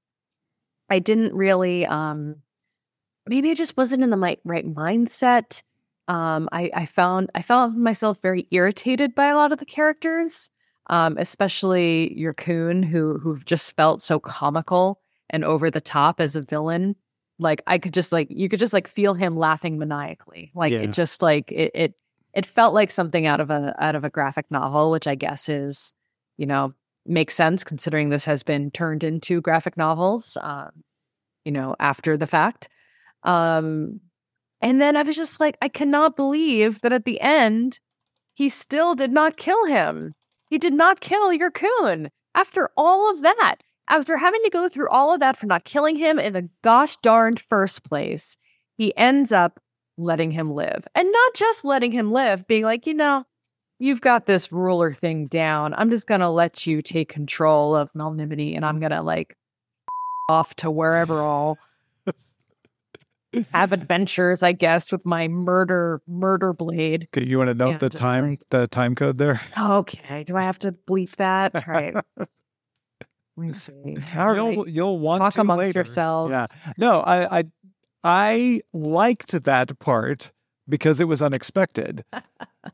I 0.88 0.98
didn't 0.98 1.34
really 1.34 1.86
um 1.86 2.36
maybe 3.26 3.50
I 3.50 3.54
just 3.54 3.76
wasn't 3.76 4.04
in 4.04 4.10
the 4.10 4.16
right 4.44 4.66
mindset 4.66 5.62
um, 6.08 6.48
I, 6.52 6.70
I 6.72 6.86
found 6.86 7.30
I 7.34 7.42
found 7.42 7.76
myself 7.76 8.20
very 8.22 8.46
irritated 8.50 9.14
by 9.14 9.26
a 9.26 9.34
lot 9.36 9.52
of 9.52 9.58
the 9.58 9.64
characters, 9.64 10.50
um, 10.88 11.16
especially 11.18 12.16
Yyrkoon, 12.18 12.84
who 12.84 13.18
who've 13.18 13.44
just 13.44 13.74
felt 13.74 14.02
so 14.02 14.20
comical 14.20 15.00
and 15.30 15.44
over 15.44 15.70
the 15.70 15.80
top 15.80 16.20
as 16.20 16.36
a 16.36 16.42
villain. 16.42 16.94
Like 17.38 17.62
I 17.66 17.78
could 17.78 17.92
just 17.92 18.12
like 18.12 18.28
you 18.30 18.48
could 18.48 18.60
just 18.60 18.72
like 18.72 18.86
feel 18.88 19.14
him 19.14 19.36
laughing 19.36 19.78
maniacally. 19.78 20.52
Like 20.54 20.72
Yeah. 20.72 20.80
it 20.82 20.92
just 20.92 21.22
like 21.22 21.50
it, 21.50 21.72
it 21.74 21.94
it 22.34 22.46
felt 22.46 22.72
like 22.72 22.90
something 22.90 23.26
out 23.26 23.40
of 23.40 23.50
a 23.50 23.74
out 23.78 23.96
of 23.96 24.04
a 24.04 24.10
graphic 24.10 24.46
novel, 24.50 24.92
which 24.92 25.08
I 25.08 25.16
guess 25.16 25.48
is 25.48 25.92
you 26.36 26.46
know 26.46 26.72
makes 27.08 27.34
sense 27.34 27.64
considering 27.64 28.08
this 28.08 28.24
has 28.24 28.42
been 28.42 28.70
turned 28.70 29.04
into 29.04 29.40
graphic 29.40 29.76
novels. 29.76 30.36
Um, 30.40 30.70
you 31.46 31.52
know 31.52 31.76
after 31.78 32.18
the 32.18 32.26
fact. 32.26 32.68
Um, 33.22 34.00
and 34.60 34.82
then 34.82 34.96
I 34.96 35.02
was 35.02 35.16
just 35.16 35.40
like, 35.40 35.56
I 35.62 35.68
cannot 35.68 36.16
believe 36.16 36.80
that 36.82 36.92
at 36.92 37.04
the 37.04 37.20
end, 37.20 37.78
he 38.34 38.48
still 38.48 38.94
did 38.94 39.12
not 39.12 39.36
kill 39.36 39.64
him. 39.66 40.14
He 40.50 40.58
did 40.58 40.74
not 40.74 41.00
kill 41.00 41.30
Yyrkoon. 41.30 42.08
After 42.34 42.70
all 42.76 43.10
of 43.10 43.22
that, 43.22 43.56
after 43.88 44.16
having 44.16 44.42
to 44.42 44.50
go 44.50 44.68
through 44.68 44.88
all 44.90 45.14
of 45.14 45.20
that 45.20 45.36
for 45.36 45.46
not 45.46 45.64
killing 45.64 45.96
him 45.96 46.18
in 46.18 46.32
the 46.32 46.48
gosh 46.62 46.96
darned 46.98 47.40
first 47.40 47.84
place, 47.84 48.36
he 48.76 48.96
ends 48.96 49.32
up 49.32 49.60
letting 49.96 50.32
him 50.32 50.50
live. 50.50 50.86
And 50.94 51.10
not 51.10 51.34
just 51.34 51.64
letting 51.64 51.92
him 51.92 52.12
live, 52.12 52.46
being 52.46 52.64
like, 52.64 52.86
you 52.86 52.94
know, 52.94 53.24
you've 53.78 54.00
got 54.00 54.26
this 54.26 54.52
ruler 54.52 54.92
thing 54.92 55.26
down. 55.26 55.74
I'm 55.74 55.90
just 55.90 56.06
going 56.06 56.20
to 56.20 56.28
let 56.30 56.66
you 56.66 56.82
take 56.82 57.08
control 57.08 57.74
of 57.76 57.92
Melnimity 57.92 58.54
and 58.56 58.64
I'm 58.64 58.80
going 58.80 58.92
to 58.92 59.02
like 59.02 59.36
off 60.28 60.54
to 60.56 60.70
wherever 60.70 61.20
all 61.20 61.58
have 63.52 63.72
adventures, 63.72 64.42
I 64.42 64.52
guess, 64.52 64.90
with 64.90 65.04
my 65.04 65.28
murder 65.28 66.00
murder 66.08 66.52
blade. 66.54 67.08
Okay, 67.14 67.26
you 67.26 67.36
want 67.38 67.48
to 67.48 67.54
note 67.54 67.70
Yeah, 67.72 67.78
the 67.78 67.90
time 67.90 68.30
like- 68.30 68.40
the 68.50 68.66
time 68.66 68.94
code 68.94 69.18
there? 69.18 69.40
Okay, 69.58 70.24
do 70.24 70.36
I 70.36 70.42
have 70.42 70.58
to 70.60 70.72
bleep 70.72 71.16
that? 71.16 71.54
All 71.54 71.62
right. 71.66 71.94
Let 72.16 72.28
me 73.48 73.52
see. 73.52 73.72
All 74.16 74.26
right. 74.28 74.36
you'll 74.36 74.66
you'll 74.68 74.98
want 74.98 75.20
to 75.20 75.24
Talk 75.24 75.32
to 75.34 75.40
amongst 75.42 75.58
later. 75.58 75.80
yourselves. 75.80 76.30
Yeah. 76.30 76.46
No, 76.78 77.00
I 77.00 77.38
I 77.40 77.44
I 78.02 78.60
liked 78.72 79.44
that 79.44 79.78
part 79.80 80.32
because 80.68 81.00
it 81.00 81.04
was 81.08 81.22
unexpected. 81.22 82.04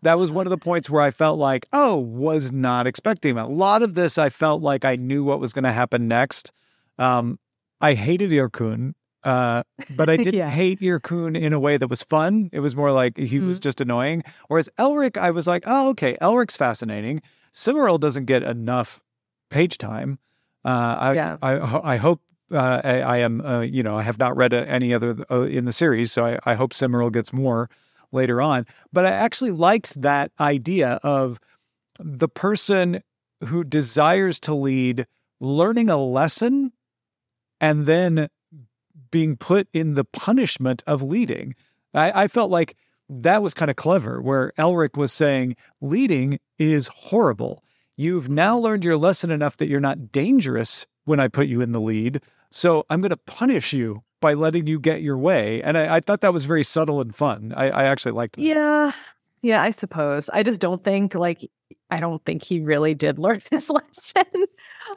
that 0.03 0.19
was 0.19 0.31
one 0.31 0.47
of 0.47 0.51
the 0.51 0.59
points 0.59 0.89
where 0.89 1.03
I 1.03 1.11
felt 1.11 1.39
like, 1.39 1.67
oh, 1.73 1.97
was 1.99 2.53
not 2.53 2.87
expecting 2.87 3.35
that. 3.37 3.47
A 3.47 3.49
lot 3.49 3.83
of 3.83 3.95
this, 3.95 4.19
I 4.19 4.29
felt 4.29 4.63
like 4.63 4.85
I 4.85 4.97
knew 4.97 5.25
what 5.25 5.41
was 5.41 5.53
going 5.53 5.65
to 5.65 5.73
happen 5.73 6.09
next. 6.09 6.53
Um, 6.99 7.39
I 7.81 7.95
hated 7.95 8.31
Yyrkoon, 8.31 8.95
uh, 9.25 9.63
but 9.91 10.09
I 10.09 10.17
didn't 10.19 10.35
Yeah. 10.35 10.49
hate 10.49 10.81
Yyrkoon 10.81 11.39
in 11.41 11.53
a 11.53 11.61
way 11.61 11.77
that 11.77 11.89
was 11.89 12.03
fun. 12.03 12.49
It 12.53 12.61
was 12.61 12.75
more 12.77 12.93
like 12.93 13.17
he 13.19 13.39
was 13.41 13.61
just 13.61 13.81
annoying. 13.81 14.23
Whereas 14.49 14.69
Elric, 14.79 15.17
I 15.17 15.31
was 15.31 15.47
like, 15.47 15.65
oh, 15.67 15.89
okay, 15.91 16.17
Elric's 16.23 16.57
fascinating. 16.57 17.21
Cymoril 17.53 18.01
doesn't 18.01 18.25
get 18.25 18.43
enough 18.43 19.01
page 19.51 19.77
time. 19.79 20.19
Uh, 20.65 20.97
I, 20.99 21.13
Yeah. 21.15 21.37
I, 21.43 21.93
I 21.95 21.97
hope. 21.97 22.21
Uh, 22.51 22.83
I, 22.85 23.01
I 23.01 23.17
am, 23.19 23.41
uh, 23.41 23.61
you 23.63 23.83
know, 23.83 23.97
I 23.97 24.03
have 24.03 24.19
not 24.19 24.37
read 24.37 24.53
uh, 24.53 24.65
any 24.69 24.93
other 24.93 25.17
uh, 25.31 25.41
in 25.45 25.65
the 25.65 25.73
series, 25.73 26.13
so 26.13 26.27
I, 26.27 26.39
I 26.45 26.53
hope 26.55 26.75
Cymoril 26.75 27.11
gets 27.11 27.33
more 27.33 27.71
later 28.13 28.41
on. 28.41 28.67
But 28.93 29.07
I 29.07 29.11
actually 29.11 29.51
liked 29.51 30.01
that 30.01 30.31
idea 30.39 31.01
of 31.03 31.41
the 31.99 32.29
person 32.29 33.03
who 33.45 33.65
desires 33.65 34.39
to 34.41 34.55
lead 34.55 35.07
learning 35.41 35.91
a 35.91 35.97
lesson 35.97 36.73
and 37.61 37.87
then 37.87 38.29
being 39.11 39.37
put 39.37 39.69
in 39.73 39.95
the 39.95 40.05
punishment 40.05 40.83
of 40.87 41.03
leading. 41.03 41.55
I, 41.95 42.25
I 42.25 42.29
felt 42.29 42.51
like 42.51 42.77
that 43.09 43.43
was 43.43 43.53
kind 43.53 43.71
of 43.71 43.77
clever, 43.77 44.23
where 44.23 44.53
Elric 44.59 44.97
was 44.97 45.13
saying, 45.13 45.57
leading 45.81 46.39
is 46.59 46.89
horrible. 46.89 47.63
You've 47.97 48.29
now 48.29 48.59
learned 48.59 48.85
your 48.85 48.97
lesson 48.97 49.31
enough 49.31 49.57
that 49.59 49.69
you're 49.69 49.81
not 49.81 50.13
dangerous 50.13 50.87
when 51.05 51.21
I 51.21 51.29
put 51.29 51.47
you 51.47 51.61
in 51.61 51.73
the 51.73 51.81
lead. 51.81 52.23
So 52.51 52.87
I'm 52.89 53.01
going 53.01 53.11
to 53.11 53.17
punish 53.17 53.73
you 53.73 54.03
by 54.23 54.33
letting 54.33 54.67
you 54.67 54.81
get 54.81 55.03
your 55.03 55.19
way. 55.19 55.63
And 55.63 55.77
I, 55.77 55.97
I 55.97 56.01
thought 56.01 56.23
that 56.23 56.33
was 56.33 56.47
very 56.47 56.65
subtle 56.65 57.03
and 57.03 57.15
fun. 57.15 57.53
I, 57.55 57.69
I 57.69 57.85
actually 57.85 58.13
liked 58.13 58.37
that. 58.37 58.43
Yeah. 58.43 58.93
Yeah, 59.43 59.61
I 59.61 59.71
suppose. 59.71 60.31
I 60.33 60.43
just 60.43 60.61
don't 60.61 60.83
think 60.83 61.15
like 61.15 61.51
I 61.91 62.01
don't 62.01 62.25
think 62.25 62.43
he 62.43 62.61
really 62.61 62.95
did 62.95 63.19
learn 63.19 63.43
his 63.51 63.69
lesson. 63.69 64.25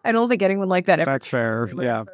I 0.06 0.14
don't 0.14 0.30
think 0.30 0.42
anyone 0.42 0.70
like 0.70 0.86
that 0.86 1.00
ever 1.00 1.12
That's 1.12 1.28
fair. 1.28 1.70
Yeah. 1.78 2.06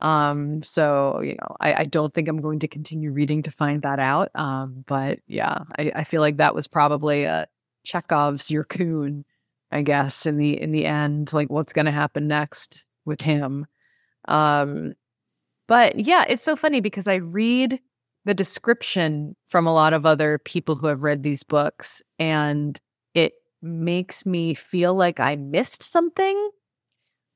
Um, 0.00 0.62
so 0.62 1.20
you 1.20 1.34
know, 1.34 1.56
I, 1.60 1.74
I 1.74 1.84
don't 1.84 2.12
think 2.12 2.28
I'm 2.28 2.40
going 2.40 2.60
to 2.60 2.68
continue 2.68 3.12
reading 3.12 3.42
to 3.42 3.50
find 3.50 3.82
that 3.82 3.98
out. 3.98 4.30
Um, 4.34 4.82
but 4.86 5.20
yeah, 5.26 5.58
I, 5.78 5.92
I 5.94 6.04
feel 6.04 6.22
like 6.22 6.38
that 6.38 6.54
was 6.54 6.66
probably 6.66 7.24
a 7.24 7.46
Chekhov's 7.84 8.48
Yyrkoon, 8.48 9.24
I 9.70 9.82
guess, 9.82 10.24
in 10.26 10.36
the 10.36 10.60
in 10.60 10.72
the 10.72 10.86
end, 10.86 11.32
like 11.32 11.50
what's 11.50 11.72
gonna 11.72 11.90
happen 11.90 12.28
next 12.28 12.84
with 13.04 13.20
him. 13.20 13.66
Um 14.26 14.94
but 15.70 15.96
yeah, 16.00 16.24
it's 16.28 16.42
so 16.42 16.56
funny 16.56 16.80
because 16.80 17.06
I 17.06 17.14
read 17.14 17.78
the 18.24 18.34
description 18.34 19.36
from 19.46 19.68
a 19.68 19.72
lot 19.72 19.92
of 19.92 20.04
other 20.04 20.36
people 20.38 20.74
who 20.74 20.88
have 20.88 21.04
read 21.04 21.22
these 21.22 21.44
books 21.44 22.02
and 22.18 22.76
it 23.14 23.34
makes 23.62 24.26
me 24.26 24.52
feel 24.52 24.94
like 24.94 25.20
I 25.20 25.36
missed 25.36 25.84
something 25.84 26.50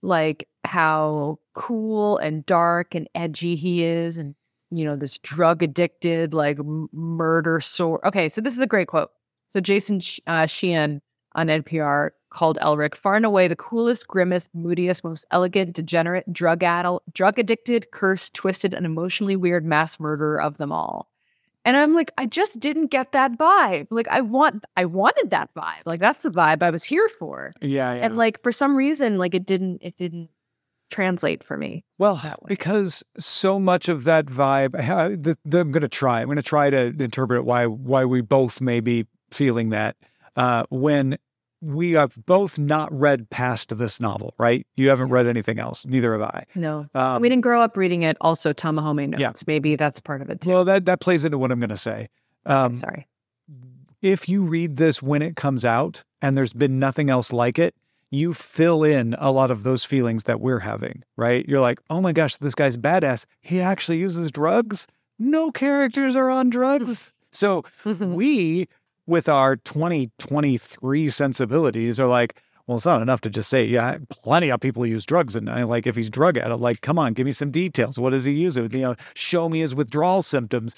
like 0.02 0.48
how 0.64 1.38
cool 1.54 2.18
and 2.18 2.44
dark 2.44 2.96
and 2.96 3.08
edgy 3.14 3.54
he 3.54 3.84
is 3.84 4.18
and 4.18 4.34
you 4.72 4.84
know 4.84 4.96
this 4.96 5.16
drug 5.18 5.62
addicted 5.62 6.34
like 6.34 6.58
murder 6.92 7.60
sword 7.60 8.00
okay 8.04 8.28
so 8.28 8.40
this 8.40 8.54
is 8.54 8.60
a 8.60 8.66
great 8.66 8.88
quote. 8.88 9.10
So 9.46 9.60
jason 9.60 10.00
uh, 10.26 10.46
sheehan 10.46 11.00
on 11.36 11.46
npr 11.46 12.10
called 12.34 12.58
elric 12.60 12.94
far 12.94 13.14
and 13.14 13.24
away 13.24 13.46
the 13.48 13.56
coolest 13.56 14.06
grimmest 14.08 14.50
moodiest 14.54 15.04
most 15.04 15.24
elegant 15.30 15.72
degenerate 15.74 16.30
drug 16.32 16.62
addled 16.62 17.00
drug 17.12 17.38
addicted 17.38 17.90
cursed 17.92 18.34
twisted 18.34 18.74
and 18.74 18.84
emotionally 18.84 19.36
weird 19.36 19.64
mass 19.64 19.98
murderer 20.00 20.40
of 20.42 20.58
them 20.58 20.70
all 20.72 21.08
and 21.64 21.76
i'm 21.76 21.94
like 21.94 22.10
i 22.18 22.26
just 22.26 22.60
didn't 22.60 22.88
get 22.88 23.12
that 23.12 23.38
vibe 23.38 23.86
like 23.90 24.08
i 24.08 24.20
want 24.20 24.64
i 24.76 24.84
wanted 24.84 25.30
that 25.30 25.48
vibe 25.56 25.82
like 25.86 26.00
that's 26.00 26.22
the 26.22 26.30
vibe 26.30 26.62
i 26.62 26.70
was 26.70 26.84
here 26.84 27.08
for 27.08 27.52
Yeah. 27.62 27.94
yeah. 27.94 28.04
and 28.04 28.16
like 28.16 28.42
for 28.42 28.52
some 28.52 28.74
reason 28.76 29.16
like 29.16 29.34
it 29.34 29.46
didn't 29.46 29.78
it 29.82 29.96
didn't 29.96 30.28
translate 30.90 31.42
for 31.42 31.56
me 31.56 31.82
Well, 31.98 32.20
because 32.46 33.02
so 33.18 33.58
much 33.58 33.88
of 33.88 34.04
that 34.04 34.26
vibe, 34.26 34.78
I- 34.78 35.16
the, 35.16 35.36
the, 35.44 35.60
I'm 35.60 35.72
going 35.72 35.80
to 35.82 35.88
try. 35.88 36.20
I'm 36.20 36.26
going 36.26 36.36
to 36.36 36.42
try 36.42 36.70
to 36.70 36.94
interpret 37.00 37.44
why 37.44 37.66
why 37.66 38.04
we 38.04 38.20
both 38.20 38.60
may 38.60 38.78
be 38.80 39.06
feeling 39.32 39.70
that 39.70 39.96
uh, 40.36 40.64
when 40.70 41.18
we 41.64 41.92
have 41.92 42.16
both 42.26 42.58
not 42.58 42.92
read 42.92 43.30
past 43.30 43.76
this 43.76 44.00
novel, 44.00 44.34
right? 44.38 44.66
You 44.76 44.88
haven't 44.90 45.08
read 45.10 45.26
anything 45.26 45.58
else. 45.58 45.86
Neither 45.86 46.12
have 46.12 46.22
I. 46.22 46.44
no 46.54 46.86
Um, 46.94 47.22
we 47.22 47.28
didn't 47.28 47.42
grow 47.42 47.60
up 47.62 47.76
reading 47.76 48.02
it 48.02 48.16
also 48.20 48.52
tamahome 48.52 49.08
notes 49.08 49.20
Yeah. 49.20 49.32
maybe 49.46 49.76
that's 49.76 50.00
part 50.00 50.20
of 50.22 50.30
it 50.30 50.40
too 50.42 50.50
well, 50.50 50.64
that 50.64 50.84
that 50.84 51.00
plays 51.00 51.24
into 51.24 51.38
what 51.38 51.50
I'm 51.50 51.60
going 51.60 51.70
to 51.70 51.76
say. 51.76 52.08
Um, 52.46 52.74
sorry 52.74 53.06
if 54.02 54.28
you 54.28 54.44
read 54.44 54.76
this 54.76 55.02
when 55.02 55.22
it 55.22 55.34
comes 55.34 55.64
out 55.64 56.04
and 56.20 56.36
there's 56.36 56.52
been 56.52 56.78
nothing 56.78 57.08
else 57.08 57.32
like 57.32 57.58
it, 57.58 57.74
you 58.10 58.34
fill 58.34 58.84
in 58.84 59.14
a 59.18 59.32
lot 59.32 59.50
of 59.50 59.62
those 59.62 59.82
feelings 59.82 60.24
that 60.24 60.40
we're 60.42 60.58
having, 60.58 61.02
right? 61.16 61.48
You're 61.48 61.62
like, 61.62 61.80
oh 61.88 62.02
my 62.02 62.12
gosh, 62.12 62.36
this 62.36 62.54
guy's 62.54 62.76
badass. 62.76 63.24
He 63.40 63.62
actually 63.62 63.96
uses 63.98 64.30
drugs. 64.30 64.86
No 65.18 65.50
characters 65.50 66.16
are 66.16 66.28
on 66.28 66.50
drugs. 66.50 67.12
So 67.32 67.64
we, 67.84 68.68
with 69.06 69.28
our 69.28 69.56
2023 69.56 71.08
sensibilities, 71.08 72.00
are 72.00 72.06
like, 72.06 72.40
well, 72.66 72.78
it's 72.78 72.86
not 72.86 73.02
enough 73.02 73.20
to 73.22 73.30
just 73.30 73.50
say, 73.50 73.64
yeah, 73.64 73.98
plenty 74.08 74.50
of 74.50 74.60
people 74.60 74.86
use 74.86 75.04
drugs. 75.04 75.36
And 75.36 75.50
I 75.50 75.64
like, 75.64 75.86
if 75.86 75.96
he's 75.96 76.08
drug 76.08 76.38
addict, 76.38 76.60
like, 76.60 76.80
come 76.80 76.98
on, 76.98 77.12
give 77.12 77.26
me 77.26 77.32
some 77.32 77.50
details. 77.50 77.98
What 77.98 78.10
does 78.10 78.24
he 78.24 78.32
use? 78.32 78.56
You 78.56 78.68
know, 78.68 78.96
show 79.14 79.48
me 79.48 79.60
his 79.60 79.74
withdrawal 79.74 80.22
symptoms. 80.22 80.74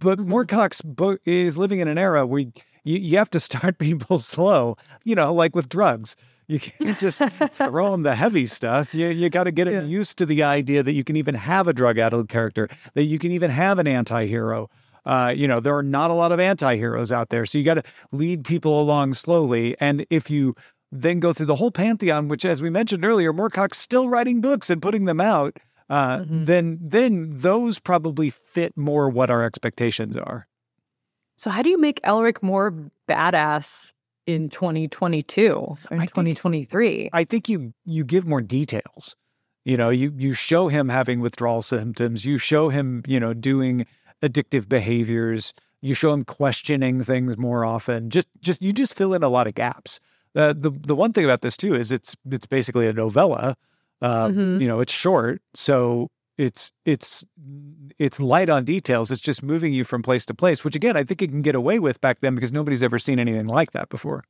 But 0.00 0.18
mm-hmm. 0.18 0.32
Moorcock's 0.32 0.82
book 0.82 1.20
is 1.24 1.56
living 1.56 1.78
in 1.78 1.86
an 1.86 1.98
era 1.98 2.26
where 2.26 2.40
you, 2.40 2.52
you 2.84 3.18
have 3.18 3.30
to 3.30 3.40
start 3.40 3.78
people 3.78 4.18
slow, 4.18 4.76
you 5.04 5.14
know, 5.14 5.32
like 5.32 5.54
with 5.54 5.68
drugs. 5.68 6.16
You 6.48 6.58
can't 6.58 6.98
just 6.98 7.22
throw 7.52 7.92
them 7.92 8.02
the 8.02 8.16
heavy 8.16 8.46
stuff. 8.46 8.92
You, 8.92 9.06
you 9.08 9.30
got 9.30 9.44
to 9.44 9.52
get 9.52 9.66
them 9.66 9.74
Yeah. 9.74 9.82
used 9.82 10.18
to 10.18 10.26
the 10.26 10.42
idea 10.42 10.82
that 10.82 10.92
you 10.94 11.04
can 11.04 11.14
even 11.14 11.36
have 11.36 11.68
a 11.68 11.72
drug 11.72 11.96
addled 11.96 12.28
character, 12.28 12.68
that 12.94 13.04
you 13.04 13.20
can 13.20 13.30
even 13.30 13.52
have 13.52 13.78
an 13.78 13.86
anti 13.86 14.26
hero. 14.26 14.68
Uh, 15.06 15.32
you 15.36 15.48
know, 15.48 15.60
there 15.60 15.76
are 15.76 15.82
not 15.82 16.10
a 16.10 16.14
lot 16.14 16.32
of 16.32 16.40
anti 16.40 16.76
heroes 16.76 17.10
out 17.12 17.28
there. 17.30 17.46
So 17.46 17.58
you 17.58 17.64
got 17.64 17.74
to 17.74 17.82
lead 18.12 18.44
people 18.44 18.80
along 18.80 19.14
slowly. 19.14 19.76
And 19.80 20.06
if 20.10 20.30
you 20.30 20.54
then 20.92 21.20
go 21.20 21.32
through 21.32 21.46
the 21.46 21.54
whole 21.56 21.70
pantheon, 21.70 22.28
which, 22.28 22.44
as 22.44 22.60
we 22.62 22.68
mentioned 22.70 23.04
earlier, 23.04 23.32
Moorcock's 23.32 23.78
still 23.78 24.08
writing 24.08 24.40
books 24.40 24.68
and 24.70 24.82
putting 24.82 25.04
them 25.04 25.20
out, 25.20 25.56
uh, 25.88 26.18
Mhm. 26.18 26.46
then 26.46 26.78
then 26.82 27.28
those 27.40 27.78
probably 27.78 28.30
fit 28.30 28.76
more 28.76 29.08
what 29.08 29.30
our 29.30 29.42
expectations 29.44 30.16
are. 30.16 30.46
so 31.36 31.48
how 31.48 31.62
do 31.62 31.70
you 31.70 31.78
make 31.80 32.02
elric 32.02 32.42
more 32.42 32.90
badass 33.08 33.92
in 34.26 34.50
2022 34.50 35.52
or 35.52 35.76
in 35.90 35.96
I 35.96 36.00
think- 36.00 36.10
2023 36.10 37.08
I 37.12 37.24
think 37.24 37.48
you 37.48 37.72
you 37.84 38.04
give 38.04 38.26
more 38.26 38.42
details. 38.42 39.16
You 39.64 39.76
know, 39.76 39.90
you 39.90 40.12
you 40.16 40.34
show 40.34 40.68
him 40.68 40.88
having 40.88 41.20
withdrawal 41.20 41.62
symptoms. 41.62 42.24
You 42.24 42.38
show 42.38 42.68
him, 42.70 43.02
you 43.06 43.18
know, 43.20 43.32
doing 43.34 43.86
addictive 44.22 44.68
behaviors. 44.68 45.54
You 45.82 45.94
show 45.94 46.12
him 46.12 46.24
questioning 46.24 47.02
things 47.04 47.36
more 47.38 47.64
often. 47.64 48.10
Just 48.10 48.28
just 48.40 48.62
you 48.62 48.72
just 48.72 48.94
fill 48.94 49.14
in 49.14 49.22
a 49.22 49.28
lot 49.28 49.46
of 49.46 49.54
gaps. 49.54 50.00
Uh, 50.36 50.52
the 50.52 50.70
the 50.70 50.94
one 50.94 51.12
thing 51.12 51.24
about 51.24 51.40
this 51.40 51.56
too 51.56 51.74
is 51.74 51.90
it's 51.90 52.16
it's 52.30 52.46
basically 52.46 52.86
a 52.86 52.92
novella. 52.92 53.56
Uh, 54.02 54.28
Mhm. 54.28 54.60
You 54.60 54.66
know, 54.68 54.80
it's 54.80 54.92
short, 54.92 55.42
so 55.54 56.08
it's 56.38 56.72
it's 56.84 57.24
it's 57.98 58.18
light 58.20 58.48
on 58.48 58.64
details. 58.64 59.10
It's 59.10 59.20
just 59.20 59.42
moving 59.42 59.72
you 59.74 59.84
from 59.84 60.02
place 60.02 60.24
to 60.26 60.34
place, 60.34 60.64
which 60.64 60.76
again 60.76 60.96
I 60.96 61.04
think 61.04 61.20
it 61.22 61.28
can 61.30 61.42
get 61.42 61.54
away 61.54 61.78
with 61.78 62.00
back 62.00 62.20
then 62.20 62.34
because 62.34 62.52
nobody's 62.52 62.82
ever 62.82 62.98
seen 62.98 63.18
anything 63.18 63.46
like 63.46 63.72
that 63.72 63.88
before. 63.88 64.24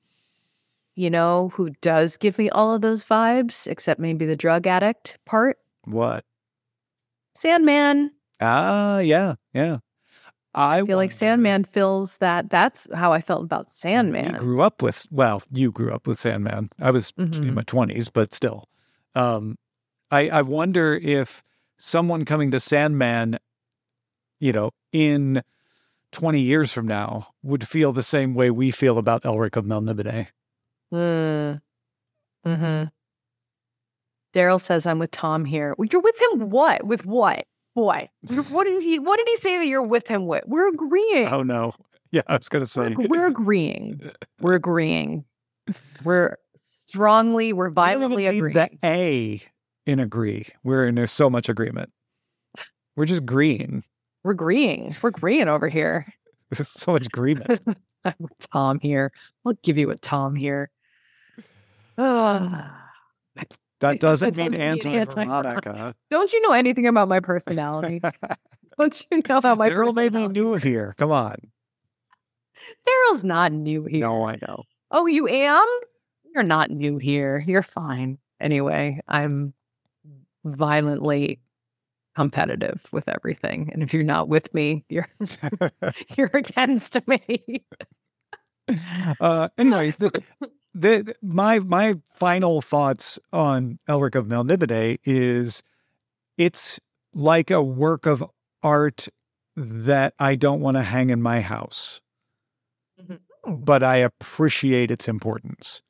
you 0.97 1.09
know 1.09 1.51
who 1.55 1.71
does 1.83 2.17
give 2.17 2.37
me 2.37 2.51
all 2.51 2.75
of 2.75 2.83
those 2.83 3.05
vibes 3.05 3.67
except 3.69 4.01
maybe 4.01 4.27
the 4.27 4.37
drug 4.37 4.67
addict 4.67 5.19
part 5.25 5.57
What? 5.85 6.25
sandman 7.35 8.11
Ah, 8.41 8.99
yeah, 9.01 9.35
yeah. 9.53 9.79
I 10.55 10.81
I 10.81 10.85
feel 10.85 10.97
like 10.97 11.13
Sandman 11.13 11.65
fills 11.65 12.17
that. 12.19 12.51
That's 12.51 12.89
how 12.95 13.13
I 13.13 13.21
felt 13.21 13.45
about 13.45 13.71
Sandman. 13.71 14.33
You 14.35 14.39
grew 14.41 14.63
up 14.63 14.83
with 14.83 15.07
well, 15.11 15.43
you 15.53 15.71
grew 15.71 15.93
up 15.93 16.07
with 16.07 16.19
Sandman. 16.19 16.71
I 16.81 16.91
was 16.91 17.13
in 17.17 17.31
Mhm. 17.31 17.55
my 17.55 17.63
twenties, 17.63 18.09
but 18.09 18.33
still. 18.33 18.69
Um, 19.15 19.57
I 20.11 20.29
I 20.29 20.43
wonder 20.43 20.95
if 20.95 21.43
someone 21.79 22.25
coming 22.25 22.51
to 22.51 22.59
Sandman, 22.61 23.39
you 24.41 24.53
know, 24.53 24.71
in 24.93 25.43
twenty 26.11 26.41
years 26.41 26.73
from 26.73 26.89
now, 26.89 27.29
would 27.45 27.69
feel 27.69 27.93
the 27.93 28.03
same 28.03 28.35
way 28.35 28.51
we 28.51 28.73
feel 28.73 28.99
about 28.99 29.23
Elric 29.23 29.55
of 29.57 29.65
Melniboné. 29.65 30.29
Mm. 30.93 31.61
Hmm. 32.45 32.85
Daryl 34.35 34.61
says, 34.61 34.87
"I'm 34.87 34.99
with 34.99 35.11
Tom 35.13 35.45
here." 35.45 35.75
Well, 35.79 35.89
you're 35.91 36.01
with 36.01 36.21
him. 36.21 36.51
What? 36.51 36.85
With 36.85 37.05
what? 37.07 37.47
What? 37.75 38.09
What 38.51 38.65
did 38.65 38.83
he? 38.83 38.99
What 38.99 39.19
did 39.19 39.29
he 39.29 39.37
say 39.37 39.59
that 39.59 39.67
you're 39.67 39.83
with 39.83 40.09
him 40.09 40.27
with? 40.27 40.45
We're 40.47 40.69
agreeing. 40.69 41.29
Oh 41.29 41.43
no, 41.43 41.75
yeah, 42.11 42.23
I 42.27 42.37
was 42.37 42.49
gonna 42.49 42.67
say. 42.67 42.95
We're, 42.97 43.09
we're 43.09 43.27
agreeing. 43.27 44.01
We're 44.41 44.55
agreeing. 44.55 45.25
We're 46.05 46.37
strongly. 46.57 47.53
We're 47.53 47.69
We 47.69 47.75
don't 47.75 47.85
even 47.85 48.01
violently 48.01 48.27
agreeing. 48.27 48.55
the 48.55 48.71
A 48.85 49.43
in 49.87 50.01
agree. 50.01 50.47
We're 50.65 50.87
in 50.87 50.97
there's 50.97 51.13
so 51.13 51.31
much 51.31 51.49
agreement. 51.49 51.93
We're 52.97 53.05
just 53.05 53.23
agreeing. 53.23 53.85
We're 54.25 54.33
agreeing. 54.33 54.97
We're 55.01 55.11
agreeing 55.11 55.49
over 55.49 55.69
here. 55.69 56.13
There's 56.51 56.69
so 56.69 56.93
much 56.93 57.07
agreement. 57.07 57.61
Tom 58.53 58.81
here. 58.81 59.13
I'll 59.47 59.53
give 59.63 59.79
you 59.79 59.91
a 59.91 59.97
Tom 59.97 60.35
here. 60.35 60.71
That 63.81 63.99
doesn't 63.99 64.37
mean 64.37 64.55
anti-Veronica. 64.55 65.95
Don't 66.11 66.33
you 66.33 66.41
know 66.43 66.53
anything 66.53 66.87
about 66.87 67.09
my 67.09 67.21
personality? 67.21 68.01
Don't 68.79 69.05
you 69.11 69.23
know 69.29 69.41
how 69.41 69.55
my 69.55 69.69
Daryl 69.69 69.95
may 69.95 70.09
be 70.09 70.29
new 70.29 70.55
here. 70.55 70.95
Come 70.99 71.11
on. 71.11 71.37
Daryl's 72.87 73.25
not 73.25 73.53
new 73.53 73.85
here. 73.85 74.01
No, 74.01 74.25
I 74.25 74.37
know. 74.43 74.65
Oh, 74.91 75.07
you 75.07 75.27
am? 75.29 75.67
You're 76.35 76.45
not 76.45 76.71
new 76.71 76.99
here. 76.99 77.43
You're 77.47 77.63
fine. 77.63 78.19
Anyway, 78.39 79.01
I'm 79.09 79.55
violently 80.45 81.41
competitive 82.17 82.87
with 82.93 83.09
everything. 83.09 83.71
And 83.73 83.83
if 83.83 83.95
you're 83.95 84.03
not 84.03 84.29
with 84.29 84.53
me, 84.53 84.85
you're 84.89 85.09
you're 86.17 86.31
against 86.35 86.99
me. 87.07 87.65
uh, 89.21 89.49
anyway, 89.57 89.91
the, 89.93 90.23
the 90.75 91.15
my 91.23 91.59
my 91.61 91.95
final 92.15 92.61
thoughts 92.61 93.19
on 93.33 93.79
Elric 93.89 94.15
of 94.15 94.27
Melniboné 94.27 94.99
is 95.05 95.63
it's 96.39 96.81
like 97.13 97.51
a 97.51 97.63
work 97.63 98.07
of 98.07 98.25
art 98.63 99.09
that 99.57 100.15
I 100.19 100.37
don't 100.37 100.61
want 100.61 100.77
to 100.77 100.83
hang 100.83 101.11
in 101.11 101.21
my 101.21 101.41
house, 101.41 102.01
Mhm. 103.01 103.19
but 103.47 103.83
I 103.83 103.97
appreciate 103.97 104.91
its 104.91 105.09
importance. 105.09 105.83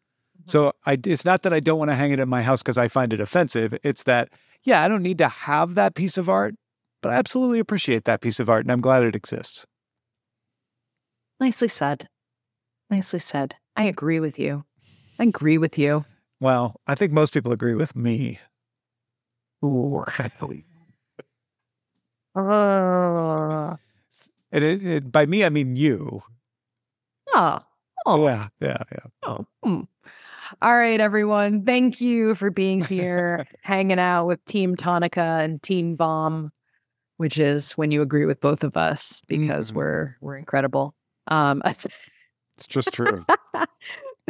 So 0.46 0.72
I, 0.86 0.98
it's 1.04 1.24
not 1.24 1.42
that 1.42 1.52
I 1.52 1.60
don't 1.60 1.78
want 1.78 1.90
to 1.90 1.94
hang 1.94 2.10
it 2.10 2.18
in 2.18 2.28
my 2.28 2.42
house 2.42 2.62
because 2.62 2.78
I 2.78 2.88
find 2.88 3.12
it 3.12 3.20
offensive. 3.20 3.78
It's 3.84 4.02
that, 4.04 4.30
yeah, 4.64 4.82
I 4.82 4.88
don't 4.88 5.02
need 5.02 5.18
to 5.18 5.28
have 5.28 5.74
that 5.76 5.94
piece 5.94 6.16
of 6.16 6.28
art, 6.28 6.54
but 7.02 7.12
I 7.12 7.16
absolutely 7.16 7.60
appreciate 7.60 8.04
that 8.06 8.20
piece 8.20 8.40
of 8.40 8.48
art 8.48 8.64
and 8.64 8.72
I'm 8.72 8.80
glad 8.80 9.04
it 9.04 9.14
exists. 9.14 9.66
Nicely 11.38 11.68
said. 11.68 12.08
Nicely 12.88 13.18
said. 13.20 13.56
I 13.76 13.84
agree 13.84 14.18
with 14.18 14.38
you. 14.38 14.64
I 15.20 15.24
agree 15.24 15.58
with 15.58 15.78
you. 15.78 16.04
Well, 16.40 16.80
I 16.86 16.94
think 16.94 17.12
most 17.12 17.34
people 17.34 17.52
agree 17.52 17.74
with 17.74 17.94
me. 17.94 18.40
Ooh. 19.64 20.04
Uh, 22.34 23.76
And 24.52 24.64
it, 24.64 24.84
it, 24.84 25.12
by 25.12 25.26
me, 25.26 25.44
I 25.44 25.48
mean 25.48 25.76
you. 25.76 26.22
oh. 27.32 27.60
Oh. 28.06 28.24
Yeah, 28.24 28.48
yeah, 28.60 28.78
yeah. 28.90 29.04
Oh. 29.22 29.46
hmm. 29.62 29.82
All 30.60 30.76
right, 30.76 30.98
everyone. 31.00 31.64
Thank 31.64 32.00
you 32.00 32.34
for 32.34 32.50
being 32.50 32.82
here, 32.82 33.46
hanging 33.62 34.00
out 34.00 34.26
with 34.26 34.44
Team 34.46 34.74
Tonica 34.74 35.44
and 35.44 35.62
Team 35.62 35.94
Vom, 35.94 36.50
which 37.18 37.38
is 37.38 37.72
when 37.72 37.92
you 37.92 38.02
agree 38.02 38.24
with 38.24 38.40
both 38.40 38.64
of 38.64 38.76
us 38.76 39.22
because 39.28 39.70
Mhm. 39.70 39.74
we're 39.76 40.16
we're 40.20 40.36
incredible. 40.36 40.94
Um, 41.28 41.62
It's 42.58 42.66
just 42.66 42.92
true. 42.92 43.24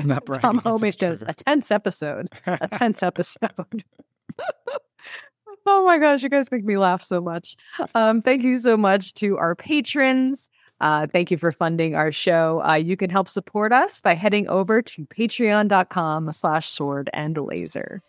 Not 0.06 0.24
bragging, 0.24 0.42
Tom 0.42 0.62
always 0.64 0.96
goes 0.96 1.22
a 1.22 1.34
tense 1.34 1.70
episode, 1.70 2.28
a 2.46 2.68
tense 2.68 3.02
episode. 3.02 3.84
oh 5.66 5.84
my 5.84 5.98
gosh, 5.98 6.22
you 6.22 6.28
guys 6.28 6.50
make 6.50 6.64
me 6.64 6.76
laugh 6.76 7.02
so 7.02 7.20
much. 7.20 7.56
Um, 7.94 8.22
thank 8.22 8.42
you 8.42 8.58
so 8.58 8.76
much 8.76 9.14
to 9.14 9.38
our 9.38 9.54
patrons. 9.54 10.50
Uh, 10.80 11.06
thank 11.06 11.30
you 11.30 11.36
for 11.36 11.52
funding 11.52 11.94
our 11.94 12.10
show. 12.10 12.62
Uh, 12.66 12.74
you 12.74 12.96
can 12.96 13.10
help 13.10 13.28
support 13.28 13.72
us 13.72 14.00
by 14.00 14.14
heading 14.14 14.48
over 14.48 14.80
to 14.80 15.04
patreon.com 15.06 16.32
slash 16.32 16.68
sword 16.68 17.10
and 17.12 17.36
laser. 17.36 18.02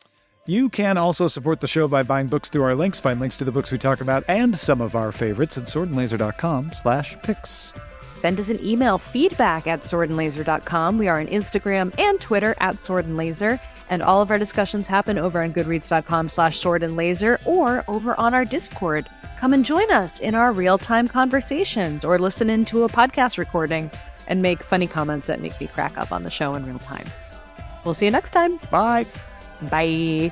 You 0.47 0.69
can 0.69 0.97
also 0.97 1.27
support 1.27 1.59
the 1.59 1.67
show 1.67 1.87
by 1.87 2.03
buying 2.03 2.27
books 2.27 2.49
through 2.49 2.63
our 2.63 2.73
links. 2.73 2.99
Find 2.99 3.19
links 3.19 3.35
to 3.37 3.43
the 3.43 3.51
books 3.51 3.71
we 3.71 3.77
talk 3.77 4.01
about 4.01 4.23
and 4.27 4.57
some 4.57 4.81
of 4.81 4.95
our 4.95 5.11
favorites 5.11 5.57
at 5.57 5.65
swordandlaser.com 5.65 6.73
slash 6.73 7.15
picks. 7.21 7.73
Send 8.21 8.39
us 8.39 8.49
an 8.49 8.63
email 8.63 8.99
feedback 8.99 9.65
at 9.65 9.81
swordandlaser.com. 9.81 10.99
We 10.99 11.07
are 11.07 11.19
on 11.19 11.25
Instagram 11.27 11.93
and 11.97 12.21
Twitter 12.21 12.55
at 12.59 12.75
swordandlaser. 12.75 13.59
and 13.89 14.01
all 14.03 14.21
of 14.21 14.29
our 14.31 14.37
discussions 14.37 14.87
happen 14.87 15.17
over 15.17 15.41
on 15.41 15.51
goodreads.com 15.53 16.29
slash 16.29 16.57
sword 16.59 16.83
and 16.83 16.95
laser 16.95 17.39
or 17.45 17.83
over 17.87 18.17
on 18.19 18.33
our 18.33 18.45
Discord. 18.45 19.09
Come 19.39 19.53
and 19.53 19.65
join 19.65 19.91
us 19.91 20.19
in 20.19 20.35
our 20.35 20.53
real 20.53 20.77
time 20.77 21.07
conversations 21.07 22.05
or 22.05 22.19
listen 22.19 22.49
into 22.49 22.83
a 22.83 22.89
podcast 22.89 23.37
recording 23.39 23.89
and 24.27 24.41
make 24.41 24.61
funny 24.61 24.87
comments 24.87 25.27
that 25.27 25.41
make 25.41 25.59
me 25.59 25.65
crack 25.67 25.97
up 25.97 26.11
on 26.11 26.23
the 26.23 26.29
show 26.29 26.53
in 26.53 26.65
real 26.65 26.79
time. 26.79 27.07
We'll 27.83 27.95
see 27.95 28.05
you 28.05 28.11
next 28.11 28.31
time. 28.31 28.59
Bye. 28.69 29.07
Bye. 29.69 30.31